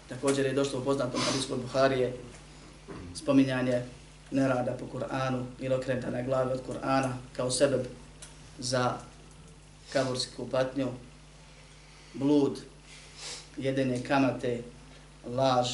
Također 0.09 0.47
je 0.47 0.53
došlo 0.53 0.81
u 0.81 0.85
poznatom 0.85 1.21
hadisku 1.21 1.57
Buharije 1.57 2.13
spominjanje 3.15 3.83
nerada 4.31 4.73
po 4.73 4.99
Kur'anu 4.99 5.45
ili 5.59 5.75
okretanja 5.75 6.23
glavi 6.23 6.53
od 6.53 6.61
Kur'ana 6.69 7.13
kao 7.37 7.51
sebeb 7.51 7.87
za 8.59 8.95
kabursku 9.93 10.49
patnju, 10.51 10.89
blud, 12.19 12.61
jedene 13.57 14.03
kamate, 14.03 14.63
laž 15.27 15.69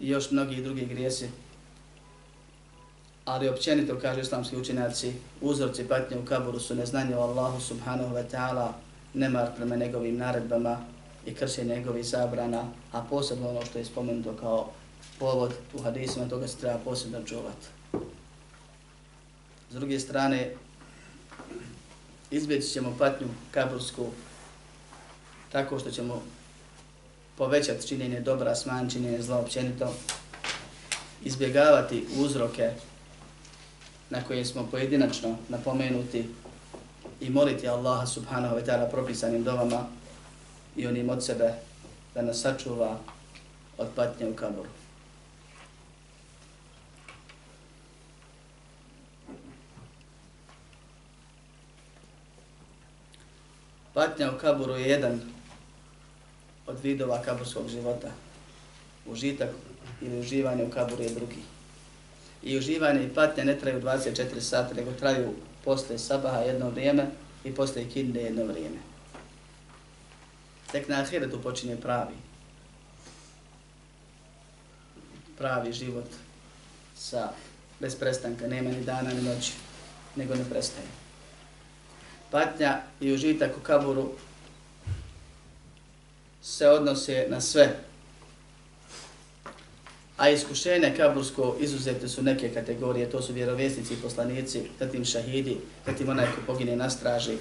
i 0.00 0.08
još 0.08 0.30
mnogi 0.30 0.62
drugi 0.62 0.86
grijesi. 0.86 1.28
Ali 3.24 3.48
općenito, 3.48 3.98
kaže 4.02 4.20
islamski 4.20 4.56
učenjaci, 4.56 5.12
uzorci 5.40 5.88
patnje 5.88 6.18
u 6.18 6.24
kaburu 6.24 6.60
su 6.60 6.74
neznanje 6.74 7.16
o 7.16 7.20
Allahu 7.20 7.60
subhanahu 7.60 8.14
wa 8.14 8.24
ta'ala, 8.32 8.72
nemar 9.14 9.48
prema 9.56 9.76
njegovim 9.76 10.16
naredbama 10.16 10.80
i 11.26 11.34
krši 11.34 11.64
njegovih 11.64 12.06
zabrana, 12.06 12.64
a 12.92 13.02
posebno 13.10 13.48
ono 13.48 13.64
što 13.66 13.78
je 13.78 13.84
spomenuto 13.84 14.32
kao 14.40 14.70
povod 15.18 15.52
u 15.74 15.82
hadisima, 15.82 16.28
toga 16.28 16.48
se 16.48 16.56
treba 16.56 16.78
posebno 16.78 17.22
čuvati. 17.22 17.66
S 19.70 19.74
druge 19.74 20.00
strane, 20.00 20.54
izbjeći 22.30 22.68
ćemo 22.68 22.96
patnju 22.98 23.26
kabursku 23.50 24.06
tako 25.52 25.78
što 25.78 25.90
ćemo 25.90 26.22
povećati 27.38 27.88
činjenje 27.88 28.20
dobra, 28.20 28.54
smanj 28.54 28.90
činjenje 28.90 29.22
zla 29.22 29.38
općenito, 29.38 29.94
izbjegavati 31.24 32.06
uzroke 32.18 32.72
na 34.10 34.24
koje 34.24 34.44
smo 34.44 34.68
pojedinačno 34.70 35.36
napomenuti 35.48 36.28
i 37.20 37.30
moliti 37.30 37.68
Allaha 37.68 38.06
subhanahu 38.06 38.56
wa 38.56 38.66
ta'ala 38.66 38.90
propisanim 38.90 39.44
dovama 39.44 39.86
i 40.76 40.86
onim 40.86 41.10
od 41.10 41.24
sebe 41.24 41.54
da 42.14 42.22
nas 42.22 42.40
sačuva 42.40 42.98
od 43.78 43.88
patnje 43.96 44.28
u 44.28 44.34
kaboru. 44.34 44.79
Patnja 53.94 54.30
u 54.30 54.38
kaburu 54.38 54.74
je 54.74 54.88
jedan 54.88 55.20
od 56.66 56.80
vidova 56.82 57.22
kaburskog 57.22 57.68
života. 57.68 58.08
Užitak 59.06 59.48
ili 60.00 60.20
uživanje 60.20 60.64
u 60.64 60.70
kaburu 60.70 61.02
je 61.02 61.10
drugi. 61.10 61.42
I 62.42 62.58
uživanje 62.58 63.04
i 63.04 63.14
patnja 63.14 63.44
ne 63.44 63.58
traju 63.58 63.80
24 63.80 64.40
sata, 64.40 64.74
nego 64.74 64.92
traju 64.92 65.34
posle 65.64 65.98
sabaha 65.98 66.38
jedno 66.38 66.70
vrijeme 66.70 67.06
i 67.44 67.54
posle 67.54 67.88
kinde 67.88 68.20
jedno 68.20 68.44
vrijeme. 68.44 68.76
Tek 70.72 70.88
na 70.88 71.00
ahiretu 71.00 71.42
počinje 71.42 71.76
pravi. 71.76 72.14
Pravi 75.38 75.72
život 75.72 76.06
sa 76.96 77.32
bez 77.80 77.96
prestanka, 77.96 78.46
nema 78.46 78.70
ni 78.70 78.84
dana 78.84 79.10
ni 79.10 79.22
noći, 79.22 79.52
nego 80.16 80.34
ne 80.34 80.44
prestaje 80.50 80.99
patnja 82.30 82.80
i 83.00 83.12
užitak 83.12 83.50
u 83.56 83.60
kaburu 83.60 84.10
se 86.42 86.68
odnose 86.68 87.26
na 87.28 87.40
sve. 87.40 87.76
A 90.16 90.28
iskušenje 90.28 90.94
kabursko 90.96 91.56
izuzete 91.60 92.08
su 92.08 92.22
neke 92.22 92.48
kategorije, 92.54 93.10
to 93.10 93.22
su 93.22 93.32
vjerovjesnici 93.32 93.94
i 93.94 93.96
poslanici, 93.96 94.62
zatim 94.78 95.04
šahidi, 95.04 95.56
zatim 95.86 96.08
onaj 96.08 96.26
ko 96.26 96.40
pogine 96.46 96.76
na 96.76 96.90
straži, 96.90 97.36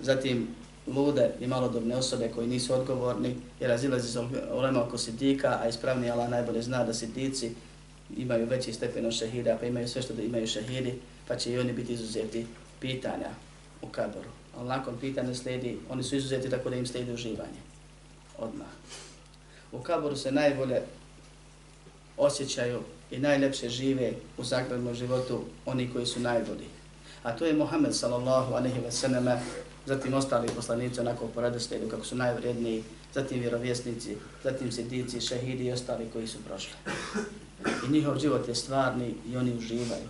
zatim 0.00 0.48
lude 0.86 1.30
i 1.40 1.46
malodobne 1.46 1.96
osobe 1.96 2.28
koji 2.34 2.46
nisu 2.46 2.74
odgovorni 2.74 3.36
i 3.60 3.66
razilazi 3.66 4.12
se 4.12 4.20
olema 4.52 4.82
oko 4.82 4.98
sidika, 4.98 5.58
a 5.62 5.68
ispravni 5.68 6.10
Allah 6.10 6.28
najbolje 6.28 6.62
zna 6.62 6.84
da 6.84 6.94
sidici 6.94 7.50
imaju 8.16 8.46
veći 8.46 8.72
stepen 8.72 9.06
od 9.06 9.12
šahida, 9.12 9.56
pa 9.60 9.66
imaju 9.66 9.88
sve 9.88 10.02
što 10.02 10.14
da 10.14 10.22
imaju 10.22 10.46
šehidi, 10.46 10.94
pa 11.28 11.36
će 11.36 11.52
i 11.52 11.58
oni 11.58 11.72
biti 11.72 11.92
izuzeti 11.92 12.46
pitanja 12.80 13.30
u 13.84 13.92
kaboru. 13.92 14.28
Ali 14.58 14.68
nakon 14.68 14.96
pitanja 15.00 15.34
slijedi, 15.34 15.78
oni 15.90 16.02
su 16.02 16.16
izuzeti 16.16 16.50
tako 16.50 16.70
da 16.70 16.76
im 16.76 16.86
slijedi 16.86 17.12
uživanje. 17.12 17.60
Odmah. 18.38 18.66
U 19.72 19.78
kaboru 19.78 20.16
se 20.16 20.32
najbolje 20.32 20.82
osjećaju 22.16 22.80
i 23.10 23.18
najlepše 23.18 23.68
žive 23.68 24.12
u 24.38 24.44
zagradnom 24.44 24.94
životu 24.94 25.44
oni 25.66 25.90
koji 25.92 26.06
su 26.06 26.20
najbolji. 26.20 26.68
A 27.22 27.36
to 27.36 27.44
je 27.44 27.52
Muhammed 27.52 27.94
sallallahu 27.96 28.54
aleyhi 28.54 28.84
ve 28.84 28.92
selleme, 28.92 29.40
zatim 29.86 30.14
ostali 30.14 30.48
poslanici 30.56 31.00
onako 31.00 31.26
po 31.26 31.40
redoslijedu 31.40 31.88
kako 31.88 32.04
su 32.04 32.16
najvredniji, 32.16 32.84
zatim 33.14 33.40
vjerovjesnici, 33.40 34.16
zatim 34.44 34.72
sidici, 34.72 35.20
šehidi 35.20 35.64
i 35.64 35.72
ostali 35.72 36.06
koji 36.12 36.26
su 36.26 36.38
prošli. 36.48 36.74
I 37.88 37.92
njihov 37.92 38.18
život 38.18 38.48
je 38.48 38.54
stvarni 38.54 39.14
i 39.28 39.36
oni 39.36 39.56
uživaju. 39.56 40.08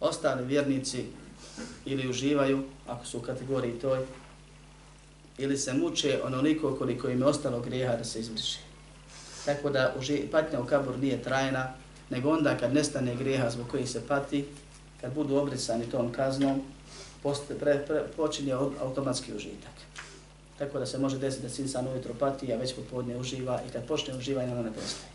Ostali 0.00 0.44
vjernici 0.44 1.04
ili 1.84 2.10
uživaju, 2.10 2.62
ako 2.86 3.06
su 3.06 3.18
u 3.18 3.22
kategoriji 3.22 3.72
toj, 3.72 3.98
ili 5.38 5.58
se 5.58 5.72
muče 5.72 6.20
onoliko 6.24 6.76
koliko 6.76 7.08
im 7.08 7.20
je 7.20 7.26
ostalo 7.26 7.60
grijeha 7.60 7.96
da 7.96 8.04
se 8.04 8.20
izvrši. 8.20 8.58
Tako 9.44 9.70
da 9.70 9.94
patnja 10.30 10.60
u 10.60 10.64
kabur 10.66 10.98
nije 10.98 11.22
trajna, 11.22 11.74
nego 12.10 12.30
onda 12.30 12.56
kad 12.56 12.74
nestane 12.74 13.16
grijeha 13.16 13.50
zbog 13.50 13.68
kojih 13.68 13.90
se 13.90 14.06
pati, 14.06 14.44
kad 15.00 15.14
budu 15.14 15.36
obrisani 15.36 15.90
tom 15.90 16.12
kaznom, 16.12 16.62
poste, 17.22 17.54
pre, 17.58 17.84
pre, 17.86 18.02
počinje 18.16 18.52
automatski 18.52 19.34
užitak. 19.34 19.72
Tako 20.58 20.78
da 20.78 20.86
se 20.86 20.98
može 20.98 21.18
desiti 21.18 21.42
da 21.42 21.48
se 21.48 21.62
insan 21.62 21.88
ujutro 21.88 22.14
pati, 22.14 22.52
a 22.52 22.56
već 22.56 22.74
popodne 22.74 23.16
uživa 23.16 23.60
i 23.68 23.72
kad 23.72 23.86
počne 23.86 24.16
uživanje, 24.16 24.52
ona 24.52 24.62
ne 24.62 24.72
prestaje. 24.72 25.12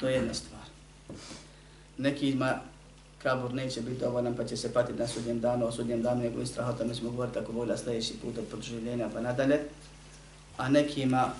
To 0.00 0.08
je 0.08 0.14
jedna 0.14 0.34
stvar. 0.34 0.62
Neki 1.98 2.30
ima 2.30 2.60
kabur 3.24 3.54
neće 3.54 3.80
biti 3.80 4.00
dovoljan 4.00 4.36
pa 4.36 4.44
će 4.44 4.56
se 4.56 4.72
patiti 4.72 4.98
na 4.98 5.06
sudnjem 5.08 5.40
danu, 5.40 5.66
o 5.66 5.72
sudnjem 5.72 6.02
danu 6.02 6.22
nego 6.22 6.46
strahota, 6.46 6.78
tome 6.78 6.94
smo 6.94 7.10
govorili 7.10 7.34
tako 7.34 7.52
volja 7.52 7.76
sljedeći 7.76 8.14
put 8.22 8.38
od 8.38 8.44
podživljenja 8.50 9.08
pa 9.14 9.20
nadalje. 9.20 9.60
A 10.56 10.68
nekima 10.68 11.30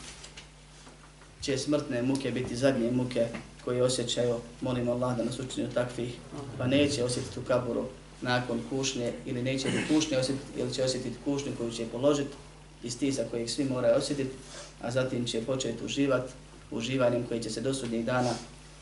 će 1.41 1.59
smrtne 1.59 2.03
muke 2.03 2.31
biti 2.31 2.57
zadnje 2.57 2.91
muke 2.91 3.29
koje 3.65 3.83
osjećaju, 3.83 4.37
molimo 4.61 4.93
Allah 4.93 5.17
da 5.17 5.25
nas 5.25 5.39
učini 5.39 5.69
takvih, 5.75 6.15
pa 6.59 6.67
neće 6.67 7.05
osjetiti 7.05 7.41
u 7.41 7.43
kaburu 7.43 7.85
nakon 8.23 8.61
kušnje 8.71 9.13
ili 9.27 9.43
neće 9.43 9.69
biti 9.69 9.95
kušnje 9.95 10.19
osjetiti 10.19 10.61
ili 10.61 10.75
će 10.75 10.85
osjetiti 10.85 11.17
kušnju 11.25 11.53
koju 11.59 11.71
će 11.71 11.87
položiti 11.87 12.35
i 12.83 12.91
stisa 12.91 13.25
kojeg 13.31 13.51
svi 13.51 13.65
moraju 13.65 13.95
osjetiti, 13.97 14.35
a 14.83 14.91
zatim 14.91 15.27
će 15.27 15.45
početi 15.45 15.85
uživati 15.85 16.33
uživanjem 16.71 17.25
koji 17.29 17.43
će 17.43 17.51
se 17.51 17.61
do 17.61 17.75
sudnjih 17.75 18.05
dana 18.05 18.31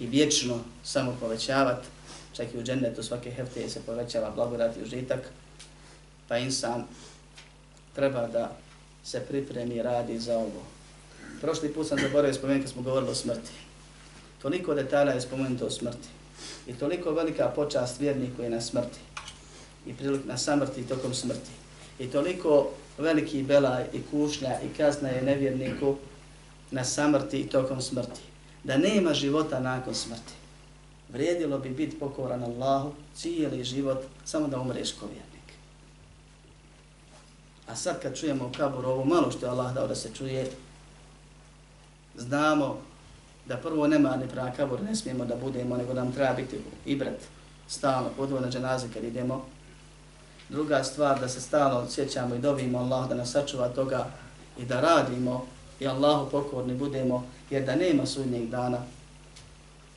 i 0.01 0.07
vječno 0.07 0.59
samo 0.85 1.17
povećavati, 1.21 1.89
čak 2.33 2.55
i 2.55 2.59
u 2.59 2.63
džennetu 2.63 3.03
svake 3.03 3.31
hefte 3.31 3.69
se 3.69 3.81
povećava 3.87 4.31
blagodat 4.31 4.77
i 4.77 4.83
užitak, 4.83 5.21
pa 6.29 6.39
insan 6.39 6.85
treba 7.95 8.27
da 8.27 8.57
se 9.05 9.21
pripremi 9.21 9.75
i 9.75 9.83
radi 9.83 10.19
za 10.19 10.39
ovo. 10.39 10.63
Prošli 11.41 11.73
put 11.73 11.87
sam 11.89 11.99
zaboravio 11.99 12.35
spomenuti 12.35 12.65
kad 12.65 12.73
smo 12.73 12.83
govorili 12.83 13.11
o 13.11 13.15
smrti. 13.15 13.51
Toliko 14.43 14.75
detalja 14.75 15.13
je 15.13 15.21
spomenuto 15.21 15.67
o 15.67 15.71
smrti. 15.71 16.09
I 16.67 16.75
toliko 16.75 17.11
velika 17.11 17.49
počast 17.49 18.01
vjerniku 18.01 18.43
je 18.43 18.51
na 18.51 18.61
smrti. 18.61 18.99
I 19.87 19.95
prilik 19.95 20.25
na 20.25 20.39
samrti 20.39 20.81
i 20.81 20.87
tokom 20.87 21.15
smrti. 21.15 21.51
I 21.99 22.07
toliko 22.07 22.71
veliki 22.99 23.43
belaj 23.43 23.85
i 23.93 24.03
kušnja 24.11 24.61
i 24.65 24.77
kazna 24.77 25.09
je 25.09 25.23
nevjerniku 25.23 25.97
na 26.71 26.85
samrti 26.85 27.41
i 27.41 27.49
tokom 27.49 27.81
smrti. 27.81 28.21
Da 28.65 28.77
nema 28.77 29.15
života 29.15 29.61
nakon 29.61 29.95
smrti. 29.95 30.42
Vrijedilo 31.13 31.59
bi 31.59 31.71
biti 31.71 31.99
pokoran 31.99 32.45
Allahu 32.45 32.93
cijeli 33.15 33.65
život 33.65 33.99
samo 34.25 34.49
da 34.49 34.61
umreš 34.61 34.93
ko 34.93 35.07
vjernik. 35.07 35.53
A 37.67 37.77
sad 37.77 38.03
kad 38.03 38.19
čujemo 38.19 38.47
u 38.47 38.53
kaburu 38.57 38.89
ovo 38.89 39.05
malo 39.05 39.31
što 39.31 39.47
je 39.47 39.51
Allah 39.51 39.75
dao 39.75 39.87
da 39.87 39.95
se 39.95 40.11
čuje, 40.15 40.51
znamo 42.17 42.79
da 43.47 43.57
prvo 43.57 43.87
nema 43.87 44.17
ni 44.17 44.29
prava 44.29 44.51
kabur, 44.57 44.83
ne 44.83 44.97
smijemo 44.97 45.25
da 45.25 45.37
budemo, 45.37 45.77
nego 45.77 45.95
nam 45.95 46.13
treba 46.13 46.35
biti 46.35 46.57
i 46.87 46.97
brat 46.97 47.21
stalno, 47.69 48.09
podvojno 48.17 48.51
dženaze 48.51 48.87
kad 48.95 49.05
idemo. 49.05 49.45
Druga 50.49 50.85
stvar, 50.85 51.21
da 51.21 51.29
se 51.29 51.41
stalno 51.41 51.91
sjećamo 51.91 52.35
i 52.35 52.39
dobijemo 52.39 52.79
Allah 52.79 53.09
da 53.09 53.15
nas 53.15 53.31
sačuva 53.31 53.69
toga 53.69 54.07
i 54.59 54.65
da 54.65 54.81
radimo 54.81 55.47
i 55.81 55.87
Allahu 55.87 56.31
pokorni 56.31 56.75
budemo, 56.75 57.27
jer 57.51 57.65
da 57.65 57.75
nema 57.77 58.07
sudnjeg 58.07 58.49
dana, 58.49 58.79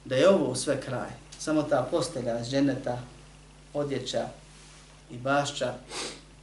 da 0.05 0.15
je 0.15 0.29
ovo 0.29 0.55
sve 0.55 0.81
kraj, 0.81 1.09
samo 1.39 1.63
ta 1.63 1.87
postelja 1.91 2.39
iz 2.39 2.47
dženeta, 2.47 2.99
odjeća 3.73 4.27
i 5.11 5.17
bašća 5.17 5.73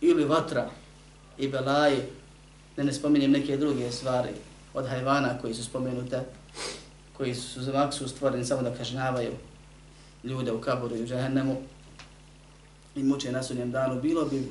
ili 0.00 0.24
vatra 0.24 0.70
i 1.38 1.48
belaji, 1.48 1.98
da 2.76 2.82
ne 2.82 2.92
spominjem 2.92 3.30
neke 3.30 3.56
druge 3.56 3.92
stvari 3.92 4.30
od 4.74 4.88
hajvana 4.88 5.38
koji 5.38 5.54
su 5.54 5.64
spomenute, 5.64 6.20
koji 7.16 7.34
su 7.34 7.62
za 7.62 7.72
maksu 7.72 8.08
stvoreni 8.08 8.44
samo 8.44 8.62
da 8.62 8.74
kažnjavaju 8.74 9.32
ljude 10.24 10.52
u 10.52 10.60
kaburu 10.60 10.96
i 10.96 11.02
u 11.02 11.06
džahennemu 11.06 11.56
i 12.96 13.02
muče 13.02 13.32
na 13.32 13.42
sudnjem 13.42 13.70
danu, 13.70 14.00
bilo 14.00 14.24
bi 14.24 14.48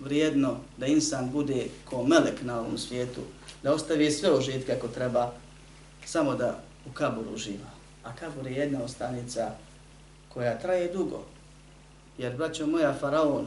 vrijedno 0.00 0.56
da 0.76 0.86
insan 0.86 1.30
bude 1.30 1.66
ko 1.84 2.02
melek 2.02 2.42
na 2.42 2.60
ovom 2.60 2.78
svijetu, 2.78 3.20
da 3.62 3.72
ostavi 3.72 4.10
sve 4.10 4.38
užitke 4.38 4.74
kako 4.74 4.88
treba, 4.88 5.32
samo 6.04 6.34
da 6.34 6.60
u 6.86 6.92
kaburu 6.92 7.34
uživa. 7.34 7.73
A 8.04 8.12
kabur 8.16 8.46
je 8.46 8.52
jedna 8.52 8.82
ostanica 8.82 9.50
koja 10.28 10.58
traje 10.58 10.92
dugo. 10.92 11.24
Jer, 12.18 12.36
braćo 12.36 12.66
moja, 12.66 12.94
faraon 13.00 13.46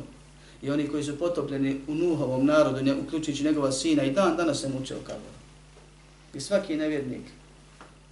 i 0.61 0.71
oni 0.71 0.87
koji 0.87 1.03
su 1.03 1.19
potopljeni 1.19 1.81
u 1.87 1.95
Nuhovom 1.95 2.45
narodu, 2.45 2.83
ne, 2.83 2.95
uključujući 2.95 3.43
njegova 3.43 3.71
sina, 3.71 4.03
i 4.03 4.11
dan 4.11 4.37
danas 4.37 4.61
se 4.61 4.69
muče 4.69 4.95
u 4.95 5.03
kaboru. 5.03 5.37
I 6.33 6.39
svaki 6.39 6.75
nevjernik 6.75 7.23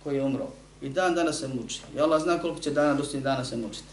koji 0.03 0.15
je 0.15 0.23
umro, 0.23 0.47
i 0.81 0.89
dan 0.89 1.15
danas 1.15 1.39
se 1.39 1.47
muči. 1.47 1.81
I 1.95 1.99
Allah 1.99 2.21
zna 2.21 2.39
koliko 2.39 2.59
će 2.59 2.71
dana 2.71 2.93
dosti 2.93 3.21
dana 3.21 3.45
se 3.45 3.57
mučiti. 3.57 3.87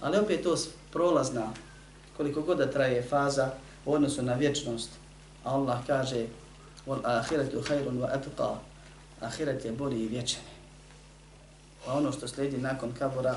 Ali 0.00 0.18
opet 0.18 0.42
to 0.42 0.56
prolazna, 0.92 1.52
koliko 2.16 2.42
god 2.42 2.58
da 2.58 2.70
traje 2.70 3.02
faza 3.02 3.50
u 3.86 3.92
odnosu 3.92 4.22
na 4.22 4.34
vječnost. 4.34 4.90
Allah 5.44 5.78
kaže, 5.86 6.26
wal 6.86 7.00
ahiretu 7.04 7.62
khairun 7.62 7.98
wa 7.98 8.08
atqa. 8.12 8.56
Ahiret 9.20 9.64
je 9.64 9.72
bolji 9.72 10.04
i 10.04 10.08
vječan. 10.08 10.40
A 11.90 11.94
ono 11.94 12.12
što 12.12 12.28
slijedi 12.28 12.58
nakon 12.58 12.92
kabura 12.98 13.36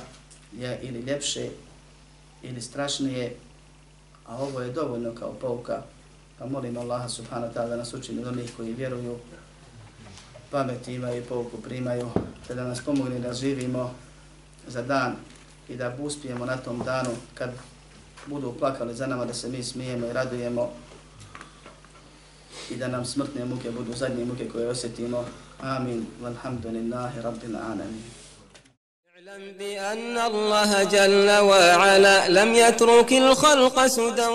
je 0.58 0.80
ili 0.82 1.00
ljepše 1.00 1.50
ili 2.44 2.62
strašnije, 2.62 3.36
a 4.28 4.38
ovo 4.38 4.62
je 4.62 4.72
dovoljno 4.72 5.16
kao 5.16 5.34
pouka. 5.42 5.82
Pa 6.40 6.46
molim 6.46 6.78
Allaha 6.78 7.10
subhanahu 7.10 7.54
wa 7.54 7.56
ta'ala 7.56 7.70
da 7.70 7.76
nas 7.76 7.94
učini 7.94 8.22
od 8.22 8.28
onih 8.28 8.52
koji 8.58 8.74
vjeruju, 8.74 9.18
pameti 10.52 10.94
imaju 10.94 11.22
i 11.22 11.26
pouku 11.26 11.58
primaju, 11.58 12.10
te 12.48 12.56
da 12.56 12.64
nas 12.64 12.82
pomogne 12.86 13.20
da 13.20 13.34
živimo 13.34 13.94
za 14.68 14.82
dan 14.82 15.16
i 15.70 15.76
da 15.76 15.98
uspijemo 16.00 16.46
na 16.46 16.58
tom 16.58 16.84
danu 16.86 17.10
kad 17.34 17.50
budu 18.28 18.54
plakali 18.60 18.96
za 18.96 19.08
nama 19.08 19.26
da 19.26 19.34
se 19.34 19.50
mi 19.50 19.64
smijemo 19.64 20.08
i 20.08 20.14
radujemo 20.14 20.70
i 22.70 22.76
da 22.76 22.88
nam 22.88 23.06
smrtne 23.06 23.46
muke 23.46 23.72
budu 23.72 23.94
zadnje 23.94 24.26
muke 24.26 24.50
koje 24.50 24.70
osjetimo. 24.70 25.26
Amin. 25.62 26.06
Walhamdulillahi 26.24 27.22
rabbil 27.22 27.58
alamin. 27.58 28.23
بأن 29.60 30.18
الله 30.18 30.84
جل 30.84 31.32
وعلا 31.40 32.28
لم 32.30 32.56
يترك 32.56 33.14
الخلق 33.14 33.88
سدى 33.88 34.28